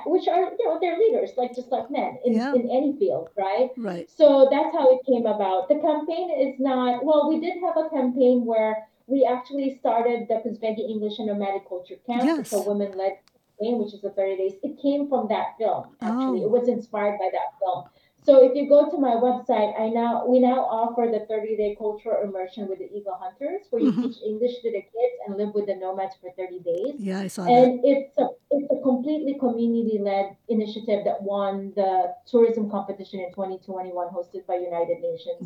which 0.06 0.26
are 0.28 0.52
you 0.58 0.64
know 0.68 0.78
they're 0.80 0.98
leaders, 0.98 1.30
like 1.36 1.54
just 1.54 1.70
like 1.70 1.90
men 1.90 2.18
in 2.24 2.34
Yeah. 2.34 2.54
in 2.54 2.70
any 2.70 2.96
field, 2.98 3.28
right? 3.36 3.70
Right. 3.76 4.08
So 4.10 4.48
that's 4.50 4.72
how 4.74 4.90
it 4.94 5.00
came 5.06 5.26
about. 5.26 5.68
The 5.68 5.76
campaign 5.76 6.30
is 6.38 6.58
not 6.58 7.04
well. 7.04 7.28
We 7.28 7.40
did 7.40 7.54
have 7.62 7.76
a 7.76 7.88
campaign 7.90 8.44
where 8.46 8.86
we 9.06 9.26
actually 9.28 9.76
started 9.80 10.28
the 10.28 10.36
Kuzbegi 10.44 10.88
English 10.88 11.18
and 11.18 11.26
Nomadic 11.28 11.68
Culture 11.68 11.96
Camp. 12.06 12.40
It's 12.40 12.52
a 12.52 12.62
women-led 12.62 13.18
campaign, 13.58 13.78
which 13.82 13.92
is 13.92 14.00
the 14.00 14.10
30 14.10 14.36
days. 14.36 14.54
It 14.62 14.80
came 14.80 15.08
from 15.08 15.28
that 15.28 15.58
film. 15.58 15.94
Actually, 16.00 16.42
it 16.42 16.46
Oh. 16.46 16.56
was 16.56 16.68
inspired 16.68 17.18
by 17.18 17.28
that 17.32 17.58
film. 17.58 17.84
So 18.24 18.44
if 18.44 18.54
you 18.54 18.68
go 18.68 18.88
to 18.88 18.98
my 18.98 19.16
website, 19.18 19.74
I 19.78 19.88
now 19.88 20.24
we 20.26 20.38
now 20.38 20.60
offer 20.62 21.10
the 21.10 21.26
30 21.26 21.56
day 21.56 21.74
cultural 21.76 22.22
immersion 22.22 22.68
with 22.68 22.78
the 22.78 22.86
Eagle 22.94 23.18
Hunters, 23.20 23.66
where 23.70 23.82
you 23.82 23.90
Mm-hmm. 23.92 24.02
teach 24.02 24.22
English 24.24 24.60
to 24.62 24.70
the 24.70 24.80
kids 24.80 25.14
and 25.26 25.36
live 25.36 25.52
with 25.54 25.66
the 25.66 25.74
nomads 25.74 26.14
for 26.20 26.30
30 26.36 26.60
days. 26.60 26.94
Yeah, 26.98 27.18
I 27.20 27.26
saw 27.26 27.44
that. 27.44 27.50
And 27.50 27.80
it's 27.84 28.16
a 28.18 28.28
it's 28.50 28.70
a 28.70 28.80
completely 28.82 29.34
community 29.40 29.98
led 29.98 30.36
initiative 30.48 31.04
that 31.04 31.22
won 31.22 31.72
the 31.74 32.14
tourism 32.26 32.70
competition 32.70 33.20
in 33.20 33.30
2021, 33.34 33.92
hosted 34.14 34.46
by 34.46 34.54
United 34.54 35.00
Nations, 35.00 35.42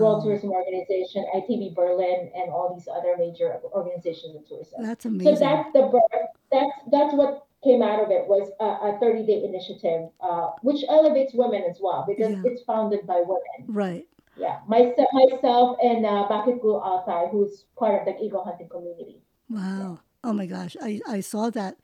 World 0.00 0.24
Tourism 0.24 0.50
Organization, 0.50 1.26
ITB 1.34 1.74
Berlin, 1.74 2.30
and 2.34 2.50
all 2.50 2.74
these 2.74 2.88
other 2.88 3.14
major 3.18 3.60
organizations 3.72 4.36
of 4.36 4.46
tourism. 4.48 4.82
That's 4.82 5.04
amazing. 5.04 5.36
So 5.36 5.40
that's 5.40 5.72
the 5.72 5.82
birth. 5.92 6.30
That's 6.50 6.72
that's 6.90 7.14
what 7.14 7.46
came 7.66 7.82
out 7.82 8.00
of 8.04 8.10
it 8.10 8.24
was 8.26 8.46
a, 8.60 8.68
a 8.88 8.98
30 9.00 9.26
day 9.26 9.44
initiative, 9.44 10.08
uh, 10.20 10.50
which 10.62 10.84
elevates 10.88 11.32
women 11.34 11.62
as 11.68 11.78
well 11.80 12.04
because 12.06 12.32
Yeah. 12.32 12.42
it's 12.48 12.62
founded 12.62 13.06
by 13.06 13.18
women. 13.32 13.58
Right. 13.66 14.06
Yeah, 14.36 14.60
myself, 14.68 15.08
myself, 15.12 15.78
and 15.82 16.04
uh, 16.04 16.28
Bakit 16.30 16.60
Gul 16.62 16.80
Altai, 16.80 17.28
who's 17.32 17.64
part 17.78 17.94
of 18.00 18.04
the 18.14 18.22
eagle 18.22 18.44
hunting 18.44 18.68
community. 18.68 19.22
Yeah. 19.48 19.56
Wow. 19.58 20.00
Oh 20.22 20.32
my 20.32 20.46
gosh. 20.46 20.76
I, 20.82 21.00
I 21.08 21.20
saw 21.20 21.50
that 21.50 21.76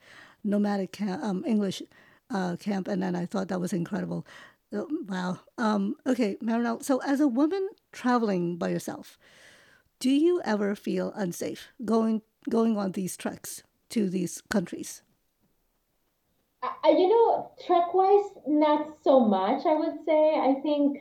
nomadic 0.43 0.91
camp, 0.91 1.23
um, 1.23 1.43
English 1.47 1.81
uh, 2.29 2.55
camp, 2.57 2.87
and 2.87 3.01
then 3.01 3.15
I 3.15 3.25
thought 3.25 3.47
that 3.49 3.59
was 3.61 3.73
incredible. 3.73 4.25
Uh, 4.71 4.85
Wow. 5.07 5.39
Um, 5.57 5.95
okay, 6.05 6.37
Marinel. 6.41 6.83
So, 6.83 6.99
as 7.01 7.19
a 7.19 7.27
woman 7.27 7.69
traveling 7.91 8.57
by 8.57 8.69
yourself, 8.69 9.17
do 9.99 10.09
you 10.09 10.41
ever 10.43 10.75
feel 10.75 11.11
unsafe 11.15 11.69
going 11.85 12.21
going 12.49 12.77
on 12.77 12.91
these 12.91 13.15
treks 13.17 13.63
to 13.89 14.09
these 14.09 14.41
countries? 14.49 15.01
I, 16.83 16.89
you 16.91 17.07
know, 17.09 17.51
trek 17.65 17.93
wise, 17.93 18.25
not 18.47 18.97
so 19.03 19.19
much. 19.19 19.65
I 19.65 19.73
would 19.75 19.97
say. 20.05 20.35
I 20.39 20.55
think, 20.61 20.97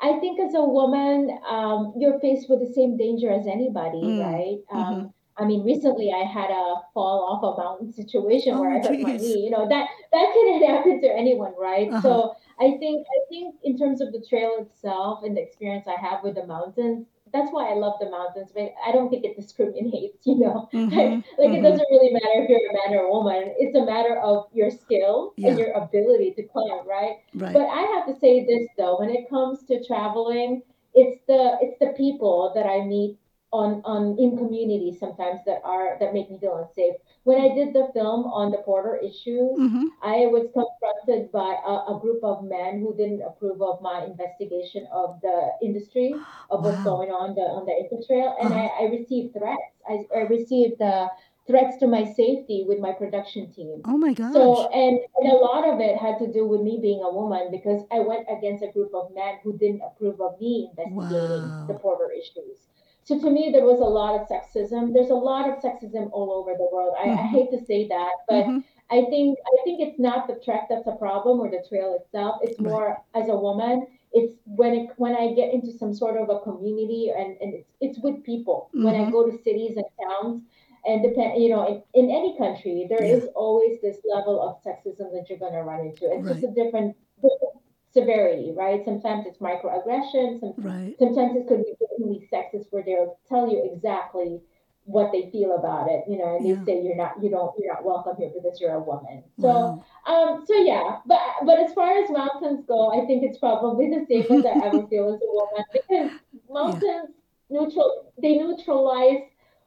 I 0.00 0.18
think 0.20 0.40
as 0.40 0.54
a 0.54 0.62
woman, 0.64 1.38
um, 1.48 1.92
you're 1.98 2.18
faced 2.20 2.48
with 2.48 2.60
the 2.60 2.72
same 2.72 2.96
danger 2.96 3.30
as 3.30 3.46
anybody, 3.46 4.02
Mm. 4.02 4.20
right? 4.24 4.58
Mm-hmm. 4.72 4.76
Um, 4.78 5.14
I 5.36 5.44
mean, 5.46 5.64
recently 5.64 6.12
I 6.12 6.24
had 6.24 6.50
a 6.50 6.74
fall 6.92 7.24
off 7.30 7.42
a 7.42 7.60
mountain 7.62 7.92
situation 7.92 8.58
where 8.58 8.72
Oh, 8.72 8.76
I 8.76 8.86
hurt 8.86 9.00
my 9.00 9.16
knee. 9.16 9.38
You 9.44 9.50
know 9.50 9.66
that 9.68 9.86
that 10.12 10.26
can 10.34 10.62
happen 10.64 11.00
to 11.00 11.08
anyone, 11.08 11.54
right? 11.58 11.88
Uh 11.90 11.94
huh. 11.94 12.02
So 12.02 12.34
I 12.58 12.76
think 12.78 13.06
I 13.08 13.18
think 13.30 13.54
in 13.64 13.78
terms 13.78 14.00
of 14.02 14.12
the 14.12 14.22
trail 14.28 14.56
itself 14.60 15.20
and 15.24 15.34
the 15.36 15.40
experience 15.42 15.86
I 15.88 15.98
have 16.00 16.22
with 16.22 16.34
the 16.34 16.46
mountains, 16.46 17.06
that's 17.32 17.50
why 17.52 17.70
I 17.70 17.74
love 17.74 17.94
the 18.00 18.10
mountains. 18.10 18.50
But 18.54 18.72
I 18.86 18.92
don't 18.92 19.10
think 19.10 19.24
it 19.24 19.36
discriminates. 19.36 20.18
You 20.26 20.38
know, 20.38 20.68
like 20.90 21.10
Mm-hmm. 21.10 21.20
like 21.38 21.52
it 21.52 21.62
Mm-hmm. 21.62 21.62
doesn't 21.62 21.86
really 21.90 22.12
matter 22.12 22.36
if 22.44 22.48
you're 22.50 22.70
a 22.70 22.74
man 22.90 22.98
or 22.98 23.04
a 23.06 23.10
woman. 23.10 23.54
It's 23.58 23.76
a 23.76 23.84
matter 23.84 24.18
of 24.20 24.46
your 24.52 24.70
skill 24.70 25.34
and 25.42 25.58
your 25.58 25.72
ability 25.72 26.32
to 26.36 26.42
climb, 26.44 26.86
right? 26.86 27.16
Right. 27.34 27.52
But 27.52 27.66
I 27.66 27.82
have 27.94 28.06
to 28.06 28.18
say 28.20 28.44
this 28.46 28.68
though, 28.78 28.98
when 28.98 29.10
it 29.10 29.28
comes 29.30 29.64
to 29.66 29.82
traveling, 29.84 30.62
it's 30.94 31.20
the 31.28 31.56
it's 31.60 31.78
the 31.78 31.92
people 31.96 32.52
that 32.54 32.66
I 32.66 32.84
meet 32.84 33.18
on 33.52 33.82
on 33.84 34.16
in 34.18 34.36
communities 34.36 34.98
sometimes 35.00 35.40
that 35.46 35.60
are 35.64 35.96
that 36.00 36.12
make 36.14 36.30
me 36.30 36.38
feel 36.38 36.56
unsafe. 36.56 36.94
When 37.24 37.40
I 37.40 37.54
did 37.54 37.72
the 37.74 37.90
film 37.94 38.24
on 38.26 38.50
the 38.50 38.58
Porter 38.58 38.96
issues, 38.96 39.58
Mm-hmm. 39.58 39.86
I 40.02 40.26
was 40.26 40.46
confronted 40.52 41.30
by 41.32 41.56
a, 41.66 41.94
a 41.94 41.98
group 42.00 42.22
of 42.24 42.44
men 42.44 42.80
who 42.80 42.94
didn't 42.96 43.22
approve 43.22 43.60
of 43.62 43.82
my 43.82 44.04
investigation 44.04 44.86
of 44.92 45.20
the 45.20 45.52
industry 45.62 46.26
of 46.50 46.64
what's 46.64 46.80
Wow. 46.80 46.84
going 46.84 47.10
on 47.10 47.34
the 47.34 47.42
on 47.42 47.66
the 47.66 47.72
eco 47.72 48.00
trail, 48.06 48.36
and 48.40 48.52
huh. 48.52 48.54
I, 48.54 48.66
I 48.66 48.84
received 48.90 49.34
threats. 49.34 49.74
I, 49.88 50.06
I 50.14 50.20
received 50.22 50.80
uh, 50.80 51.08
threats 51.46 51.76
to 51.78 51.86
my 51.86 52.04
safety 52.04 52.64
with 52.66 52.78
my 52.78 52.92
production 52.92 53.50
team. 53.52 53.84
Oh 53.84 53.98
my 53.98 54.14
So, 54.32 54.42
gosh. 54.42 54.68
and, 54.72 55.00
and 55.18 55.32
a 55.32 55.34
lot 55.36 55.68
of 55.68 55.80
it 55.80 55.96
had 55.98 56.18
to 56.20 56.32
do 56.32 56.46
with 56.46 56.60
me 56.60 56.78
being 56.80 57.02
a 57.02 57.10
woman 57.10 57.50
because 57.50 57.82
I 57.90 57.98
went 58.00 58.26
against 58.30 58.62
a 58.62 58.70
group 58.70 58.94
of 58.94 59.12
men 59.12 59.38
who 59.42 59.58
didn't 59.58 59.82
approve 59.82 60.20
of 60.20 60.38
me 60.40 60.70
investigating 60.70 61.52
the 61.66 61.74
Wow. 61.74 61.80
Porter 61.82 62.10
issues. 62.12 62.68
So 63.04 63.18
to 63.20 63.30
me, 63.30 63.50
there 63.52 63.64
was 63.64 63.80
a 63.80 63.84
lot 63.84 64.14
of 64.20 64.28
sexism. 64.28 64.92
There's 64.94 65.10
a 65.10 65.14
lot 65.14 65.48
of 65.48 65.56
sexism 65.62 66.10
all 66.12 66.32
over 66.32 66.54
the 66.56 66.68
world. 66.72 66.94
I, 66.98 67.10
I 67.22 67.22
Mm-hmm. 67.22 67.26
hate 67.26 67.50
to 67.50 67.64
say 67.64 67.88
that, 67.88 68.12
but 68.28 68.46
Mm-hmm. 68.46 68.58
I 68.90 69.04
think 69.10 69.38
I 69.46 69.56
think 69.64 69.80
it's 69.80 69.98
not 69.98 70.26
the 70.26 70.40
trek 70.44 70.66
that's 70.68 70.86
a 70.86 70.96
problem 70.96 71.40
or 71.40 71.50
the 71.50 71.64
trail 71.68 71.94
itself. 72.00 72.40
It's 72.42 72.58
Right. 72.58 72.68
more 72.70 73.02
as 73.14 73.28
a 73.28 73.36
woman. 73.36 73.86
It's 74.12 74.34
when 74.44 74.74
it 74.74 74.90
when 74.96 75.14
I 75.16 75.32
get 75.34 75.52
into 75.54 75.72
some 75.72 75.94
sort 75.94 76.16
of 76.20 76.28
a 76.28 76.40
community 76.40 77.10
and, 77.16 77.36
and 77.40 77.54
it's 77.54 77.70
it's 77.80 77.98
with 78.00 78.22
people. 78.24 78.72
When 78.80 78.96
I 78.96 79.04
Mm-hmm. 79.04 79.10
go 79.10 79.28
to 79.30 79.36
cities 79.42 79.76
and 79.76 79.86
towns 80.02 80.42
and 80.84 81.02
depend 81.02 81.42
you 81.42 81.50
know 81.50 81.66
in, 81.68 81.82
in 82.04 82.10
any 82.10 82.36
country 82.38 82.86
there 82.88 83.04
Yeah. 83.04 83.16
is 83.16 83.28
always 83.36 83.80
this 83.80 83.98
level 84.04 84.40
of 84.42 84.56
sexism 84.64 85.12
that 85.12 85.26
you're 85.28 85.38
going 85.38 85.52
to 85.52 85.62
run 85.62 85.80
into. 85.80 86.10
It's 86.10 86.28
just 86.28 86.42
a 86.42 86.48
different, 86.48 86.96
different 87.22 87.54
severity, 87.92 88.52
right? 88.56 88.84
Sometimes 88.84 89.26
it's 89.26 89.38
microaggression. 89.38 90.40
Some, 90.40 90.54
Right. 90.56 90.96
sometimes 90.98 91.36
it 91.36 91.46
could 91.48 91.64
be 91.64 91.74
blatantly 91.78 92.28
sexist 92.32 92.66
where 92.70 92.82
they'll 92.82 93.18
tell 93.28 93.48
you 93.50 93.70
exactly 93.72 94.40
what 94.84 95.12
they 95.12 95.30
feel 95.30 95.54
about 95.56 95.88
it, 95.90 96.04
you 96.08 96.18
know, 96.18 96.36
and 96.36 96.44
they 96.44 96.54
Yeah. 96.54 96.64
say 96.64 96.82
you're 96.82 96.96
not, 96.96 97.22
you 97.22 97.30
don't, 97.30 97.52
you're 97.58 97.72
not 97.72 97.84
welcome 97.84 98.16
here 98.18 98.30
because 98.34 98.60
you're 98.60 98.74
a 98.74 98.80
woman. 98.80 99.22
So, 99.38 99.48
Wow. 99.48 99.84
um, 100.06 100.44
so 100.46 100.54
yeah, 100.54 100.98
but 101.06 101.20
but 101.44 101.58
as 101.60 101.72
far 101.74 102.02
as 102.02 102.10
mountains 102.10 102.64
go, 102.66 102.90
I 102.90 103.06
think 103.06 103.22
it's 103.22 103.38
probably 103.38 103.90
the 103.90 104.04
safest 104.06 104.46
I 104.46 104.56
ever 104.66 104.86
feel 104.88 105.08
as 105.14 105.20
a 105.22 105.26
woman 105.26 105.64
because 105.72 106.10
yeah. 106.30 106.50
mountains 106.50 107.14
neutral, 107.50 108.12
they 108.20 108.36
neutralize 108.38 109.22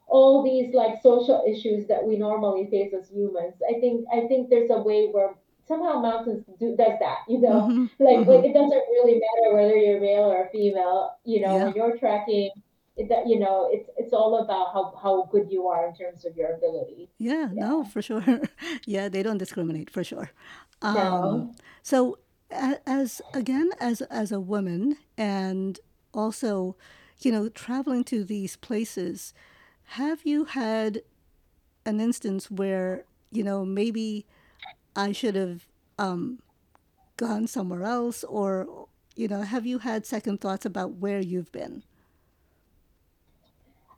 all 0.06 0.42
these 0.42 0.74
like 0.74 1.00
social 1.02 1.42
issues 1.48 1.86
that 1.88 2.04
we 2.04 2.16
normally 2.16 2.68
face 2.70 2.92
as 2.92 3.08
humans. 3.08 3.54
I 3.68 3.80
think 3.80 4.06
I 4.12 4.26
think 4.26 4.50
there's 4.50 4.70
a 4.70 4.82
way 4.82 5.08
where 5.08 5.34
somehow 5.66 6.00
mountains 6.00 6.44
do 6.58 6.76
does 6.76 6.98
that, 7.00 7.18
you 7.28 7.40
know, 7.40 7.68
Mm-hmm. 7.68 7.86
like 7.98 8.26
like 8.26 8.44
Mm-hmm. 8.44 8.44
it 8.44 8.54
doesn't 8.54 8.84
really 8.96 9.20
matter 9.20 9.54
whether 9.56 9.76
you're 9.76 10.00
male 10.00 10.30
or 10.30 10.48
female, 10.52 11.16
you 11.24 11.40
know, 11.40 11.58
Yeah. 11.58 11.64
when 11.64 11.74
you're 11.74 11.98
tracking 11.98 12.50
it, 12.96 13.08
that 13.08 13.26
you 13.28 13.38
know, 13.38 13.68
it's 13.72 13.88
it's 13.96 14.12
all 14.12 14.44
about 14.44 14.72
how 14.72 14.94
how 15.02 15.28
good 15.32 15.50
you 15.50 15.66
are 15.68 15.86
in 15.88 15.94
terms 15.94 16.24
of 16.24 16.36
your 16.36 16.54
ability. 16.56 17.10
Yeah, 17.18 17.48
no, 17.52 17.84
for 17.84 18.02
sure. 18.02 18.24
yeah, 18.86 19.08
they 19.08 19.22
don't 19.22 19.38
discriminate 19.38 19.90
for 19.90 20.04
sure. 20.04 20.30
Um, 20.82 21.48
No. 21.48 21.54
so 21.82 22.18
as 22.50 23.22
again 23.32 23.70
as 23.80 24.00
as 24.02 24.32
a 24.32 24.40
woman 24.40 24.96
and 25.16 25.80
also, 26.12 26.76
you 27.20 27.30
know, 27.32 27.48
traveling 27.48 28.04
to 28.04 28.24
these 28.24 28.56
places, 28.56 29.32
have 29.98 30.20
you 30.24 30.44
had 30.44 31.02
an 31.86 32.00
instance 32.00 32.50
where, 32.50 33.04
you 33.30 33.42
know, 33.44 33.64
maybe 33.64 34.26
I 34.96 35.12
should 35.12 35.34
have 35.34 35.66
um, 35.98 36.40
gone 37.16 37.46
somewhere 37.46 37.84
else 37.84 38.24
or, 38.24 38.88
you 39.16 39.28
know, 39.28 39.42
have 39.42 39.66
you 39.66 39.80
had 39.80 40.06
second 40.06 40.40
thoughts 40.40 40.66
about 40.66 40.94
where 40.96 41.20
you've 41.20 41.52
been? 41.52 41.84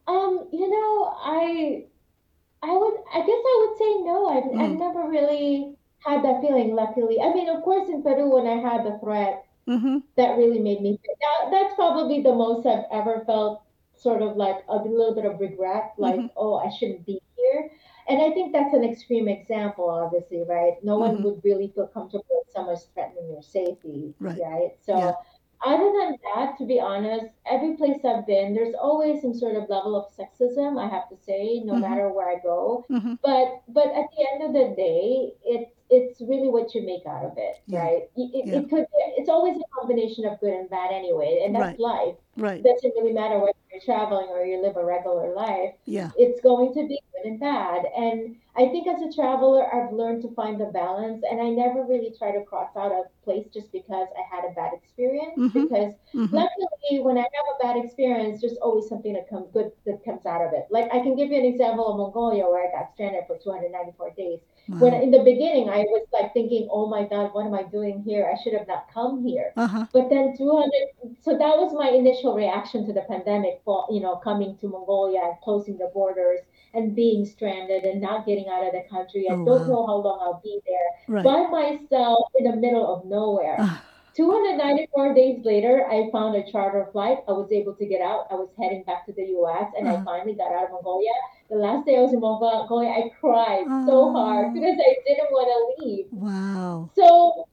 Um, 0.06 0.48
you 0.52 0.68
know, 0.70 1.14
I 1.18 1.86
I 2.62 2.72
would, 2.76 2.94
I 3.14 3.20
guess 3.20 3.28
I 3.30 3.66
would 3.68 3.78
say 3.78 4.02
no. 4.02 4.28
I've, 4.28 4.44
I've 4.70 4.76
Mm, 4.76 4.78
never 4.78 5.08
really 5.08 5.76
had 6.04 6.24
that 6.24 6.40
feeling, 6.42 6.74
luckily. 6.74 7.20
I 7.20 7.32
mean, 7.34 7.48
of 7.48 7.62
course, 7.64 7.88
in 7.90 8.02
Peru, 8.02 8.30
when 8.30 8.46
I 8.46 8.56
had 8.60 8.84
the 8.86 8.98
threat, 9.00 9.46
mm-hmm, 9.68 9.98
that 10.16 10.38
really 10.38 10.60
made 10.60 10.82
me, 10.82 11.00
that, 11.04 11.50
that's 11.52 11.74
probably 11.74 12.22
the 12.22 12.34
most 12.34 12.66
I've 12.66 12.84
ever 12.92 13.24
felt 13.26 13.62
sort 13.96 14.22
of 14.22 14.36
like 14.36 14.64
a 14.68 14.76
little 14.76 15.14
bit 15.14 15.26
of 15.26 15.40
regret, 15.40 15.94
like, 15.98 16.20
mm-hmm, 16.20 16.26
oh, 16.36 16.56
I 16.56 16.70
shouldn't 16.70 17.06
be 17.06 17.20
here. 17.36 17.70
And 18.08 18.22
I 18.22 18.30
think 18.32 18.52
that's 18.52 18.74
an 18.74 18.84
extreme 18.84 19.28
example, 19.28 19.88
obviously, 19.90 20.44
right? 20.48 20.74
No 20.82 20.98
one 20.98 21.16
mm-hmm. 21.16 21.24
would 21.24 21.40
really 21.44 21.72
feel 21.74 21.88
comfortable 21.88 22.24
if 22.46 22.52
someone's 22.52 22.84
threatening 22.94 23.28
your 23.30 23.42
safety, 23.42 24.14
Right. 24.20 24.38
right? 24.38 24.70
Yeah. 24.92 25.10
So, 25.10 25.16
other 25.64 25.92
than 25.98 26.16
that, 26.34 26.56
to 26.58 26.66
be 26.66 26.80
honest, 26.80 27.26
every 27.50 27.76
place 27.76 28.04
I've 28.04 28.26
been, 28.26 28.54
there's 28.54 28.74
always 28.74 29.22
some 29.22 29.34
sort 29.34 29.56
of 29.56 29.68
level 29.68 29.96
of 29.96 30.06
sexism, 30.16 30.78
I 30.80 30.88
have 30.88 31.08
to 31.10 31.16
say, 31.16 31.60
no 31.64 31.74
Mm-hmm, 31.74 31.80
matter 31.80 32.08
where 32.12 32.28
I 32.28 32.38
go. 32.42 32.86
mm-hmm. 32.90 33.14
But 33.22 33.62
but 33.68 33.86
at 33.88 34.06
the 34.16 34.26
end 34.32 34.42
of 34.44 34.52
the 34.52 34.74
day, 34.76 35.32
it's 35.44 35.72
it's 35.90 36.20
really 36.20 36.48
what 36.48 36.74
you 36.74 36.82
make 36.82 37.06
out 37.06 37.24
of 37.24 37.32
it, 37.36 37.56
Yeah. 37.66 37.80
right? 37.82 38.02
It, 38.16 38.46
Yeah. 38.46 38.58
it 38.60 38.68
could 38.70 38.86
it's 39.18 39.28
always 39.30 39.56
a 39.56 39.64
combination 39.80 40.26
of 40.26 40.38
good 40.40 40.52
and 40.52 40.68
bad 40.68 40.90
anyway, 40.92 41.42
and 41.44 41.54
that's 41.54 41.78
Right. 41.78 41.80
life. 41.80 42.16
Right. 42.36 42.60
It 42.60 42.64
doesn't 42.64 42.94
really 42.96 43.12
matter 43.14 43.38
whether 43.38 43.52
you're 43.72 43.80
traveling 43.80 44.28
or 44.28 44.44
you 44.44 44.60
live 44.60 44.76
a 44.76 44.84
regular 44.84 45.32
life. 45.34 45.74
Yeah. 45.86 46.10
It's 46.18 46.40
going 46.42 46.74
to 46.74 46.86
be 46.86 47.00
good 47.14 47.30
and 47.30 47.40
bad. 47.40 47.86
And 47.96 48.36
I 48.56 48.68
think 48.68 48.86
as 48.86 49.00
a 49.00 49.10
traveler, 49.10 49.72
I've 49.74 49.92
learned 49.92 50.20
to 50.22 50.30
find 50.34 50.60
the 50.60 50.66
balance, 50.66 51.24
and 51.30 51.40
I 51.40 51.48
never 51.48 51.82
really 51.84 52.10
try 52.18 52.30
to 52.32 52.42
cross 52.44 52.76
out 52.76 52.92
a 52.92 53.04
place 53.24 53.46
just 53.52 53.72
because 53.72 54.08
I 54.18 54.34
had 54.34 54.44
a 54.44 54.52
bad 54.54 54.72
experience. 54.74 55.36
Mm-hmm. 55.38 55.62
Because 55.62 55.94
Mm-hmm. 56.14 56.34
luckily, 56.34 57.00
when 57.00 57.16
I 57.18 57.22
have 57.22 57.46
a 57.58 57.62
bad 57.62 57.82
experience, 57.82 58.40
there's 58.40 58.56
always 58.58 58.86
something 58.88 59.12
that 59.14 59.28
comes 59.28 59.48
good 59.52 59.72
that 59.86 60.02
comes 60.04 60.24
out 60.26 60.42
of 60.42 60.52
it. 60.52 60.66
Like 60.70 60.92
I 60.92 61.00
can 61.00 61.14
give 61.16 61.30
you 61.30 61.38
an 61.38 61.44
example 61.46 61.86
of 61.88 61.96
Mongolia, 61.98 62.44
where 62.48 62.66
I 62.66 62.70
got 62.70 62.92
stranded 62.92 63.24
for 63.26 63.36
294 63.38 64.10
days. 64.16 64.40
When 64.68 64.94
in 64.94 65.10
the 65.10 65.22
beginning, 65.22 65.68
I 65.70 65.78
was 65.78 66.06
like 66.12 66.32
thinking, 66.34 66.68
"Oh 66.70 66.86
my 66.88 67.04
God, 67.04 67.32
what 67.32 67.46
am 67.46 67.54
I 67.54 67.62
doing 67.62 68.02
here? 68.02 68.28
I 68.32 68.36
should 68.42 68.52
have 68.52 68.66
not 68.66 68.86
come 68.92 69.24
here." 69.24 69.52
Uh-huh. 69.56 69.86
But 69.92 70.08
then 70.10 70.36
200, 70.36 71.14
so 71.20 71.32
that 71.32 71.56
was 71.58 71.72
my 71.72 71.90
initial 71.90 72.34
reaction 72.34 72.84
to 72.86 72.92
the 72.92 73.02
pandemic, 73.02 73.60
for, 73.64 73.86
you 73.90 74.00
know, 74.00 74.16
coming 74.16 74.56
to 74.58 74.68
Mongolia 74.68 75.20
and 75.22 75.34
closing 75.42 75.78
the 75.78 75.90
borders 75.94 76.40
and 76.74 76.94
being 76.94 77.24
stranded 77.24 77.84
and 77.84 78.00
not 78.00 78.26
getting 78.26 78.48
out 78.48 78.66
of 78.66 78.72
the 78.72 78.82
country. 78.90 79.28
I 79.30 79.34
Oh 79.34 79.44
don't 79.44 79.60
wow. 79.62 79.66
know 79.68 79.86
how 79.86 79.96
long 79.96 80.18
I'll 80.22 80.40
be 80.42 80.60
there 80.66 80.88
Right. 81.08 81.24
by 81.24 81.46
myself 81.46 82.28
in 82.38 82.44
the 82.50 82.56
middle 82.56 82.86
of 82.92 83.04
nowhere. 83.06 83.56
Uh, 83.60 83.76
294 84.16 85.14
days 85.14 85.44
later, 85.44 85.86
I 85.90 86.08
found 86.10 86.36
a 86.36 86.50
charter 86.50 86.88
flight. 86.92 87.18
I 87.28 87.32
was 87.32 87.52
able 87.52 87.74
to 87.74 87.86
get 87.86 88.00
out. 88.00 88.26
I 88.30 88.34
was 88.34 88.48
heading 88.58 88.82
back 88.84 89.04
to 89.06 89.12
the 89.12 89.24
US 89.38 89.72
and 89.76 89.88
I 89.88 89.96
uh, 89.96 90.04
finally 90.04 90.34
got 90.34 90.52
out 90.52 90.64
of 90.64 90.70
Mongolia. 90.72 91.12
The 91.50 91.56
last 91.56 91.86
day 91.86 91.96
I 91.96 92.00
was 92.00 92.12
in 92.12 92.20
Mongolia, 92.20 92.90
I 92.90 93.10
cried 93.20 93.66
so 93.86 94.12
hard 94.12 94.48
oh, 94.48 94.52
because 94.54 94.76
I 94.80 94.96
didn't 95.06 95.30
want 95.30 95.48
to 95.52 95.84
leave. 95.84 96.06
wow. 96.10 96.90
So 96.96 97.46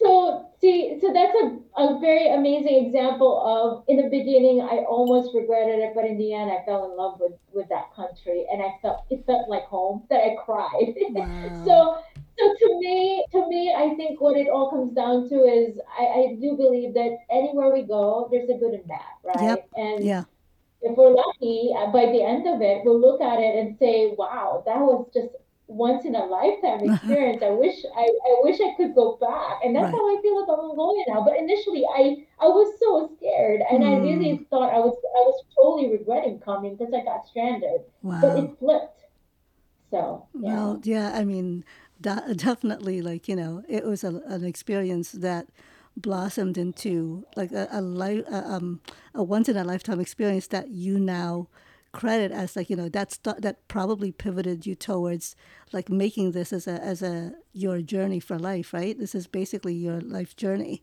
so 0.00 0.48
see, 0.60 0.98
so 1.00 1.12
that's 1.12 1.34
a, 1.36 1.80
a 1.80 2.00
very 2.00 2.32
amazing 2.32 2.86
example 2.86 3.36
of 3.44 3.84
in 3.86 3.98
the 3.98 4.08
beginning 4.08 4.62
I 4.62 4.84
almost 4.88 5.34
regretted 5.34 5.78
it, 5.78 5.92
but 5.94 6.06
in 6.06 6.16
the 6.16 6.32
end 6.32 6.50
I 6.50 6.64
fell 6.64 6.90
in 6.90 6.96
love 6.96 7.20
with 7.20 7.38
with 7.52 7.68
that 7.68 7.94
country 7.94 8.46
and 8.50 8.62
I 8.62 8.78
felt 8.80 9.04
it 9.10 9.24
felt 9.26 9.48
like 9.50 9.64
home 9.64 10.04
that 10.08 10.20
I 10.20 10.36
cried. 10.44 10.94
Wow. 11.10 11.64
so 11.66 12.02
so 12.40 12.54
to 12.60 12.78
me 12.80 13.24
to 13.32 13.48
me 13.48 13.74
I 13.74 13.94
think 13.96 14.20
what 14.20 14.36
it 14.36 14.48
all 14.48 14.70
comes 14.70 14.92
down 14.94 15.28
to 15.30 15.36
is 15.44 15.78
I, 15.98 16.04
I 16.06 16.36
do 16.40 16.56
believe 16.56 16.94
that 16.94 17.18
anywhere 17.30 17.72
we 17.72 17.82
go 17.82 18.28
there's 18.30 18.50
a 18.50 18.54
good 18.58 18.74
and 18.74 18.88
bad, 18.88 19.14
right? 19.24 19.58
Yep. 19.58 19.68
And 19.76 20.10
Yeah. 20.10 20.24
if 20.82 20.96
we're 20.96 21.10
lucky, 21.14 21.72
uh, 21.76 21.90
by 21.92 22.06
the 22.06 22.22
end 22.22 22.46
of 22.46 22.62
it, 22.62 22.82
we'll 22.84 23.00
look 23.00 23.20
at 23.20 23.40
it 23.40 23.54
and 23.56 23.78
say, 23.78 24.14
"Wow, 24.18 24.62
that 24.66 24.80
was 24.80 25.08
just 25.14 25.36
once 25.68 26.04
in 26.06 26.14
a 26.16 26.26
lifetime 26.26 26.84
experience. 26.84 27.42
I 27.42 27.50
wish 27.50 27.84
I, 27.96 28.02
I 28.04 28.34
wish 28.42 28.60
I 28.60 28.74
could 28.76 28.94
go 28.94 29.16
back." 29.18 29.60
And 29.64 29.76
that's 29.76 29.90
right. 29.90 29.92
how 29.92 30.04
I 30.18 30.20
feel 30.22 30.42
about 30.44 30.58
Mongolia 30.64 31.04
now. 31.08 31.22
But 31.24 31.38
initially, 31.38 31.84
I 31.86 32.26
I 32.40 32.48
was 32.48 32.78
so 32.80 33.10
scared, 33.16 33.62
and 33.70 33.84
I 33.84 33.96
Mm, 33.96 34.00
really 34.00 34.46
thought 34.50 34.72
I 34.72 34.80
was 34.80 34.96
I 35.16 35.22
was 35.28 35.44
totally 35.56 35.90
regretting 35.92 36.40
coming 36.40 36.76
because 36.76 36.94
I 36.94 37.04
got 37.04 37.26
stranded. 37.26 37.82
Wow. 38.02 38.20
But 38.20 38.36
it 38.38 38.58
flipped. 38.58 39.00
So 39.90 40.28
yeah, 40.40 40.66
Well, 40.66 40.80
yeah, 40.84 41.12
I 41.14 41.24
mean, 41.24 41.64
da- 42.00 42.32
definitely, 42.34 43.02
like, 43.02 43.28
you 43.28 43.36
know, 43.36 43.62
it 43.68 43.84
was 43.84 44.04
a, 44.04 44.16
an 44.26 44.44
experience 44.44 45.12
that 45.12 45.48
blossomed 45.96 46.56
into 46.56 47.26
like 47.36 47.52
a, 47.52 47.68
a 47.70 47.80
life, 47.82 48.24
a, 48.28 48.46
um, 48.52 48.80
a 49.14 49.22
once 49.22 49.48
in 49.48 49.56
a 49.56 49.64
lifetime 49.64 50.00
experience 50.00 50.46
that 50.48 50.68
you 50.70 50.98
now 50.98 51.48
credit 51.92 52.30
as 52.30 52.54
like, 52.56 52.70
you 52.70 52.76
know, 52.76 52.88
that's 52.88 53.18
that 53.18 53.66
probably 53.68 54.12
pivoted 54.12 54.66
you 54.66 54.74
towards 54.76 55.34
like 55.72 55.88
making 55.88 56.32
this 56.32 56.52
as 56.52 56.66
a 56.68 56.82
as 56.82 57.02
a 57.02 57.32
your 57.52 57.82
journey 57.82 58.20
for 58.20 58.38
life, 58.38 58.72
right? 58.72 58.98
This 58.98 59.14
is 59.14 59.26
basically 59.26 59.74
your 59.74 60.00
life 60.00 60.36
journey. 60.36 60.82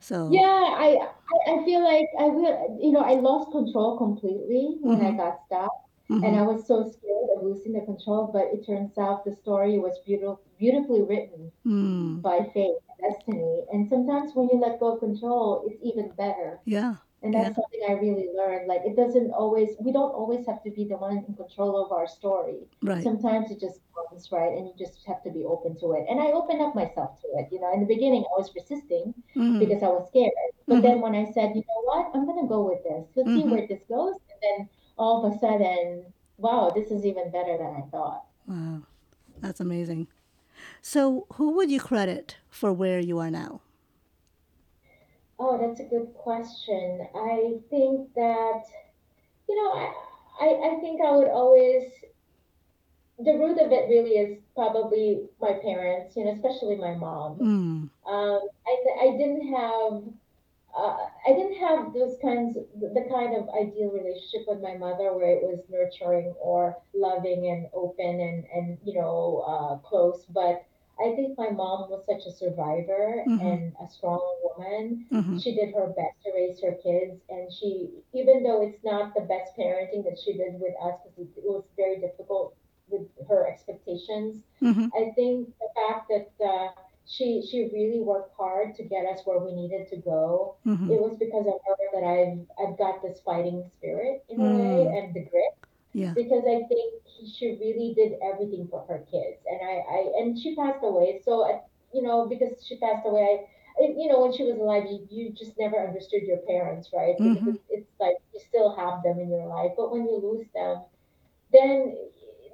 So, 0.00 0.44
yeah 0.48 0.74
I, 0.76 0.98
I 1.46 1.64
feel 1.64 1.82
like 1.84 2.06
I 2.18 2.24
will. 2.28 2.78
You 2.80 2.92
know, 2.92 3.00
I 3.00 3.14
lost 3.14 3.50
control 3.52 3.98
completely 3.98 4.76
when 4.80 5.00
I 5.02 5.12
mm-hmm, 5.12 5.16
got 5.16 5.38
stuck. 5.46 5.70
And 6.10 6.22
mm-hmm, 6.22 6.36
I 6.36 6.42
was 6.42 6.66
so 6.66 6.82
scared 6.82 7.28
of 7.34 7.42
losing 7.42 7.72
the 7.72 7.80
control, 7.80 8.30
but 8.32 8.44
it 8.52 8.66
turns 8.66 8.98
out 8.98 9.24
the 9.24 9.34
story 9.34 9.78
was 9.78 9.98
beautiful, 10.04 10.40
beautifully 10.58 11.02
written 11.02 11.50
mm, 11.66 12.20
by 12.20 12.44
fate 12.52 12.76
and 12.88 13.12
destiny. 13.12 13.64
And 13.72 13.88
sometimes 13.88 14.32
when 14.34 14.48
you 14.52 14.58
let 14.60 14.80
go 14.80 14.94
of 14.94 15.00
control, 15.00 15.64
it's 15.66 15.80
even 15.82 16.12
better. 16.16 16.60
yeah, 16.66 16.96
And 17.22 17.32
yeah, 17.32 17.44
that's 17.44 17.56
something 17.56 17.80
I 17.88 17.92
really 17.92 18.28
learned. 18.36 18.68
Like 18.68 18.82
it 18.84 18.96
doesn't 18.96 19.30
always, 19.32 19.70
we 19.80 19.92
don't 19.92 20.12
always 20.12 20.46
have 20.46 20.62
to 20.64 20.70
be 20.70 20.84
the 20.84 20.96
one 20.96 21.24
in 21.26 21.34
control 21.34 21.82
of 21.82 21.90
our 21.90 22.06
story. 22.06 22.68
right, 22.82 23.02
Sometimes 23.02 23.50
it 23.50 23.58
just 23.60 23.80
comes, 23.94 24.30
right? 24.30 24.52
And 24.52 24.66
you 24.68 24.74
just 24.78 25.04
have 25.06 25.22
to 25.24 25.30
be 25.30 25.44
open 25.44 25.76
to 25.80 25.92
it. 25.92 26.04
And 26.08 26.20
I 26.20 26.26
opened 26.32 26.60
up 26.60 26.74
myself 26.74 27.20
to 27.22 27.28
it. 27.40 27.48
You 27.50 27.60
know, 27.60 27.72
in 27.72 27.80
the 27.80 27.86
beginning, 27.86 28.24
I 28.28 28.38
was 28.38 28.52
resisting 28.54 29.14
mm-hmm, 29.34 29.58
because 29.58 29.82
I 29.82 29.88
was 29.88 30.06
scared. 30.08 30.32
But 30.68 30.76
mm-hmm, 30.76 30.82
then 30.82 31.00
when 31.00 31.14
I 31.14 31.24
said, 31.32 31.56
you 31.56 31.64
know 31.64 31.82
what, 31.84 32.10
I'm 32.14 32.26
going 32.26 32.42
to 32.44 32.48
go 32.48 32.62
with 32.68 32.82
this, 32.84 33.08
let's 33.16 33.32
see 33.32 33.40
mm-hmm. 33.40 33.50
where 33.50 33.66
this 33.66 33.82
goes. 33.88 34.14
And 34.30 34.40
then 34.42 34.68
all 34.96 35.24
of 35.24 35.32
a 35.32 35.38
sudden, 35.38 36.12
wow, 36.38 36.70
this 36.74 36.90
is 36.90 37.04
even 37.04 37.30
better 37.30 37.56
than 37.58 37.74
I 37.82 37.82
thought. 37.90 38.24
Wow, 38.46 38.82
that's 39.40 39.60
amazing. 39.60 40.08
So, 40.82 41.26
who 41.34 41.52
would 41.52 41.70
you 41.70 41.80
credit 41.80 42.38
for 42.50 42.72
where 42.72 43.00
you 43.00 43.18
are 43.18 43.30
now? 43.30 43.62
Oh, 45.38 45.58
that's 45.58 45.80
a 45.80 45.84
good 45.84 46.12
question. 46.14 47.06
I 47.14 47.58
think 47.70 48.12
that, 48.14 48.62
you 49.48 49.56
know, 49.56 49.72
I, 49.74 49.94
I, 50.40 50.76
I 50.76 50.80
think 50.80 51.00
I 51.02 51.12
would 51.16 51.28
always, 51.28 51.84
the 53.18 53.32
root 53.32 53.58
of 53.58 53.70
it 53.72 53.88
really 53.88 54.12
is 54.18 54.38
probably 54.54 55.28
my 55.40 55.52
parents, 55.54 56.16
you 56.16 56.24
know, 56.24 56.32
especially 56.32 56.76
my 56.76 56.94
mom. 56.94 57.38
Mm, 57.40 57.90
Um, 58.06 58.40
I, 58.66 58.76
I 59.02 59.16
didn't 59.18 59.54
have, 59.54 60.02
uh, 60.76 60.96
I 61.26 61.32
didn't 61.32 61.56
have 61.58 61.92
those 61.94 62.16
kinds, 62.20 62.56
the 62.80 63.06
kind 63.10 63.36
of 63.36 63.48
ideal 63.50 63.90
relationship 63.90 64.46
with 64.48 64.60
my 64.60 64.76
mother 64.76 65.14
where 65.14 65.30
it 65.30 65.42
was 65.42 65.60
nurturing 65.70 66.34
or 66.40 66.76
loving 66.94 67.48
and 67.48 67.66
open 67.72 68.20
and, 68.20 68.44
and 68.54 68.78
you 68.84 68.94
know, 69.00 69.44
uh, 69.46 69.76
close. 69.88 70.24
But 70.28 70.64
I 71.00 71.14
think 71.16 71.36
my 71.38 71.50
mom 71.50 71.90
was 71.90 72.04
such 72.06 72.26
a 72.26 72.32
survivor 72.36 73.24
mm-hmm, 73.26 73.46
and 73.46 73.72
a 73.82 73.88
strong 73.88 74.22
woman. 74.42 75.06
mm-hmm, 75.12 75.38
She 75.38 75.54
did 75.54 75.74
her 75.74 75.88
best 75.88 76.22
to 76.24 76.32
raise 76.34 76.60
her 76.62 76.72
kids, 76.82 77.20
and 77.28 77.52
she, 77.52 77.90
even 78.12 78.42
though 78.42 78.62
it's 78.62 78.82
not 78.84 79.14
the 79.14 79.22
best 79.22 79.56
parenting 79.58 80.04
that 80.04 80.18
she 80.24 80.32
did 80.34 80.60
with 80.60 80.74
us, 80.82 80.94
because 81.04 81.18
it, 81.36 81.40
it 81.40 81.44
was 81.50 81.64
very 81.76 81.98
difficult 82.00 82.54
with 82.88 83.06
her 83.28 83.46
expectations, 83.48 84.42
mm-hmm, 84.62 84.86
I 84.94 85.10
think 85.16 85.48
the 85.58 85.68
fact 85.74 86.10
that 86.10 86.30
uh, 86.44 86.68
she 87.06 87.42
she 87.48 87.70
really 87.72 88.00
worked 88.00 88.32
hard 88.36 88.74
to 88.76 88.82
get 88.84 89.06
us 89.06 89.20
where 89.24 89.38
we 89.38 89.52
needed 89.52 89.88
to 89.88 89.96
go. 89.96 90.56
mm-hmm. 90.66 90.90
It 90.90 91.00
was 91.00 91.16
because 91.18 91.46
of 91.46 91.58
her 91.66 91.76
that 91.94 92.04
I've 92.06 92.38
I've 92.60 92.78
got 92.78 93.02
this 93.02 93.20
fighting 93.24 93.64
spirit 93.76 94.24
in 94.28 94.42
a 94.42 94.50
way 94.50 94.86
Mm, 94.86 94.96
and 94.96 95.14
the 95.14 95.20
grit 95.20 95.54
yeah. 95.92 96.14
because 96.14 96.44
I 96.46 96.62
think 96.68 96.94
she 97.26 97.56
really 97.60 97.94
did 97.94 98.14
everything 98.22 98.68
for 98.70 98.84
her 98.88 98.98
kids, 99.10 99.40
and 99.46 99.60
I, 99.62 99.74
I 99.88 99.98
and 100.20 100.38
she 100.38 100.54
passed 100.56 100.80
away. 100.82 101.20
So 101.24 101.44
I, 101.44 101.60
you 101.92 102.02
know, 102.02 102.26
because 102.28 102.64
she 102.66 102.76
passed 102.78 103.06
away, 103.06 103.46
I, 103.80 103.92
you 103.96 104.08
know, 104.08 104.20
when 104.22 104.32
she 104.32 104.44
was 104.44 104.58
alive, 104.58 104.84
you, 104.88 105.06
you 105.10 105.32
just 105.32 105.58
never 105.58 105.76
understood 105.78 106.22
your 106.24 106.38
parents, 106.48 106.90
right? 106.92 107.16
Mm-hmm, 107.20 107.50
it's 107.50 107.58
it's 107.70 107.90
like 108.00 108.16
you 108.32 108.40
still 108.40 108.74
have 108.76 109.02
them 109.02 109.18
in 109.20 109.30
your 109.30 109.46
life, 109.46 109.72
but 109.76 109.90
when 109.92 110.02
you 110.04 110.16
lose 110.22 110.46
them, 110.54 110.82
then 111.52 111.94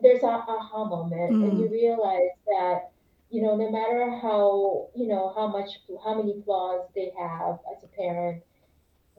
there's 0.03 0.23
a 0.23 0.27
aha 0.27 0.85
moment 0.85 1.37
and 1.43 1.59
mm, 1.59 1.59
you 1.59 1.69
realize 1.71 2.35
that 2.47 2.91
you 3.31 3.43
know 3.43 3.57
no 3.57 3.71
matter 3.71 4.11
how 4.23 4.89
you 4.95 5.07
know 5.09 5.33
how 5.37 5.47
much 5.49 5.71
how 6.05 6.15
many 6.15 6.43
flaws 6.45 6.83
they 6.95 7.13
have 7.19 7.59
as 7.75 7.83
a 7.85 7.89
parent 7.97 8.43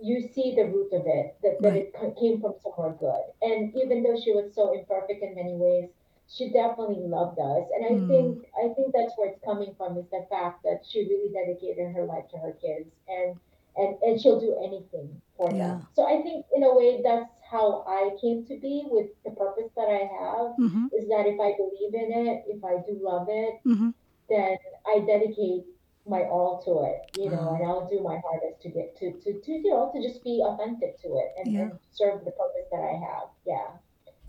you 0.01 0.22
see 0.34 0.55
the 0.55 0.64
root 0.66 0.89
of 0.93 1.03
it 1.05 1.36
that, 1.43 1.62
that 1.64 1.74
right. 1.74 1.88
it 2.01 2.18
came 2.20 2.41
from 2.41 2.53
somewhere 2.64 2.95
good. 2.99 3.24
And 3.41 3.74
even 3.76 4.03
though 4.03 4.18
she 4.20 4.32
was 4.34 4.53
so 4.55 4.74
imperfect 4.74 5.24
in 5.24 5.36
many 5.36 5.55
ways 5.55 5.89
she 6.28 6.51
definitely 6.51 7.03
loved 7.07 7.39
us. 7.39 7.66
And 7.76 7.86
i 7.86 7.93
Mm, 7.93 8.07
think 8.07 8.43
i 8.57 8.68
think 8.76 8.93
that's 8.93 9.14
where 9.18 9.30
it's 9.30 9.43
coming 9.45 9.74
from 9.78 9.97
is 9.97 10.05
the 10.12 10.26
fact 10.30 10.64
that 10.64 10.82
she 10.88 11.07
really 11.07 11.32
dedicated 11.34 11.93
her 11.95 12.05
life 12.05 12.28
to 12.32 12.38
her 12.38 12.53
kids 12.62 12.89
and 13.07 13.38
and 13.78 13.95
and 14.01 14.20
she'll 14.22 14.39
do 14.39 14.55
anything 14.64 15.22
for 15.38 15.55
them. 15.57 15.76
So 15.95 16.05
i 16.07 16.22
think 16.22 16.45
in 16.55 16.64
a 16.64 16.74
way 16.76 17.01
that's 17.03 17.30
how 17.49 17.84
i 17.88 18.12
came 18.22 18.45
to 18.47 18.59
be 18.59 18.84
with 18.89 19.07
the 19.26 19.32
purpose 19.32 19.70
that 19.76 19.89
i 19.89 20.03
have 20.20 20.55
Mm-hmm, 20.59 20.88
is 20.91 21.07
that 21.09 21.26
if 21.28 21.39
i 21.39 21.51
believe 21.57 21.93
in 21.93 22.09
it 22.28 22.43
if 22.47 22.64
i 22.64 22.76
do 22.88 22.99
love 23.01 23.28
it 23.30 23.55
mm-hmm. 23.66 23.89
Then 24.32 24.58
I 24.88 25.00
dedicate 25.00 25.66
my 26.08 26.24
all 26.26 26.62
to 26.66 26.84
it, 26.90 27.02
you 27.16 27.30
know, 27.32 27.50
Wow. 27.50 27.56
and 27.56 27.66
I'll 27.68 27.88
do 27.90 28.02
my 28.02 28.20
hardest 28.26 28.62
to 28.64 28.70
get 28.70 28.98
to, 29.00 29.14
to, 29.22 29.42
to 29.42 29.52
you 29.52 29.70
know, 29.72 29.92
to 29.94 30.02
just 30.02 30.24
be 30.24 30.42
authentic 30.46 31.02
to 31.04 31.10
it 31.20 31.30
and, 31.38 31.50
Yeah, 31.54 31.62
and 31.62 31.80
serve 31.92 32.26
the 32.26 32.32
purpose 32.32 32.68
that 32.72 32.82
I 32.82 32.94
have. 32.94 33.30
Yeah. 33.46 33.78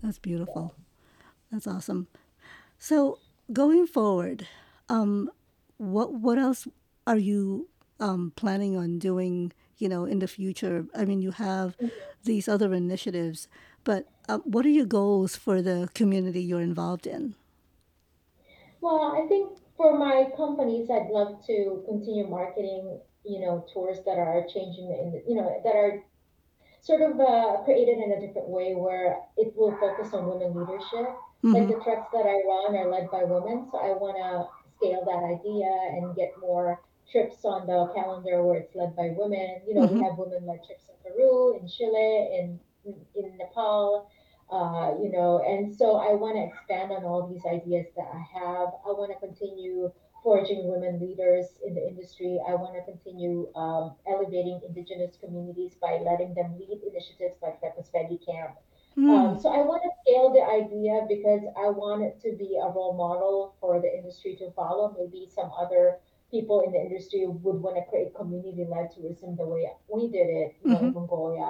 that's 0.01 0.19
Yeah. 0.47 0.53
beautiful. 0.53 0.75
That's 1.51 1.67
awesome. 1.67 2.07
So, 2.79 3.19
going 3.53 3.87
forward, 3.87 4.47
um, 4.89 5.31
what 5.77 6.13
what 6.13 6.37
else 6.39 6.67
are 7.07 7.17
you 7.17 7.69
um, 7.99 8.33
planning 8.35 8.77
on 8.77 8.99
doing? 8.99 9.53
You 9.77 9.89
know, 9.89 10.05
in 10.05 10.19
the 10.19 10.27
future. 10.27 10.87
I 10.95 11.05
mean, 11.05 11.21
you 11.21 11.31
have 11.31 11.75
these 12.23 12.47
other 12.47 12.73
initiatives, 12.73 13.47
but 13.83 14.07
uh, 14.29 14.39
what 14.39 14.65
are 14.65 14.69
your 14.69 14.85
goals 14.85 15.35
for 15.35 15.61
the 15.61 15.89
community 15.95 16.41
you're 16.41 16.61
involved 16.61 17.07
in? 17.07 17.35
Well, 18.81 19.15
I 19.15 19.27
think 19.27 19.57
for 19.83 19.99
my 19.99 20.31
companies, 20.37 20.89
I'd 20.89 21.11
love 21.11 21.45
to 21.47 21.83
continue 21.87 22.27
marketing, 22.27 23.01
you 23.25 23.41
know, 23.41 23.65
tours 23.73 23.99
that 24.05 24.17
are 24.19 24.45
changing 24.53 24.89
the, 24.89 24.95
in- 24.95 25.23
you 25.27 25.35
know, 25.35 25.61
that 25.65 25.75
are 25.75 26.03
sort 26.81 27.01
of 27.01 27.19
uh, 27.19 27.63
created 27.65 27.99
in 27.99 28.13
a 28.13 28.19
different 28.21 28.49
way 28.49 28.73
where 28.75 29.17
it 29.37 29.53
will 29.57 29.77
focus 29.79 30.13
on 30.13 30.27
women 30.27 30.55
leadership. 30.55 31.07
Like 31.53 31.67
Mm-hmm. 31.67 31.69
the 31.69 31.79
trucks 31.83 32.07
that 32.13 32.25
I 32.25 32.37
run 32.47 32.75
are 32.77 32.89
led 32.91 33.11
by 33.11 33.23
women, 33.23 33.67
so 33.71 33.77
I 33.79 33.93
want 33.93 34.17
to 34.17 34.47
scale 34.77 35.03
that 35.05 35.23
idea 35.23 35.69
and 35.97 36.15
get 36.15 36.33
more 36.41 36.81
trips 37.11 37.45
on 37.45 37.67
the 37.67 37.91
calendar 37.93 38.43
where 38.43 38.57
it's 38.59 38.75
led 38.75 38.95
by 38.95 39.11
women. 39.15 39.61
You 39.67 39.75
know, 39.75 39.85
we 39.85 39.97
Mm-hmm. 39.97 40.03
have 40.03 40.17
women-led 40.17 40.61
trips 40.65 40.89
in 40.89 40.95
Peru, 41.03 41.57
in 41.59 41.67
Chile, 41.67 42.39
in 42.39 42.59
in 43.15 43.37
Nepal. 43.37 44.09
Uh, 44.53 44.93
you 45.01 45.09
know, 45.09 45.41
and 45.41 45.73
so 45.73 45.97
I 45.97 46.13
want 46.13 46.37
to 46.37 46.45
expand 46.45 46.91
on 46.91 47.03
all 47.03 47.25
these 47.25 47.41
ideas 47.41 47.87
that 47.97 48.05
I 48.05 48.21
have. 48.37 48.69
I 48.85 48.93
want 48.93 49.09
to 49.09 49.17
continue 49.17 49.91
forging 50.21 50.69
women 50.69 51.01
leaders 51.01 51.57
in 51.65 51.73
the 51.73 51.81
industry. 51.81 52.37
I 52.47 52.53
want 52.53 52.77
to 52.77 52.85
continue 52.85 53.49
um, 53.55 53.95
elevating 54.05 54.61
indigenous 54.61 55.17
communities 55.17 55.73
by 55.81 55.97
letting 56.05 56.35
them 56.35 56.53
lead 56.53 56.85
initiatives 56.85 57.41
like 57.41 57.61
the 57.65 57.73
Pespegi 57.73 58.21
Camp. 58.21 58.53
Um, 58.95 59.03
Mm, 59.03 59.41
so 59.41 59.49
I 59.49 59.65
want 59.65 59.81
to 59.81 59.89
scale 60.05 60.29
the 60.29 60.45
idea 60.45 61.01
because 61.09 61.41
I 61.57 61.73
want 61.73 62.03
it 62.03 62.21
to 62.21 62.37
be 62.37 62.61
a 62.61 62.69
role 62.69 62.93
model 62.93 63.55
for 63.59 63.81
the 63.81 63.89
industry 63.89 64.35
to 64.37 64.51
follow. 64.51 64.93
Maybe 64.93 65.27
some 65.33 65.49
other 65.59 65.97
people 66.29 66.61
in 66.61 66.71
the 66.73 66.79
industry 66.79 67.25
would 67.25 67.57
want 67.57 67.75
to 67.77 67.83
create 67.89 68.13
community-led 68.13 68.91
tourism 68.93 69.35
the 69.35 69.45
way 69.45 69.65
we 69.89 70.09
did 70.09 70.29
it, 70.29 70.55
you 70.63 70.71
know, 70.71 70.77
mm-hmm. 70.77 70.85
in 70.85 70.93
Mongolia. 70.93 71.49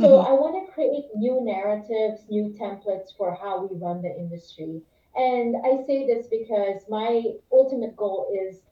So 0.00 0.18
Mm-hmm. 0.18 0.22
I 0.22 0.32
want 0.32 0.54
to 0.66 0.72
create 0.72 1.06
new 1.14 1.40
narratives, 1.42 2.26
new 2.28 2.50
templates 2.58 3.14
for 3.16 3.34
how 3.34 3.64
we 3.66 3.76
run 3.76 4.02
the 4.02 4.14
industry. 4.16 4.82
And 5.14 5.56
I 5.64 5.84
say 5.86 6.06
this 6.06 6.26
because 6.28 6.82
my 6.88 7.22
ultimate 7.52 7.96
goal 7.96 8.28
is, 8.32 8.62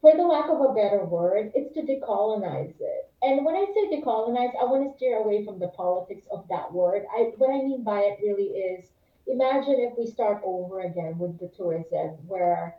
for 0.00 0.16
the 0.16 0.24
lack 0.26 0.48
of 0.48 0.60
a 0.60 0.72
better 0.74 1.04
word, 1.04 1.52
it's 1.54 1.72
to 1.74 1.82
decolonize 1.82 2.74
it. 2.80 3.10
And 3.22 3.44
when 3.44 3.54
I 3.56 3.66
say 3.74 3.88
decolonize, 3.96 4.52
I 4.60 4.64
want 4.64 4.88
to 4.90 4.96
steer 4.96 5.18
away 5.18 5.44
from 5.44 5.58
the 5.58 5.68
politics 5.68 6.26
of 6.30 6.46
that 6.48 6.72
word. 6.72 7.04
I 7.14 7.32
what 7.36 7.50
I 7.50 7.62
mean 7.62 7.82
by 7.84 8.00
it 8.00 8.18
really 8.22 8.50
is 8.58 8.90
imagine 9.26 9.76
if 9.78 9.96
we 9.98 10.06
start 10.06 10.40
over 10.44 10.80
again 10.80 11.18
with 11.18 11.38
the 11.38 11.48
tourism 11.48 12.18
where 12.26 12.76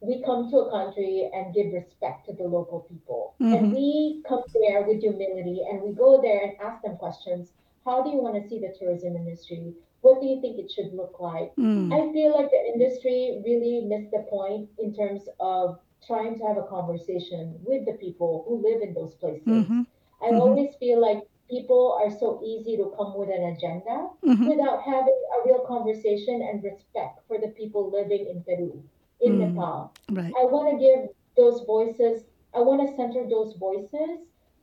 we 0.00 0.22
come 0.24 0.50
to 0.50 0.58
a 0.58 0.70
country 0.70 1.30
and 1.32 1.54
give 1.54 1.72
respect 1.72 2.26
to 2.26 2.32
the 2.34 2.44
local 2.44 2.80
people. 2.80 3.34
And 3.52 3.66
Mm-hmm. 3.66 3.74
we 3.74 4.22
come 4.28 4.42
there 4.54 4.82
with 4.86 5.00
humility 5.00 5.60
and 5.70 5.82
we 5.82 5.92
go 5.92 6.20
there 6.20 6.40
and 6.44 6.52
ask 6.60 6.82
them 6.82 6.96
questions. 6.96 7.52
How 7.84 8.02
do 8.02 8.10
you 8.10 8.18
want 8.18 8.36
to 8.42 8.48
see 8.48 8.58
the 8.60 8.74
tourism 8.78 9.16
industry? 9.16 9.74
What 10.02 10.20
do 10.20 10.26
you 10.26 10.40
think 10.40 10.58
it 10.58 10.70
should 10.70 10.92
look 10.94 11.18
like? 11.20 11.52
Mm, 11.58 11.92
I 11.92 12.12
feel 12.12 12.32
like 12.34 12.50
the 12.50 12.62
industry 12.74 13.40
really 13.44 13.84
missed 13.86 14.10
the 14.12 14.24
point 14.30 14.68
in 14.78 14.94
terms 14.94 15.28
of 15.40 15.78
trying 16.06 16.38
to 16.38 16.44
have 16.46 16.56
a 16.58 16.62
conversation 16.68 17.58
with 17.64 17.84
the 17.86 17.92
people 17.94 18.44
who 18.46 18.62
live 18.62 18.82
in 18.82 18.94
those 18.94 19.14
places. 19.14 19.46
mm-hmm. 19.46 19.82
I 20.22 20.26
Mm-hmm. 20.30 20.38
always 20.38 20.74
feel 20.76 21.00
like 21.00 21.22
people 21.50 21.98
are 22.02 22.10
so 22.10 22.40
easy 22.44 22.76
to 22.76 22.92
come 22.96 23.14
with 23.16 23.28
an 23.30 23.44
agenda 23.56 24.08
Mm-hmm. 24.24 24.46
without 24.48 24.82
having 24.82 25.20
a 25.36 25.48
real 25.48 25.60
conversation 25.66 26.42
and 26.42 26.62
respect 26.62 27.20
for 27.26 27.38
the 27.38 27.48
people 27.48 27.90
living 27.90 28.26
in 28.28 28.42
Peru, 28.44 28.82
in 29.20 29.32
Mm, 29.38 29.54
Nepal. 29.54 29.92
right. 30.10 30.32
I 30.40 30.44
want 30.44 30.70
to 30.72 30.76
give 30.86 31.08
those 31.36 31.60
voices, 31.64 32.24
I 32.54 32.60
want 32.60 32.86
to 32.88 32.94
center 32.96 33.28
those 33.28 33.54
voices 33.54 34.18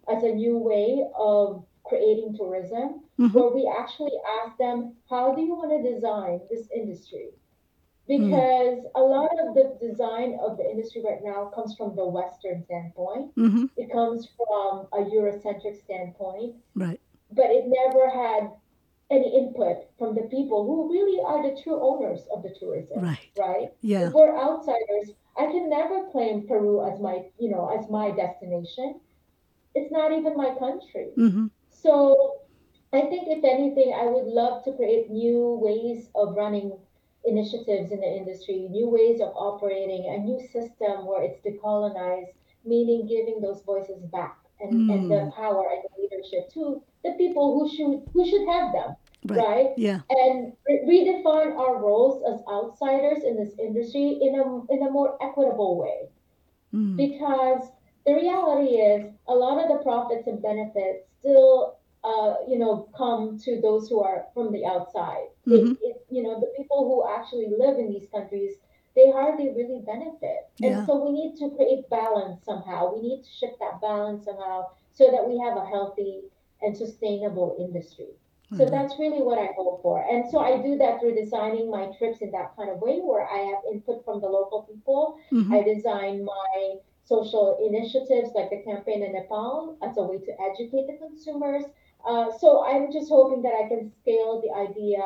as 0.07 0.23
a 0.23 0.31
new 0.31 0.57
way 0.57 1.05
of 1.15 1.65
creating 1.83 2.35
tourism 2.35 3.01
Mm-hmm. 3.19 3.35
where 3.37 3.49
we 3.49 3.67
actually 3.79 4.13
ask 4.43 4.55
them, 4.57 4.95
how 5.09 5.33
do 5.33 5.41
you 5.41 5.55
want 5.55 5.71
to 5.71 5.91
design 5.93 6.39
this 6.51 6.69
industry? 6.71 7.29
Mm, 8.09 8.29
Because 8.29 8.85
a 8.95 9.01
lot 9.01 9.29
of 9.43 9.53
the 9.55 9.77
design 9.81 10.37
of 10.41 10.57
the 10.57 10.63
industry 10.69 11.01
right 11.03 11.23
now 11.23 11.51
comes 11.53 11.75
from 11.75 11.95
the 11.95 12.05
Western 12.05 12.63
standpoint. 12.63 13.35
mm-hmm. 13.35 13.65
It 13.75 13.91
comes 13.91 14.27
from 14.37 14.87
a 14.93 14.99
Eurocentric 15.15 15.75
standpoint, 15.83 16.55
Right. 16.75 16.99
but 17.31 17.47
it 17.49 17.65
never 17.67 18.09
had 18.09 18.51
any 19.09 19.37
input 19.37 19.77
from 19.97 20.15
the 20.15 20.23
people 20.23 20.65
who 20.65 20.91
really 20.91 21.21
are 21.23 21.41
the 21.41 21.61
true 21.61 21.79
owners 21.81 22.27
of 22.31 22.43
the 22.43 22.53
tourism, 22.59 23.01
Right. 23.01 23.29
right? 23.37 23.69
If 23.71 23.77
Yeah. 23.81 24.09
we're 24.11 24.35
outsiders, 24.37 25.13
I 25.37 25.45
can 25.47 25.69
never 25.69 26.09
claim 26.11 26.47
Peru 26.47 26.81
as 26.85 26.99
my, 26.99 27.25
you 27.39 27.49
know, 27.49 27.67
as 27.69 27.89
my 27.89 28.11
destination. 28.11 28.99
It's 29.75 29.91
not 29.91 30.11
even 30.11 30.35
my 30.35 30.55
country. 30.55 31.11
Mm-hmm. 31.17 31.47
So 31.69 32.41
I 32.91 33.01
think 33.01 33.27
if 33.29 33.43
anything, 33.43 33.93
I 33.93 34.07
would 34.07 34.25
love 34.25 34.63
to 34.65 34.73
create 34.73 35.09
new 35.09 35.59
ways 35.61 36.09
of 36.15 36.35
running 36.35 36.77
initiatives 37.25 37.91
in 37.91 37.99
the 37.99 38.07
industry, 38.07 38.67
new 38.69 38.89
ways 38.89 39.21
of 39.21 39.29
operating, 39.35 40.09
a 40.09 40.17
new 40.17 40.39
system 40.39 41.05
where 41.05 41.23
it's 41.23 41.39
decolonized, 41.45 42.33
meaning 42.65 43.05
giving 43.07 43.41
those 43.41 43.61
voices 43.61 44.01
back 44.05 44.37
and, 44.59 44.89
and 44.89 45.09
the 45.11 45.15
Mm, 45.15 45.35
power 45.35 45.65
and 45.73 45.83
the 45.83 46.01
leadership 46.01 46.49
to 46.53 46.81
the 47.03 47.11
people 47.13 47.45
who 47.59 47.69
should 47.69 48.07
who 48.13 48.27
should 48.29 48.47
have 48.47 48.71
them, 48.73 48.95
right. 49.27 49.39
right? 49.47 49.69
Yeah. 49.77 50.01
And 50.09 50.53
re- 50.67 50.83
redefine 50.91 51.57
our 51.57 51.77
roles 51.81 52.23
as 52.31 52.41
outsiders 52.51 53.23
in 53.23 53.35
this 53.37 53.53
industry 53.59 54.19
in 54.21 54.35
a 54.39 54.45
in 54.73 54.83
a 54.87 54.91
more 54.91 55.17
equitable 55.21 55.77
way 55.79 56.09
Mm, 56.73 56.97
because 56.97 57.71
the 58.05 58.13
reality 58.13 58.75
is 58.75 59.13
a 59.27 59.33
lot 59.33 59.61
of 59.61 59.69
the 59.69 59.83
profits 59.83 60.27
and 60.27 60.41
benefits 60.41 61.05
still 61.19 61.77
uh, 62.03 62.35
you 62.47 62.57
know 62.59 62.89
come 62.95 63.37
to 63.39 63.59
those 63.61 63.87
who 63.89 64.01
are 64.01 64.25
from 64.33 64.51
the 64.51 64.65
outside 64.65 65.27
mm-hmm. 65.47 65.71
it, 65.71 65.77
it 65.81 66.05
you 66.09 66.23
know 66.23 66.39
the 66.39 66.51
people 66.57 66.79
who 66.87 67.07
actually 67.17 67.47
live 67.57 67.77
in 67.79 67.89
these 67.89 68.07
countries 68.11 68.53
they 68.97 69.07
hardly 69.11 69.49
really 69.59 69.81
benefit 69.93 70.39
and 70.65 70.73
Yeah. 70.75 70.85
so 70.85 70.91
we 71.05 71.11
need 71.19 71.31
to 71.41 71.49
create 71.55 71.89
balance 71.89 72.43
somehow 72.49 72.79
we 72.93 72.99
need 73.07 73.21
to 73.23 73.31
shift 73.39 73.57
that 73.63 73.79
balance 73.79 74.25
somehow 74.25 74.57
so 74.99 75.11
that 75.13 75.23
we 75.29 75.37
have 75.45 75.55
a 75.57 75.65
healthy 75.73 76.13
and 76.63 76.75
sustainable 76.75 77.55
industry 77.65 78.11
I 78.51 78.57
so 78.57 78.65
that's 78.65 78.97
really 78.97 79.21
what 79.21 79.37
I 79.37 79.49
hope 79.57 79.81
for. 79.81 80.05
And 80.09 80.29
so 80.31 80.39
I 80.39 80.61
do 80.61 80.77
that 80.77 81.01
through 81.01 81.15
designing 81.15 81.69
my 81.69 81.91
trips 81.97 82.19
in 82.21 82.31
that 82.31 82.55
kind 82.55 82.69
of 82.69 82.79
way 82.79 82.99
where 82.99 83.27
I 83.27 83.39
have 83.39 83.59
input 83.71 84.05
from 84.05 84.21
the 84.21 84.27
local 84.27 84.61
people. 84.63 85.19
Mm-hmm. 85.33 85.53
I 85.53 85.63
design 85.63 86.23
my 86.23 86.75
social 87.03 87.57
initiatives 87.65 88.31
like 88.35 88.49
the 88.49 88.61
campaign 88.63 89.03
in 89.03 89.13
Nepal 89.13 89.77
as 89.81 89.97
a 89.97 90.03
way 90.03 90.19
to 90.19 90.31
educate 90.49 90.87
the 90.87 90.97
consumers. 90.97 91.63
Uh, 92.07 92.31
so 92.39 92.65
I'm 92.65 92.91
just 92.91 93.09
hoping 93.09 93.41
that 93.43 93.53
I 93.53 93.67
can 93.67 93.91
scale 94.01 94.41
the 94.41 94.51
idea 94.55 95.03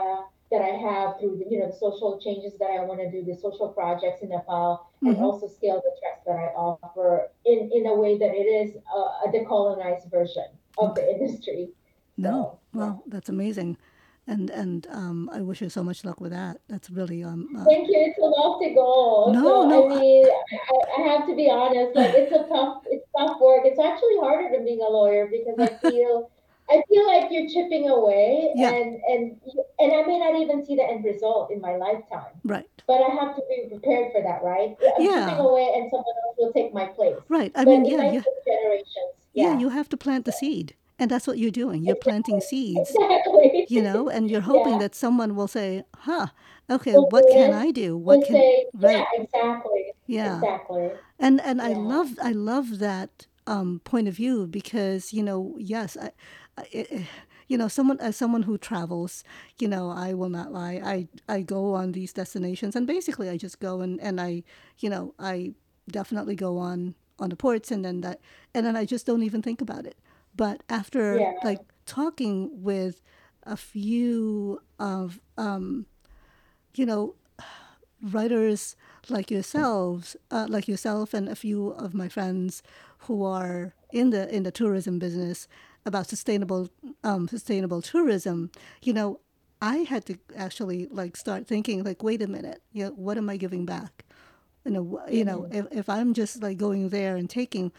that 0.52 0.62
I 0.62 0.76
have 0.76 1.20
through 1.20 1.38
the, 1.40 1.46
you 1.50 1.60
know 1.60 1.68
the 1.68 1.76
social 1.78 2.20
changes 2.20 2.54
that 2.60 2.70
I 2.72 2.84
want 2.84 3.00
to 3.00 3.10
do, 3.12 3.24
the 3.24 3.36
social 3.40 3.70
projects 3.70 4.22
in 4.22 4.30
Nepal, 4.30 4.88
and 5.06 5.16
Mm-hmm. 5.16 5.24
also 5.24 5.48
scale 5.48 5.82
the 5.84 5.92
tracks 6.00 6.24
that 6.26 6.34
I 6.36 6.54
offer 6.56 7.30
in 7.46 7.70
in 7.74 7.86
a 7.88 7.96
way 7.96 8.18
that 8.18 8.32
it 8.34 8.48
is 8.48 8.76
a, 8.76 9.00
a 9.28 9.32
decolonized 9.32 10.10
version 10.12 10.46
of 10.78 10.96
the 10.96 11.10
industry. 11.10 11.70
No. 12.18 12.60
So. 12.74 12.80
Well, 12.80 13.04
that's 13.08 13.30
amazing. 13.30 13.78
And 14.28 14.50
and 14.52 14.88
um, 14.92 15.30
I 15.34 15.42
wish 15.42 15.62
you 15.62 15.70
so 15.70 15.84
much 15.84 16.06
luck 16.06 16.22
with 16.22 16.32
that. 16.32 16.62
That's 16.68 16.90
really 16.90 17.24
um. 17.24 17.48
Uh, 17.58 17.64
Thank 17.66 17.88
you. 17.88 17.96
It's 17.98 18.20
a 18.20 18.22
lofty 18.22 18.74
goal. 18.76 19.34
no, 19.34 19.42
So 19.44 19.66
I 19.66 19.68
no. 19.68 19.90
I, 19.92 20.00
mean, 20.00 20.28
I, 20.28 21.02
I 21.02 21.08
have 21.10 21.28
to 21.28 21.36
be 21.36 21.50
honest. 21.50 21.96
Like 21.96 22.14
it's 22.14 22.32
a 22.32 22.48
tough, 22.48 22.84
it's 22.86 23.06
tough 23.18 23.38
work. 23.42 23.62
It's 23.66 23.80
actually 23.80 24.18
harder 24.20 24.50
than 24.52 24.64
being 24.64 24.82
a 24.82 24.90
lawyer 24.90 25.28
because 25.32 25.58
I 25.60 25.78
feel, 25.82 26.30
I 26.72 26.82
feel 26.90 27.06
like 27.08 27.32
you're 27.32 27.50
chipping 27.50 27.90
away, 27.90 28.52
yeah. 28.56 28.72
and 28.72 28.96
and 29.12 29.42
and 29.80 29.92
I 29.94 30.02
may 30.04 30.18
not 30.20 30.36
even 30.42 30.66
see 30.66 30.76
the 30.76 30.84
end 30.84 31.04
result 31.04 31.52
in 31.52 31.60
my 31.62 31.76
lifetime. 31.76 32.34
Right. 32.44 32.66
But 32.88 33.02
I 33.02 33.10
have 33.20 33.36
to 33.36 33.42
be 33.50 33.68
prepared 33.70 34.12
for 34.14 34.22
that, 34.24 34.42
right? 34.44 34.76
I'm 34.82 35.04
chipping 35.04 35.12
Yeah. 35.12 35.38
away, 35.38 35.68
and 35.76 35.90
someone 35.92 36.16
else 36.26 36.36
will 36.40 36.54
take 36.54 36.74
my 36.74 36.86
place. 36.88 37.18
Right. 37.30 37.52
I 37.56 37.66
But 37.66 37.72
mean, 37.72 37.86
yeah. 37.86 38.12
Yeah. 38.12 38.24
generations. 38.46 39.14
Yeah. 39.34 39.54
Yeah. 39.54 39.60
You 39.60 39.70
have 39.70 39.90
to 39.90 39.98
plant 39.98 40.26
the 40.26 40.32
seed, 40.32 40.76
and 41.00 41.12
that's 41.12 41.28
what 41.28 41.38
you're 41.38 41.52
doing. 41.64 41.84
You're 41.84 41.96
planting 42.08 42.42
seeds. 42.42 42.90
Exactly. 42.92 43.66
You 43.70 43.82
know, 43.82 44.10
and 44.10 44.30
you're 44.32 44.42
hoping 44.54 44.74
Yeah. 44.74 44.80
that 44.80 44.96
someone 44.96 45.36
will 45.36 45.48
say, 45.48 45.84
"Huh. 46.08 46.28
Okay. 46.70 46.94
Will 46.94 47.08
What 47.08 47.26
can. 47.28 47.54
I 47.54 47.72
do? 47.72 47.98
What 47.98 48.24
can?" 48.26 48.36
say, 48.36 48.66
yeah, 48.80 48.88
Right. 48.88 49.08
exactly, 49.14 49.94
Yeah. 50.08 50.36
exactly. 50.36 50.92
And 51.20 51.42
and 51.42 51.62
I 51.62 51.74
love 51.74 52.18
I 52.22 52.32
love 52.32 52.80
that 52.80 53.28
um, 53.48 53.82
point 53.84 54.08
of 54.08 54.14
view 54.16 54.48
because 54.48 55.14
you 55.14 55.24
know 55.24 55.56
yes 55.58 55.98
I, 55.98 56.12
you 57.48 57.58
know 57.58 57.68
someone 57.68 58.00
as 58.00 58.16
someone 58.16 58.44
who 58.44 58.58
travels 58.58 59.24
you 59.60 59.68
know 59.68 59.90
I 59.90 60.14
will 60.14 60.30
not 60.30 60.52
lie 60.54 60.82
I 60.84 61.08
I 61.28 61.42
go 61.42 61.74
on 61.74 61.92
these 61.92 62.14
destinations 62.14 62.76
and 62.76 62.88
basically 62.88 63.30
I 63.30 63.38
just 63.38 63.60
go 63.60 63.82
and 63.82 64.00
and 64.02 64.20
I 64.22 64.44
you 64.80 64.90
know 64.90 65.14
I 65.20 65.54
definitely 65.90 66.36
go 66.36 66.58
on 66.58 66.96
on 67.20 67.30
the 67.30 67.36
ports 67.36 67.72
and 67.72 67.84
then 67.84 68.02
that 68.02 68.20
and 68.54 68.66
then 68.66 68.76
I 68.76 68.86
just 68.86 69.06
don't 69.06 69.24
even 69.24 69.42
think 69.42 69.62
about 69.62 69.86
it 69.86 69.98
but 70.36 70.64
after 70.70 71.20
Yeah. 71.20 71.34
like 71.44 71.60
talking 71.86 72.64
with 72.64 73.02
a 73.44 73.58
few 73.58 74.62
of 74.80 75.20
um, 75.38 75.86
you 76.76 76.86
know 76.86 77.16
writers 78.02 78.76
like 79.10 79.30
yourselves, 79.32 80.16
uh, 80.32 80.48
like 80.50 80.68
yourself 80.68 81.14
and 81.14 81.28
a 81.30 81.36
few 81.36 81.70
of 81.70 81.94
my 81.94 82.08
friends 82.08 82.64
who 83.00 83.24
are 83.24 83.74
in 83.92 84.10
the 84.12 84.34
in 84.34 84.44
the 84.44 84.52
tourism 84.52 85.00
business 85.00 85.48
about 85.86 86.08
sustainable 86.08 86.70
um, 87.04 87.28
sustainable 87.28 87.82
tourism, 87.82 88.52
you 88.82 88.94
know, 88.94 89.20
I 89.62 89.78
had 89.78 90.06
to 90.06 90.18
actually 90.36 90.88
like 90.88 91.16
start 91.18 91.48
thinking 91.48 91.84
like, 91.84 92.04
wait 92.04 92.22
a 92.22 92.28
minute, 92.28 92.62
you 92.74 92.86
know, 92.86 92.92
what 92.92 93.18
am 93.18 93.30
I 93.30 93.38
giving 93.38 93.66
back? 93.66 94.06
You 94.66 94.72
know, 94.72 95.02
you 95.10 95.26
know, 95.26 95.44
hmm 95.44 95.54
if, 95.56 95.66
if 95.72 95.90
I'm 95.90 96.14
just 96.14 96.42
like 96.44 96.58
going 96.58 96.90
there 96.90 97.16
and 97.16 97.30
taking, 97.30 97.72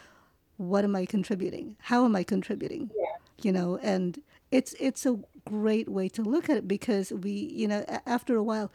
what 0.57 0.85
am 0.85 0.97
I 0.97 1.07
contributing? 1.07 1.77
How 1.81 2.05
am 2.05 2.17
I 2.17 2.25
contributing? 2.25 2.91
Yeah. 2.97 3.05
You 3.43 3.53
know, 3.53 3.79
and 3.83 4.21
it's 4.51 4.75
it's 4.81 5.07
a 5.07 5.19
great 5.45 5.89
way 5.89 6.09
to 6.11 6.23
look 6.23 6.49
at 6.51 6.57
it 6.57 6.69
because 6.69 7.11
we 7.13 7.31
you 7.33 7.67
know 7.67 7.85
after 8.07 8.37
a 8.37 8.43
while 8.43 8.71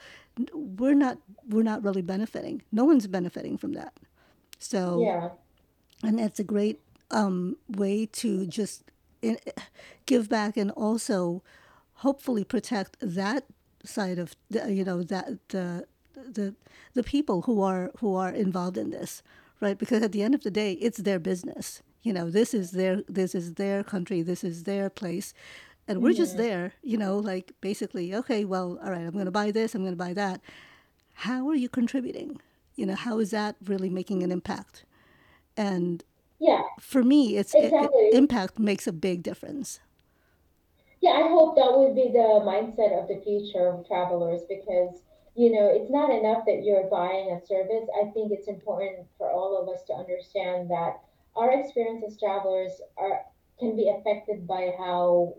we're 0.54 0.94
not 0.96 1.18
we're 1.48 1.64
not 1.64 1.84
really 1.84 2.02
benefiting 2.02 2.62
no 2.72 2.84
one's 2.84 3.08
benefiting 3.08 3.58
from 3.58 3.74
that 3.74 3.94
so 4.60 5.00
Yeah. 5.02 5.30
and 6.04 6.20
that's 6.20 6.40
a 6.40 6.44
great 6.44 6.82
um, 7.12 7.58
way 7.70 8.06
to 8.06 8.46
just 8.48 8.84
in, 9.22 9.38
give 10.06 10.30
back 10.30 10.58
and 10.58 10.72
also 10.72 11.44
hopefully 11.96 12.44
protect 12.44 12.98
that 13.02 13.46
side 13.84 14.20
of 14.20 14.36
the, 14.50 14.72
you 14.74 14.84
know 14.84 15.04
that 15.04 15.50
the 15.50 15.86
the 16.16 16.56
the 16.94 17.04
people 17.04 17.44
who 17.44 17.62
are 17.62 17.92
who 18.00 18.16
are 18.16 18.30
involved 18.30 18.78
in 18.78 18.90
this 18.90 19.24
right? 19.60 19.78
Because 19.78 20.04
at 20.04 20.12
the 20.12 20.22
end 20.22 20.36
of 20.36 20.44
the 20.44 20.52
day 20.52 20.74
it's 20.74 21.00
their 21.00 21.20
business. 21.20 21.82
You 22.04 22.14
know 22.14 22.30
this 22.30 22.54
is 22.54 22.72
their 22.72 23.02
this 23.08 23.36
is 23.36 23.56
their 23.56 23.84
country 23.84 24.22
this 24.22 24.44
is 24.44 24.64
their 24.64 24.90
place. 24.90 25.34
And 25.90 26.02
we're 26.02 26.14
just 26.14 26.38
there 26.38 26.74
you 26.84 26.98
know 26.98 27.18
like 27.18 27.54
basically 27.62 28.14
okay 28.14 28.44
well 28.44 28.78
all 28.84 28.92
right 28.92 29.06
i'm 29.06 29.12
going 29.12 29.24
to 29.24 29.32
buy 29.32 29.52
this 29.52 29.74
i'm 29.74 29.82
going 29.82 29.94
to 29.94 29.98
buy 29.98 30.14
that. 30.14 30.42
How 31.14 31.50
are 31.50 31.56
you 31.56 31.70
contributing? 31.70 32.40
You 32.76 32.86
know 32.86 32.96
how 32.96 33.20
is 33.20 33.32
that 33.32 33.56
really 33.66 33.90
making 33.90 34.22
an 34.24 34.32
impact? 34.32 34.86
And 35.56 36.04
Yeah, 36.40 36.62
for 36.80 37.04
me 37.04 37.38
it's 37.38 37.56
it, 37.56 37.72
it, 37.74 38.14
impact 38.14 38.60
makes 38.60 38.88
a 38.88 38.94
big 38.94 39.24
difference. 39.24 39.80
Yeah, 41.02 41.12
I 41.12 41.30
hope 41.30 41.56
that 41.56 41.78
would 41.78 41.96
be 41.96 42.10
the 42.12 42.42
mindset 42.42 43.00
of 43.00 43.08
the 43.08 43.22
future 43.24 43.68
of 43.68 43.88
travelers 43.88 44.42
because, 44.50 45.02
you 45.36 45.52
know, 45.52 45.70
it's 45.70 45.92
not 45.92 46.10
enough 46.10 46.44
that 46.46 46.64
you're 46.64 46.90
buying 46.90 47.32
a 47.32 47.46
service. 47.46 47.88
I 48.02 48.10
think 48.12 48.32
it's 48.32 48.48
important 48.48 49.06
for 49.18 49.30
all 49.30 49.62
of 49.62 49.70
us 49.70 49.84
to 49.86 49.94
understand 49.94 50.70
that 50.72 50.98
our 51.36 51.52
experience 51.52 52.04
as 52.06 52.20
travelers 52.20 52.82
are 52.98 53.22
can 53.60 53.76
be 53.76 53.90
affected 53.90 54.48
by 54.48 54.72
how 54.78 55.34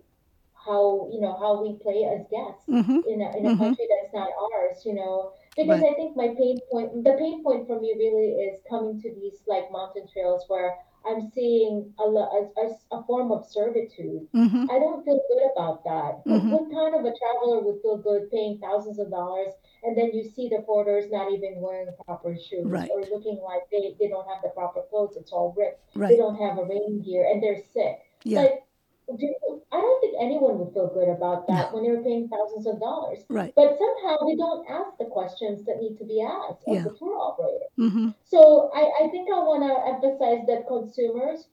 how 0.55 1.09
you 1.13 1.21
know 1.21 1.37
how 1.39 1.63
we 1.63 1.75
play 1.79 2.05
as 2.05 2.27
guests 2.31 2.67
mm-hmm. 2.69 3.01
in 3.07 3.23
a, 3.23 3.37
in 3.39 3.47
a 3.47 3.51
mm-hmm. 3.51 3.59
country 3.59 3.87
that's 3.91 4.15
not 4.15 4.29
ours 4.31 4.83
you 4.85 4.95
know. 4.95 5.33
Because 5.57 5.81
right. 5.81 5.91
I 5.91 5.95
think 5.95 6.17
my 6.17 6.29
pain 6.39 6.59
point 6.71 7.05
the 7.05 7.17
pain 7.19 7.43
point 7.43 7.67
for 7.67 7.81
me 7.81 7.95
really 7.99 8.39
is 8.47 8.61
coming 8.69 9.01
to 9.03 9.11
these 9.15 9.43
like 9.47 9.71
mountain 9.73 10.07
trails 10.13 10.45
where 10.47 10.77
i'm 11.09 11.31
seeing 11.35 11.93
a, 11.99 12.03
a, 12.03 12.49
a, 12.93 13.05
form 13.07 13.33
of 13.33 13.47
servitude. 13.47 14.29
Mm-hmm. 14.35 14.71
I 14.71 14.79
don't 14.79 15.05
feel 15.05 15.21
good 15.29 15.45
about 15.57 15.85
that. 15.85 16.21
What, 16.25 16.41
mm-hmm. 16.41 16.51
what 16.51 16.67
kind 16.71 16.95
of 16.95 17.01
a 17.01 17.17
traveler 17.17 17.63
would 17.63 17.81
feel 17.83 17.97
good 17.97 18.31
paying 18.31 18.59
thousands 18.61 18.99
of 18.99 19.11
dollars 19.11 19.55
and 19.83 19.97
then 19.97 20.11
you 20.13 20.25
see 20.25 20.49
the 20.49 20.63
porters 20.67 21.11
not 21.11 21.33
even 21.33 21.55
wearing 21.57 21.89
proper 22.05 22.37
shoes 22.37 22.67
or 22.67 23.01
looking 23.11 23.41
like 23.43 23.63
they, 23.71 23.95
they 23.99 24.09
don't 24.09 24.27
have 24.29 24.43
the 24.43 24.51
proper 24.51 24.83
clothes 24.91 25.17
it's 25.17 25.33
all 25.33 25.55
ripped. 25.57 25.81
They 25.95 26.17
don't 26.17 26.37
have 26.37 26.59
a 26.59 26.65
rain 26.65 27.03
gear 27.03 27.27
and 27.31 27.43
they're 27.43 27.63
sick. 27.73 28.01
Yeah. 28.25 28.41
Like 28.41 28.65
I 29.11 29.81
don't 29.81 30.01
think 30.01 30.17
anyone 30.21 30.59
would 30.59 30.73
feel 30.75 30.89
good 30.93 31.09
about 31.09 31.49
no 31.49 31.55
that 31.55 31.73
when 31.73 31.83
they're 31.85 32.03
paying 32.03 32.29
thousands 32.29 32.67
of 32.67 32.79
dollars. 32.81 33.25
right 33.29 33.53
But 33.55 33.79
somehow 33.79 34.17
we 34.27 34.37
don't 34.37 34.69
ask 34.69 34.97
the 34.99 35.07
questions 35.07 35.65
that 35.67 35.81
need 35.81 35.97
to 35.99 36.05
be 36.05 36.21
asked 36.23 36.63
of 36.67 36.75
yeah 36.75 36.83
the 36.85 36.95
tour 36.99 37.17
operator. 37.17 37.69
mm-hmm 37.79 38.09
So 38.25 38.71
I, 38.75 39.05
I 39.05 39.09
think 39.09 39.29
I 39.33 39.39
want 39.41 39.63
to 39.65 39.75
emphasize 39.93 40.47
that 40.47 40.69
consumers, 40.69 41.49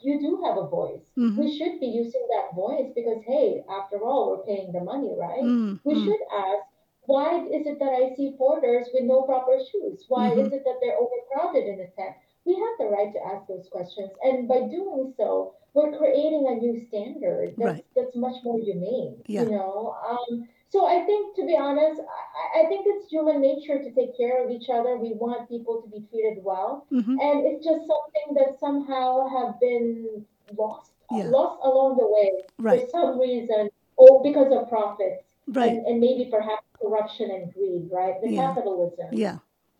you 0.00 0.18
do 0.20 0.42
have 0.44 0.56
a 0.56 0.66
voice. 0.66 1.04
mm-hmm 1.18 1.38
We 1.40 1.56
should 1.58 1.80
be 1.80 1.86
using 1.86 2.24
that 2.34 2.54
voice 2.54 2.90
because, 2.94 3.20
hey, 3.26 3.62
after 3.68 3.98
all, 4.02 4.30
we're 4.30 4.44
paying 4.44 4.72
the 4.72 4.80
money, 4.80 5.12
right? 5.16 5.42
We 5.42 5.94
mm-hmm 5.94 6.04
should 6.04 6.22
ask, 6.32 6.64
why 7.06 7.44
is 7.52 7.66
it 7.66 7.78
that 7.80 7.92
I 7.92 8.14
see 8.16 8.34
porters 8.38 8.88
with 8.94 9.04
no 9.04 9.22
proper 9.22 9.58
shoes? 9.70 10.04
Why 10.08 10.30
mm-hmm 10.30 10.40
is 10.40 10.52
it 10.52 10.62
that 10.64 10.78
they're 10.80 10.96
overcrowded 10.96 11.68
in 11.68 11.76
the 11.78 11.88
tent? 11.96 12.16
We 12.44 12.54
have 12.54 12.74
the 12.78 12.94
right 12.94 13.12
to 13.12 13.20
ask 13.34 13.46
those 13.48 13.68
questions. 13.70 14.10
And 14.22 14.46
by 14.46 14.60
doing 14.68 15.14
so, 15.16 15.54
we're 15.74 15.96
creating 15.98 16.46
a 16.48 16.54
new 16.54 16.86
standard 16.88 17.54
that's 17.56 17.74
right 17.74 17.84
that's 17.96 18.14
much 18.14 18.36
more 18.44 18.58
humane, 18.58 19.16
yeah 19.26 19.42
you 19.42 19.50
know. 19.50 19.96
Um, 20.08 20.48
so 20.70 20.86
I 20.86 21.04
think, 21.04 21.36
to 21.36 21.46
be 21.46 21.56
honest, 21.56 22.00
I, 22.00 22.62
I 22.62 22.66
think 22.68 22.86
it's 22.88 23.08
human 23.10 23.40
nature 23.40 23.78
to 23.78 23.90
take 23.92 24.16
care 24.16 24.44
of 24.44 24.50
each 24.50 24.68
other. 24.68 24.96
We 24.96 25.12
want 25.12 25.48
people 25.48 25.82
to 25.82 25.88
be 25.88 26.04
treated 26.10 26.42
well, 26.42 26.86
mm-hmm 26.92 27.16
and 27.18 27.46
it's 27.46 27.64
just 27.64 27.82
something 27.86 28.34
that 28.34 28.58
somehow 28.60 29.28
have 29.28 29.60
been 29.60 30.24
lost 30.56 30.92
yeah 31.10 31.24
lost 31.24 31.60
along 31.64 31.96
the 31.96 32.06
way 32.06 32.78
for 32.78 32.88
some 32.90 33.18
reason, 33.18 33.68
or 33.96 34.22
because 34.22 34.52
of 34.52 34.68
profits 34.68 35.24
right 35.48 35.72
and 35.72 35.86
and 35.86 36.00
maybe 36.00 36.30
perhaps 36.30 36.64
corruption 36.80 37.30
and 37.30 37.52
greed, 37.52 37.88
right? 37.90 38.14
The 38.22 38.30
yeah 38.30 38.46
capitalism. 38.46 39.08
yeah 39.12 39.38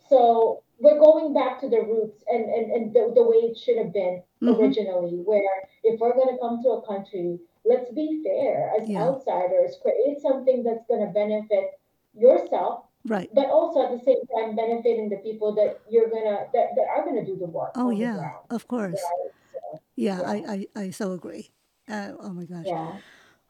So 0.09 0.64
we're 0.79 0.99
going 0.99 1.33
back 1.33 1.61
to 1.61 1.69
the 1.69 1.81
roots 1.81 2.25
and, 2.29 2.45
and, 2.45 2.71
and 2.73 2.95
the, 2.95 3.13
the 3.15 3.23
way 3.23 3.37
it 3.51 3.59
should 3.59 3.79
have 3.79 3.93
been 3.93 4.23
mm-hmm. 4.43 4.61
originally, 4.61 5.23
where 5.25 5.69
if 5.83 6.01
we're 6.01 6.15
going 6.15 6.35
to 6.35 6.41
come 6.41 6.63
to 6.63 6.71
a 6.71 6.87
country, 6.87 7.39
let's 7.65 7.91
be 7.93 8.23
fair. 8.25 8.73
As 8.81 8.89
yeah. 8.89 9.03
outsiders, 9.03 9.77
create 9.83 10.21
something 10.21 10.63
that's 10.65 10.87
going 10.89 11.07
to 11.07 11.13
benefit 11.13 11.79
yourself, 12.17 12.85
right. 13.07 13.31
but 13.35 13.47
also 13.47 13.85
at 13.85 13.91
the 13.91 14.05
same 14.05 14.27
time 14.35 14.57
benefiting 14.57 15.09
the 15.09 15.17
people 15.17 15.55
that 15.55 15.81
you're 15.91 16.09
going 16.09 16.25
to, 16.25 16.47
that, 16.53 16.71
that 16.77 16.87
are 16.91 17.05
going 17.05 17.17
to 17.17 17.25
do 17.25 17.37
the 17.39 17.47
work 17.47 17.73
oh 17.77 17.91
yeah. 17.91 18.17
ground, 18.17 18.47
of 18.51 18.69
course. 18.69 18.93
right? 18.93 19.33
So, 19.53 19.81
yeah 19.97 20.19
yeah, 20.19 20.21
i 20.23 20.67
i, 20.77 20.81
I 20.83 20.91
so 20.91 21.13
agree. 21.13 21.51
Uh, 21.89 22.13
oh 22.19 22.31
my 22.31 22.45
gosh. 22.45 22.65
Yeah. 22.67 22.97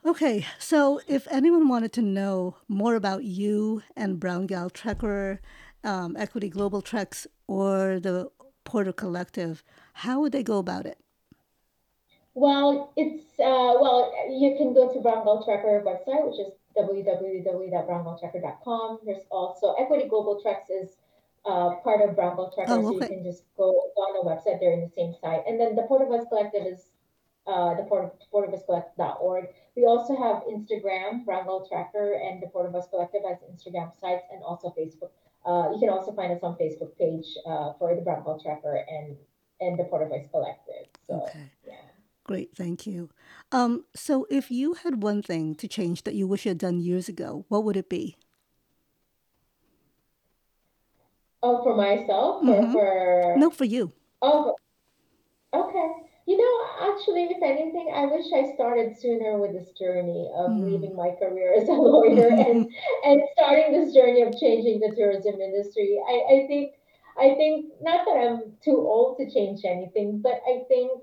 Okay, 0.07 0.45
so 0.59 1.01
if 1.09 1.27
anyone 1.31 1.68
wanted 1.68 1.93
to 1.95 2.03
know 2.03 2.57
more 2.68 2.95
about 2.95 3.25
you 3.25 3.83
and 3.97 4.20
Brown 4.20 4.47
Gal 4.47 4.68
Trekker, 4.68 5.39
um, 5.85 6.16
Equity 6.16 6.49
Global 6.49 6.82
Treks, 6.82 7.28
or 7.47 8.01
the 8.01 8.28
Porter 8.64 8.93
Collective, 8.93 9.62
how 9.93 10.20
would 10.20 10.32
they 10.32 10.43
go 10.43 10.59
about 10.59 10.87
it? 10.87 10.99
Well, 12.35 12.93
it's 12.97 13.22
uh, 13.39 13.78
well, 13.80 14.12
you 14.28 14.57
can 14.59 14.74
go 14.74 14.93
to 14.93 15.01
Brown 15.01 15.24
Gal 15.24 15.45
Trekker 15.47 15.85
website, 15.85 16.26
which 16.26 16.41
is 16.41 16.53
www.browngaltrekker.com. 16.76 18.99
There's 19.07 19.22
also 19.30 19.74
Equity 19.74 20.09
Global 20.09 20.41
Treks 20.43 20.68
is 20.68 20.97
uh, 21.47 21.76
part 21.85 22.01
of 22.03 22.16
Brown 22.16 22.35
Gal 22.35 22.53
Trekker, 22.57 22.70
Oh, 22.70 22.82
so 22.82 22.91
you 22.93 22.99
can 23.01 23.22
just 23.22 23.45
go, 23.57 23.70
on 23.70 24.14
the 24.14 24.22
website. 24.28 24.59
They're 24.59 24.72
in 24.72 24.80
the 24.80 24.91
same 24.97 25.14
site. 25.20 25.43
And 25.47 25.61
then 25.61 25.76
the 25.76 25.82
Porter 25.82 26.07
Collective 26.07 26.66
is 26.66 26.91
uh, 27.47 27.74
the 27.74 27.85
Port, 27.85 28.12
portervoicecollective.org. 28.32 29.47
We 29.76 29.85
also 29.85 30.16
have 30.16 30.43
Instagram, 30.51 31.24
Brown 31.24 31.45
Gal 31.45 31.68
Trekker, 31.70 32.18
and 32.20 32.43
the 32.43 32.49
Porter 32.49 32.72
Collective 32.91 33.22
has 33.28 33.39
Instagram 33.49 33.93
sites 34.01 34.24
and 34.32 34.43
also 34.43 34.74
Facebook. 34.76 35.12
Uh, 35.47 35.70
you 35.72 35.78
can 35.80 35.90
also 35.90 36.12
find 36.14 36.32
us 36.32 36.40
on 36.42 36.57
Facebook 36.57 36.97
page 36.99 37.26
uh, 37.47 37.72
for 37.78 37.95
the 37.95 38.01
Brown 38.01 38.24
Gal 38.24 38.40
Trekker 38.45 38.82
and 38.88 39.16
and 39.61 39.78
the 39.78 39.84
Porter 39.84 40.09
Voice 40.09 40.26
Collective. 40.30 40.86
So 41.07 41.22
Okay, 41.28 41.51
yeah. 41.66 41.74
great, 42.24 42.51
thank 42.57 42.86
you. 42.86 43.11
Um, 43.53 43.84
so 43.95 44.26
if 44.30 44.51
you 44.51 44.74
had 44.74 45.03
one 45.03 45.22
thing 45.22 45.55
to 45.57 45.68
change 45.68 46.03
that 46.05 46.14
you 46.14 46.26
wish 46.26 46.45
you 46.45 46.51
had 46.51 46.59
done 46.59 46.80
years 46.80 47.09
ago, 47.09 47.45
what 47.49 47.64
would 47.64 47.76
it 47.76 47.88
be? 47.88 48.16
Oh, 51.42 51.62
for 51.62 51.76
myself 51.76 52.42
Mm-hmm. 52.42 52.72
for 52.72 53.34
No, 53.38 53.51
for 53.51 53.64
you. 53.64 53.92
oh, 54.22 54.57
okay. 55.53 56.04
You 56.27 56.37
know, 56.39 56.91
actually, 56.93 57.25
if 57.25 57.43
anything, 57.43 57.93
I 57.95 58.07
wish 58.07 58.27
I 58.33 58.55
started 58.55 58.97
sooner 58.99 59.39
with 59.39 59.53
this 59.53 59.70
journey 59.72 60.31
of 60.35 60.51
Mm. 60.53 60.64
leaving 60.64 60.97
my 60.97 61.11
career 61.12 61.53
as 61.55 61.68
a 61.68 61.72
lawyer 61.72 62.29
and 62.49 62.70
and 63.05 63.22
starting 63.35 63.72
this 63.72 63.93
journey 63.95 64.22
of 64.22 64.37
changing 64.39 64.81
the 64.81 64.95
tourism 64.97 65.41
industry. 65.41 66.01
I, 66.09 66.16
I 66.35 66.47
think 66.49 66.72
I 67.18 67.35
think 67.35 67.72
not 67.83 68.05
that 68.07 68.16
I'm 68.25 68.53
too 68.64 68.79
old 68.79 69.18
to 69.18 69.31
change 69.31 69.64
anything, 69.64 70.20
but 70.22 70.41
I 70.49 70.64
think 70.68 71.03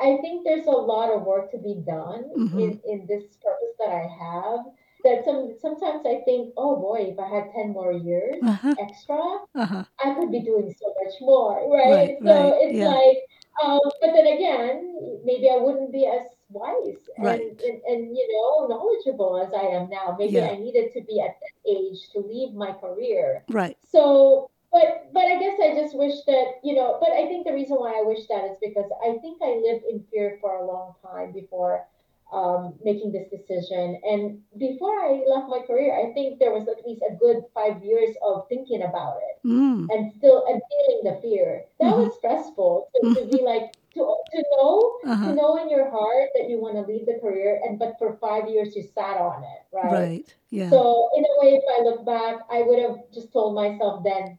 I 0.00 0.16
think 0.22 0.44
there's 0.44 0.66
a 0.66 0.70
lot 0.92 1.10
of 1.12 1.22
work 1.24 1.50
to 1.52 1.58
be 1.58 1.74
done 1.86 2.24
mm-hmm. 2.36 2.58
in 2.58 2.80
in 2.84 3.06
this 3.06 3.24
purpose 3.42 3.74
that 3.78 3.90
I 3.90 4.06
have. 4.24 4.60
That 5.04 5.24
some 5.24 5.54
sometimes 5.60 6.04
I 6.06 6.20
think, 6.26 6.52
oh 6.56 6.76
boy, 6.76 7.10
if 7.12 7.18
I 7.18 7.28
had 7.28 7.50
ten 7.54 7.70
more 7.72 7.92
years 7.92 8.36
Uh-huh. 8.42 8.74
extra, 8.78 9.20
Uh-huh. 9.54 9.84
I 10.04 10.14
could 10.14 10.30
be 10.30 10.40
doing 10.40 10.74
so 10.80 10.86
much 11.02 11.14
more, 11.20 11.56
Right, 11.70 11.90
right? 11.92 12.18
So 12.24 12.34
right. 12.50 12.54
it's 12.64 12.78
Yeah. 12.78 12.88
like, 12.96 13.18
um, 13.62 13.80
but 14.00 14.12
then 14.14 14.26
again, 14.26 15.20
maybe 15.24 15.50
I 15.50 15.56
wouldn't 15.56 15.92
be 15.92 16.06
as 16.06 16.26
wise 16.48 17.08
and, 17.16 17.26
Right. 17.26 17.40
and, 17.40 17.80
and, 17.86 18.16
you 18.16 18.26
know, 18.32 18.66
knowledgeable 18.66 19.38
as 19.38 19.52
I 19.52 19.66
am 19.76 19.88
now. 19.88 20.16
Maybe 20.18 20.34
Yeah. 20.34 20.48
I 20.50 20.56
needed 20.56 20.92
to 20.94 21.00
be 21.02 21.20
at 21.20 21.36
that 21.40 21.70
age 21.70 22.10
to 22.12 22.20
leave 22.20 22.54
my 22.54 22.72
career. 22.72 23.44
Right. 23.48 23.76
So, 23.86 24.50
but, 24.72 25.12
but 25.12 25.24
I 25.24 25.38
guess 25.38 25.58
I 25.60 25.74
just 25.74 25.96
wish 25.96 26.14
that, 26.26 26.60
you 26.62 26.74
know, 26.74 26.98
but 27.00 27.10
I 27.10 27.26
think 27.26 27.46
the 27.46 27.52
reason 27.52 27.76
why 27.76 27.98
I 27.98 28.02
wish 28.02 28.26
that 28.28 28.44
is 28.44 28.56
because 28.62 28.90
I 29.04 29.18
think 29.18 29.40
I 29.42 29.60
lived 29.62 29.84
in 29.84 30.04
fear 30.10 30.38
for 30.40 30.56
a 30.56 30.64
long 30.64 30.94
time 31.02 31.32
before 31.32 31.86
um, 32.32 32.74
making 32.84 33.12
this 33.12 33.28
decision. 33.30 34.00
And 34.04 34.40
before 34.58 34.98
I 35.00 35.22
left 35.26 35.48
my 35.48 35.60
career, 35.66 35.94
I 35.94 36.12
think 36.14 36.38
there 36.38 36.52
was 36.52 36.68
at 36.68 36.84
least 36.86 37.02
a 37.02 37.14
good 37.14 37.42
five 37.54 37.82
years 37.84 38.14
of 38.22 38.46
thinking 38.48 38.82
about 38.82 39.18
it 39.22 39.36
Mm. 39.44 39.86
and 39.90 40.12
still 40.18 40.44
and 40.48 40.60
feeling 40.70 41.00
the 41.04 41.20
fear. 41.20 41.64
That 41.80 41.90
Mm-hmm. 41.90 42.00
was 42.06 42.14
stressful 42.16 42.88
to, 42.94 43.00
to 43.20 43.26
be 43.28 43.42
like 43.42 43.74
to 43.94 44.00
to 44.32 44.38
know 44.56 44.98
Uh-huh. 45.04 45.32
know 45.34 45.56
in 45.62 45.68
your 45.68 45.90
heart 45.90 46.28
that 46.34 46.48
you 46.48 46.60
want 46.60 46.74
to 46.76 46.82
leave 46.82 47.06
the 47.06 47.18
career 47.20 47.60
and 47.64 47.78
but 47.78 47.94
for 47.98 48.16
five 48.20 48.48
years 48.48 48.76
you 48.76 48.82
sat 48.82 49.16
on 49.18 49.42
it, 49.42 49.60
right? 49.72 49.92
Right. 49.92 50.34
Yeah. 50.50 50.70
So 50.70 51.08
in 51.16 51.24
a 51.24 51.34
way, 51.42 51.54
if 51.56 51.64
I 51.68 51.82
look 51.82 52.04
back, 52.04 52.46
I 52.50 52.62
would 52.62 52.78
have 52.78 52.98
just 53.12 53.32
told 53.32 53.54
myself 53.54 54.04
then 54.04 54.38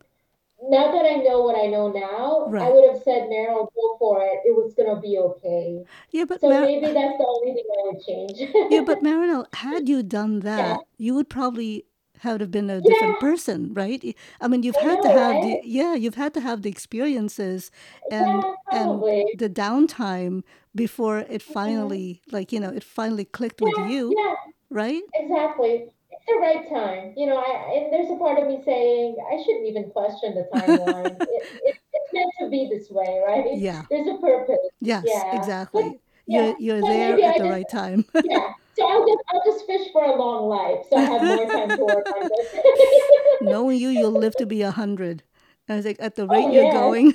now 0.69 0.91
that 0.91 1.05
I 1.05 1.15
know 1.17 1.41
what 1.41 1.55
I 1.57 1.67
know 1.67 1.89
now, 1.91 2.55
I 2.59 2.69
would 2.69 2.87
have 2.89 3.01
said, 3.03 3.29
Meryl, 3.29 3.67
go 3.75 3.97
for 3.99 4.21
it. 4.23 4.39
It 4.45 4.55
was 4.55 4.73
gonna 4.73 4.99
be 4.99 5.17
okay. 5.17 5.83
Yeah, 6.11 6.25
but 6.25 6.41
So 6.41 6.49
Mar- 6.49 6.61
maybe 6.61 6.93
that's 6.93 7.17
the 7.17 7.27
only 7.27 7.53
thing 7.53 7.65
I 7.71 7.83
would 7.87 8.01
change. 8.05 8.39
yeah, 8.67 8.81
but. 8.81 9.01
Marinel, 9.03 9.45
had 9.53 9.89
you 9.89 10.03
done 10.03 10.39
Yeah, 10.55 10.75
that, 10.75 10.81
you 10.97 11.13
would 11.15 11.29
probably 11.29 11.85
have 12.19 12.39
have 12.39 12.51
been 12.51 12.69
a 12.69 12.81
different 12.81 13.17
yeah, 13.17 13.19
person, 13.19 13.73
right? 13.73 14.15
I 14.39 14.47
mean, 14.47 14.63
you've 14.63 14.77
I 14.77 14.83
had 14.83 15.01
to 15.01 15.09
know, 15.09 15.15
have 15.15 15.41
the 15.41 15.59
yeah, 15.63 15.95
you've 15.95 16.15
had 16.15 16.33
to 16.35 16.41
have 16.41 16.61
the 16.61 16.69
experiences 16.69 17.71
and 18.09 18.45
Yeah, 18.71 18.77
and 18.79 19.05
the 19.33 19.49
downtime 19.49 20.43
before 20.75 21.19
it 21.19 21.41
Mhm. 21.49 21.53
finally 21.53 22.21
like, 22.31 22.51
you 22.51 22.59
know, 22.59 22.69
it 22.69 22.83
finally 22.83 23.25
clicked 23.25 23.61
with 23.61 23.77
you, 23.77 24.17
yeah, 24.17 24.35
right? 24.69 25.03
exactly. 25.13 25.89
It's 26.21 26.27
the 26.27 26.39
right 26.39 26.69
time. 26.69 27.13
You 27.17 27.27
know, 27.27 27.37
I 27.37 27.73
and 27.77 27.93
there's 27.93 28.09
a 28.11 28.17
part 28.17 28.37
of 28.39 28.47
me 28.47 28.61
saying 28.63 29.15
I 29.31 29.41
shouldn't 29.43 29.67
even 29.67 29.89
question 29.91 30.35
the 30.35 30.47
timeline. 30.53 31.17
It, 31.21 31.43
it 31.65 31.77
it's 31.93 32.13
meant 32.13 32.31
to 32.39 32.49
be 32.49 32.69
this 32.71 32.89
way, 32.89 33.21
right? 33.25 33.45
Yeah. 33.57 33.83
There's 33.89 34.07
a 34.07 34.17
purpose. 34.19 34.57
Yes, 34.79 35.03
Yeah. 35.05 35.23
But 35.31 35.37
exactly. 35.39 35.99
yeah, 36.27 36.53
You're 36.59 36.59
you're 36.59 36.81
but 36.81 36.87
there 36.89 37.13
at 37.13 37.23
I 37.23 37.37
the 37.37 37.43
just 37.43 37.49
right 37.51 37.69
time. 37.69 38.05
yeah. 38.23 38.53
So 38.77 38.87
I'll 38.87 39.05
just 39.05 39.19
I'll 39.33 39.43
just 39.45 39.65
fish 39.65 39.87
for 39.91 40.03
a 40.03 40.15
long 40.15 40.47
life 40.47 40.85
so 40.89 40.97
I 40.97 41.01
have 41.01 41.23
more 41.23 41.45
time 41.49 41.69
to 41.69 41.83
work 41.83 42.05
on 42.15 42.29
this. 42.29 42.61
Knowing 43.41 43.77
you, 43.79 43.89
you'll 43.89 44.11
live 44.11 44.35
to 44.37 44.45
be 44.45 44.61
a 44.61 44.71
hundred. 44.71 45.23
I 45.69 45.75
was 45.75 45.85
like, 45.85 45.97
at 45.99 46.15
the 46.15 46.23
oh, 46.23 46.27
rate 46.27 46.45
Oh 46.45 46.51
you're 46.51 46.63
yes, 46.63 46.73
going 46.73 47.13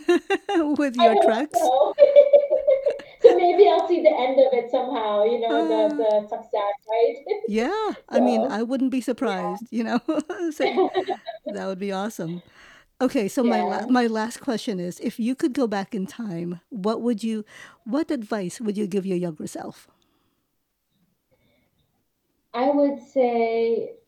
with 0.77 0.97
your 0.97 1.23
treks. 1.23 1.59
so. 1.59 1.95
So 3.57 3.67
maybe 3.67 3.69
I'll 3.71 3.89
see 3.89 4.03
the 4.03 4.11
end 4.17 4.39
of 4.41 4.53
it 4.53 4.71
somehow, 4.71 5.25
you 5.25 5.39
know, 5.41 5.67
the 5.67 5.95
Uh, 5.95 6.05
the 6.05 6.29
success, 6.29 6.75
right? 6.89 7.17
yeah, 7.47 7.95
I 8.09 8.21
mean, 8.21 8.47
I 8.51 8.63
wouldn't 8.63 8.91
be 8.91 9.01
yeah. 9.21 9.33
surprised, 9.35 9.69
you 9.71 9.85
know. 9.85 10.01
Like, 10.59 10.81
that 11.49 11.67
would 11.67 11.79
be 11.79 11.93
awesome. 11.93 12.43
Okay, 13.01 13.29
so 13.29 13.45
my 13.45 13.63
la- 13.63 13.87
my 13.89 14.07
last 14.07 14.41
question 14.41 14.81
is, 14.81 15.01
if 15.01 15.21
you 15.21 15.35
could 15.37 15.55
go 15.55 15.67
back 15.67 15.95
in 15.95 16.07
time, 16.07 16.61
what 16.71 17.03
would 17.03 17.25
you, 17.25 17.45
what 17.85 18.11
advice 18.11 18.61
would 18.61 18.77
you 18.79 18.87
give 18.87 19.07
your 19.07 19.19
younger 19.19 19.47
self? 19.47 19.89
I 22.55 22.71
would 22.71 22.99
say 22.99 23.99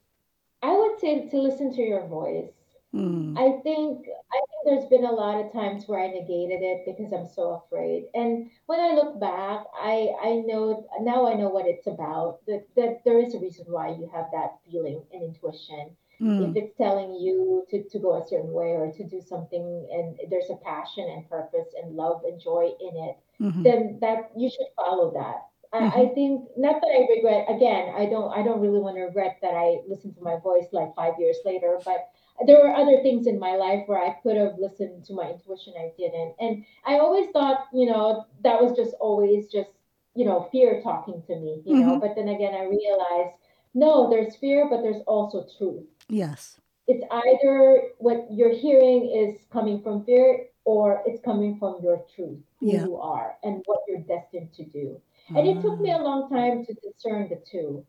I 0.62 0.76
would 0.76 1.00
say 1.00 1.28
to 1.28 1.38
listen 1.40 1.72
to 1.74 1.82
your 1.82 2.06
voice. 2.06 2.57
Hmm. 2.98 3.36
I 3.36 3.60
think 3.62 4.06
I 4.08 4.40
think 4.48 4.60
there's 4.64 4.86
been 4.88 5.04
a 5.04 5.12
lot 5.12 5.40
of 5.44 5.52
times 5.52 5.86
where 5.86 6.00
I 6.00 6.08
negated 6.08 6.62
it 6.62 6.84
because 6.86 7.12
I'm 7.12 7.26
so 7.26 7.62
afraid. 7.64 8.06
And 8.14 8.50
when 8.66 8.80
I 8.80 8.94
look 8.94 9.18
back, 9.20 9.64
I 9.74 10.12
I 10.22 10.34
know 10.46 10.86
now 11.00 11.26
I 11.28 11.34
know 11.34 11.48
what 11.48 11.66
it's 11.66 11.86
about. 11.86 12.44
That 12.46 12.66
that 12.76 13.04
there 13.04 13.18
is 13.20 13.34
a 13.34 13.38
reason 13.40 13.66
why 13.68 13.88
you 13.90 14.08
have 14.12 14.26
that 14.32 14.58
feeling 14.64 15.02
and 15.12 15.22
intuition. 15.22 15.96
If 16.38 16.50
Hmm. 16.50 16.56
it's 16.56 16.74
telling 16.76 17.14
you 17.14 17.64
to, 17.70 17.82
to 17.88 17.98
go 17.98 18.16
a 18.16 18.26
certain 18.26 18.52
way 18.52 18.72
or 18.76 18.90
to 18.92 19.04
do 19.04 19.20
something 19.20 19.88
and 19.92 20.18
there's 20.30 20.50
a 20.50 20.56
passion 20.56 21.04
and 21.08 21.28
purpose 21.28 21.68
and 21.80 21.94
love 21.96 22.22
and 22.24 22.40
joy 22.40 22.70
in 22.80 22.96
it, 22.96 23.16
Mm-hmm. 23.40 23.64
then 23.64 23.98
that 24.00 24.30
you 24.36 24.48
should 24.48 24.66
follow 24.76 25.12
that. 25.12 25.46
I, 25.72 25.78
Mm-hmm. 25.80 26.02
I 26.02 26.14
think 26.14 26.48
not 26.56 26.80
that 26.80 26.88
I 26.88 27.06
regret 27.14 27.46
again, 27.48 27.92
I 27.96 28.06
don't 28.06 28.30
I 28.32 28.42
don't 28.42 28.60
really 28.60 28.80
want 28.80 28.96
to 28.96 29.02
regret 29.02 29.38
that 29.42 29.54
I 29.54 29.78
listened 29.88 30.14
to 30.16 30.22
my 30.22 30.36
voice 30.38 30.68
like 30.72 30.94
five 30.94 31.14
years 31.18 31.38
later, 31.44 31.80
but 31.84 32.08
there 32.46 32.58
were 32.62 32.74
other 32.74 33.02
things 33.02 33.26
in 33.26 33.38
my 33.38 33.56
life 33.56 33.82
where 33.86 34.00
I 34.02 34.16
could 34.22 34.36
have 34.36 34.58
listened 34.58 35.04
to 35.06 35.12
my 35.14 35.30
intuition, 35.30 35.74
I 35.78 35.92
didn't. 35.98 36.34
And 36.40 36.64
I 36.86 36.98
always 36.98 37.30
thought, 37.30 37.66
you 37.72 37.86
know, 37.86 38.26
that 38.44 38.60
was 38.62 38.72
just 38.76 38.94
always 39.00 39.48
just, 39.48 39.70
you 40.14 40.24
know, 40.24 40.48
fear 40.52 40.80
talking 40.82 41.22
to 41.26 41.36
me, 41.36 41.62
you 41.64 41.76
know. 41.80 41.92
Mm-hmm. 41.92 42.00
But 42.00 42.14
then 42.16 42.28
again 42.28 42.54
I 42.54 42.64
realized 42.64 43.34
no, 43.74 44.08
there's 44.10 44.34
fear, 44.36 44.66
but 44.70 44.82
there's 44.82 45.02
also 45.06 45.46
truth. 45.58 45.84
Yes. 46.08 46.58
It's 46.86 47.04
either 47.10 47.82
what 47.98 48.26
you're 48.30 48.54
hearing 48.54 49.10
is 49.10 49.44
coming 49.52 49.82
from 49.82 50.04
fear 50.04 50.46
or 50.64 51.02
it's 51.06 51.20
coming 51.22 51.58
from 51.58 51.76
your 51.82 52.02
truth, 52.14 52.40
who 52.60 52.72
Yeah. 52.72 52.84
you 52.86 52.96
are 52.96 53.36
and 53.44 53.62
what 53.66 53.80
you're 53.86 54.00
destined 54.00 54.52
to 54.54 54.64
do. 54.64 55.00
And 55.36 55.46
it 55.46 55.60
took 55.60 55.78
me 55.80 55.90
Ah. 55.92 56.00
a 56.00 56.02
long 56.02 56.30
time 56.30 56.64
to 56.64 56.74
discern 56.74 57.28
the 57.28 57.36
two. 57.36 57.84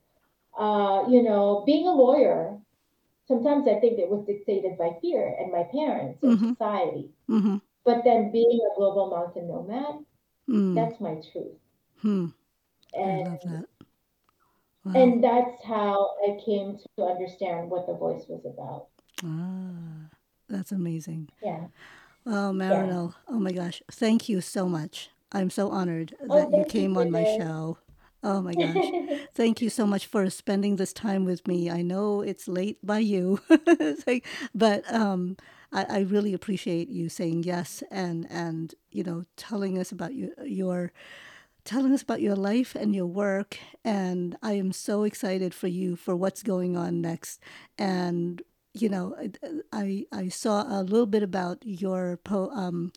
Uh, 0.58 1.06
you 1.08 1.24
know, 1.24 1.64
being 1.66 1.88
a 1.88 1.94
lawyer, 1.94 2.60
sometimes 3.30 3.66
I 3.68 3.80
think 3.80 3.98
it 4.00 4.10
was 4.10 4.26
dictated 4.26 4.78
by 4.78 4.98
fear 5.02 5.24
and 5.40 5.52
my 5.54 5.64
parents 5.72 6.20
or 6.22 6.32
Mm-hmm. 6.32 6.50
society. 6.54 7.12
Mm-hmm. 7.30 7.58
But 7.86 8.04
then 8.04 8.32
being 8.32 8.60
a 8.60 8.76
global 8.76 9.10
mountain 9.10 9.48
nomad, 9.48 10.04
Mm. 10.50 10.74
that's 10.76 11.00
my 11.00 11.16
truth. 11.32 11.56
Hmm. 12.02 12.28
I 12.98 13.00
love 13.24 13.40
And 13.46 13.54
that. 13.54 13.66
Wow. 14.84 14.94
and 14.96 15.24
that's 15.24 15.64
how 15.64 16.10
I 16.28 16.40
came 16.44 16.80
to 16.98 17.04
understand 17.06 17.70
what 17.70 17.86
the 17.86 17.94
voice 17.94 18.26
was 18.28 18.42
about. 18.46 18.88
Ah, 19.24 20.10
that's 20.50 20.72
amazing. 20.72 21.30
Yeah. 21.44 21.68
Well, 22.26 22.52
Yeah. 22.54 22.58
Marinel, 22.58 23.14
oh 23.28 23.40
my 23.40 23.52
gosh, 23.52 23.84
thank 23.92 24.28
you 24.28 24.42
so 24.42 24.68
much. 24.68 25.10
I'm 25.32 25.52
so 25.52 25.70
honored 25.70 26.16
Oh, 26.28 26.36
that 26.36 26.50
you 26.52 26.60
you 26.60 26.66
came 26.66 26.96
for 26.96 27.02
on 27.02 27.12
my 27.12 27.24
show. 27.24 27.78
Oh 28.24 28.42
my 28.42 28.56
gosh. 28.56 28.94
Thank 29.34 29.62
you 29.62 29.70
so 29.70 29.86
much 29.86 30.06
for 30.06 30.30
spending 30.30 30.76
this 30.76 30.94
time 30.94 31.26
with 31.26 31.48
me. 31.48 31.70
I 31.70 31.82
know 31.82 32.22
it's 32.22 32.48
late 32.48 32.78
by 32.86 33.00
you, 33.00 33.40
like- 34.08 34.26
but 34.54 34.92
um, 34.94 35.38
I, 35.72 35.86
I 35.90 36.00
really 36.02 36.34
appreciate 36.34 36.90
you 36.90 37.10
saying 37.10 37.44
yes 37.44 37.84
and 37.92 38.28
and 38.30 38.74
you 38.92 39.04
know 39.04 39.24
telling 39.38 39.78
us 39.78 39.92
about 39.92 40.14
your 40.16 40.30
your 40.44 40.92
telling 41.66 41.94
us 41.94 42.02
about 42.02 42.22
your 42.22 42.36
life 42.36 42.76
and 42.76 42.96
your 42.96 43.06
work. 43.08 43.58
And 43.84 44.38
I 44.42 44.54
am 44.54 44.72
so 44.72 45.04
excited 45.04 45.54
for 45.54 45.68
you 45.68 45.96
for 45.96 46.16
what's 46.16 46.44
going 46.44 46.78
on 46.78 47.02
next. 47.02 47.42
And 47.78 48.42
you 48.74 48.90
know, 48.90 49.16
I 49.74 50.06
I 50.12 50.30
saw 50.30 50.64
a 50.64 50.84
little 50.84 51.08
bit 51.08 51.24
about 51.24 51.60
your 51.66 52.18
po 52.24 52.50
um 52.52 52.92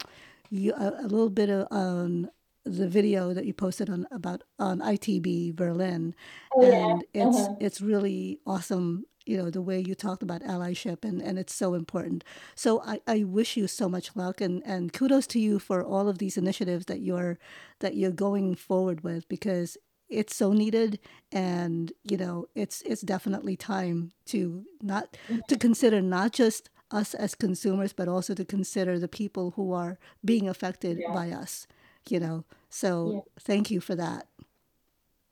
you 0.50 0.72
a, 0.74 0.88
a 1.00 1.08
little 1.08 1.30
bit 1.30 1.48
of 1.50 1.66
on 1.70 2.30
the 2.64 2.88
video 2.88 3.32
that 3.34 3.44
you 3.46 3.52
posted 3.52 3.90
on 3.90 4.06
about 4.10 4.42
on 4.58 4.80
ITB 4.80 5.52
Berlin, 5.52 6.14
Oh 6.54 6.62
yeah. 6.64 6.74
and 6.86 7.04
it's 7.14 7.36
Uh-huh. 7.38 7.56
it's 7.60 7.80
really 7.80 8.40
awesome. 8.46 9.04
You 9.26 9.36
know 9.36 9.50
the 9.50 9.62
way 9.62 9.80
you 9.80 9.94
talked 9.94 10.22
about 10.22 10.42
allyship 10.42 11.04
and, 11.04 11.22
and 11.22 11.38
it's 11.38 11.54
so 11.54 11.74
important. 11.74 12.24
So 12.56 12.82
I, 12.82 13.00
I 13.06 13.22
wish 13.24 13.56
you 13.56 13.68
so 13.68 13.88
much 13.88 14.16
luck 14.16 14.40
and, 14.40 14.62
and 14.66 14.92
kudos 14.92 15.26
to 15.28 15.38
you 15.38 15.58
for 15.60 15.82
all 15.84 16.08
of 16.08 16.18
these 16.18 16.36
initiatives 16.36 16.86
that 16.86 17.00
you're 17.00 17.38
that 17.80 17.96
you're 17.96 18.10
going 18.10 18.54
forward 18.56 19.02
with 19.04 19.28
because 19.28 19.76
it's 20.08 20.34
so 20.36 20.52
needed 20.52 20.98
and 21.30 21.92
you 22.02 22.16
know 22.16 22.46
it's 22.54 22.82
it's 22.82 23.00
definitely 23.02 23.56
time 23.56 24.10
to 24.26 24.64
not 24.82 25.16
to 25.48 25.56
consider 25.56 26.02
not 26.02 26.32
just 26.32 26.68
us 26.90 27.14
as 27.14 27.34
consumers 27.34 27.92
but 27.92 28.08
also 28.08 28.34
to 28.34 28.44
consider 28.44 28.98
the 28.98 29.08
people 29.08 29.52
who 29.52 29.72
are 29.72 29.98
being 30.24 30.48
affected 30.48 30.98
Yeah. 30.98 31.12
by 31.12 31.30
us 31.30 31.66
you 32.08 32.20
know 32.20 32.44
so 32.68 33.12
Yeah. 33.14 33.20
thank 33.40 33.70
you 33.70 33.80
for 33.80 33.94
that 33.94 34.26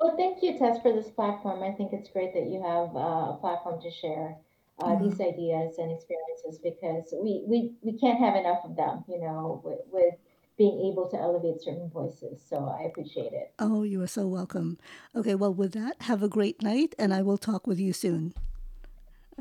Well, 0.00 0.16
thank 0.16 0.42
you, 0.42 0.58
Tess, 0.58 0.80
for 0.80 0.92
this 0.94 1.10
platform. 1.10 1.62
I 1.62 1.72
think 1.72 1.92
it's 1.92 2.08
great 2.08 2.32
that 2.32 2.46
you 2.48 2.62
have 2.62 2.96
uh, 2.96 3.34
a 3.34 3.38
platform 3.38 3.82
to 3.82 3.90
share 3.90 4.34
uh, 4.78 4.86
Well, 4.86 4.98
these 4.98 5.20
ideas 5.20 5.76
and 5.76 5.92
experiences 5.92 6.58
because 6.62 7.12
we, 7.22 7.44
we, 7.46 7.74
we 7.82 7.98
can't 7.98 8.18
have 8.18 8.34
enough 8.34 8.64
of 8.64 8.76
them, 8.76 9.04
you 9.06 9.20
know, 9.20 9.60
with, 9.62 9.80
with 9.92 10.14
being 10.56 10.90
able 10.90 11.06
to 11.10 11.18
elevate 11.20 11.60
certain 11.60 11.90
voices. 11.90 12.40
So 12.48 12.56
I 12.80 12.84
appreciate 12.84 13.34
it. 13.34 13.52
oh 13.58 13.82
you 13.82 14.00
are 14.00 14.06
so 14.06 14.26
welcome 14.26 14.78
okay 15.14 15.34
well 15.34 15.52
with 15.52 15.72
that 15.72 16.00
have 16.02 16.22
a 16.22 16.28
great 16.28 16.62
night 16.62 16.94
and 16.98 17.12
i 17.12 17.20
will 17.20 17.36
talk 17.38 17.66
with 17.66 17.78
you 17.78 17.92
soon 17.92 18.32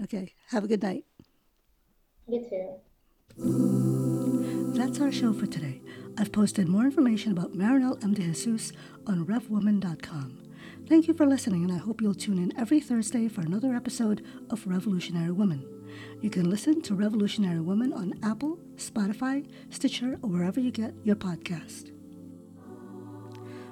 okay 0.03 0.33
have 0.49 0.63
a 0.65 0.67
good 0.67 0.81
night 0.83 1.05
You 2.27 2.41
too. 2.49 2.67
That's 4.77 4.99
our 5.01 5.11
show 5.11 5.33
for 5.33 5.47
today. 5.47 5.81
I've 6.17 6.31
posted 6.31 6.67
more 6.67 6.83
information 6.83 7.31
about 7.31 7.53
Marinel 7.55 7.97
M. 8.03 8.13
De 8.13 8.23
Jesus 8.23 8.71
on 9.07 9.25
RevWoman.com. 9.25 10.37
Thank 10.87 11.07
you 11.07 11.13
for 11.13 11.25
listening, 11.25 11.63
and 11.63 11.71
I 11.71 11.77
hope 11.77 12.01
you'll 12.01 12.15
tune 12.15 12.39
in 12.39 12.57
every 12.57 12.79
Thursday 12.79 13.27
for 13.27 13.41
another 13.41 13.73
episode 13.73 14.25
of 14.49 14.65
Revolutionary 14.67 15.31
Woman. 15.31 15.65
You 16.21 16.29
can 16.29 16.49
listen 16.49 16.81
to 16.81 16.95
Revolutionary 16.95 17.59
Woman 17.59 17.93
on 17.93 18.15
Apple, 18.23 18.59
Spotify, 18.75 19.47
Stitcher, 19.69 20.19
or 20.21 20.29
wherever 20.29 20.59
you 20.59 20.71
get 20.71 20.93
your 21.03 21.15
podcast. 21.15 21.91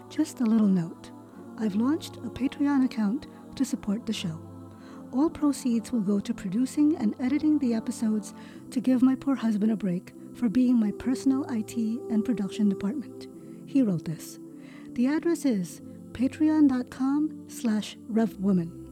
Just 0.09 0.39
a 0.39 0.45
little 0.45 0.67
note 0.67 1.11
I've 1.59 1.75
launched 1.75 2.17
a 2.17 2.29
Patreon 2.29 2.85
account 2.85 3.27
to 3.55 3.65
support 3.65 4.05
the 4.05 4.13
show. 4.13 4.39
All 5.11 5.29
proceeds 5.29 5.91
will 5.91 6.01
go 6.01 6.19
to 6.19 6.33
producing 6.33 6.95
and 6.97 7.15
editing 7.19 7.59
the 7.59 7.73
episodes 7.73 8.33
to 8.71 8.79
give 8.79 9.01
my 9.01 9.15
poor 9.15 9.35
husband 9.35 9.71
a 9.71 9.75
break 9.75 10.13
for 10.37 10.49
being 10.49 10.79
my 10.79 10.91
personal 10.91 11.43
IT 11.49 11.75
and 11.75 12.23
production 12.23 12.69
department. 12.69 13.27
He 13.65 13.81
wrote 13.81 14.05
this. 14.05 14.39
The 14.93 15.07
address 15.07 15.45
is 15.45 15.81
patreon.com 16.13 17.45
slash 17.47 17.97
revwoman. 18.11 18.86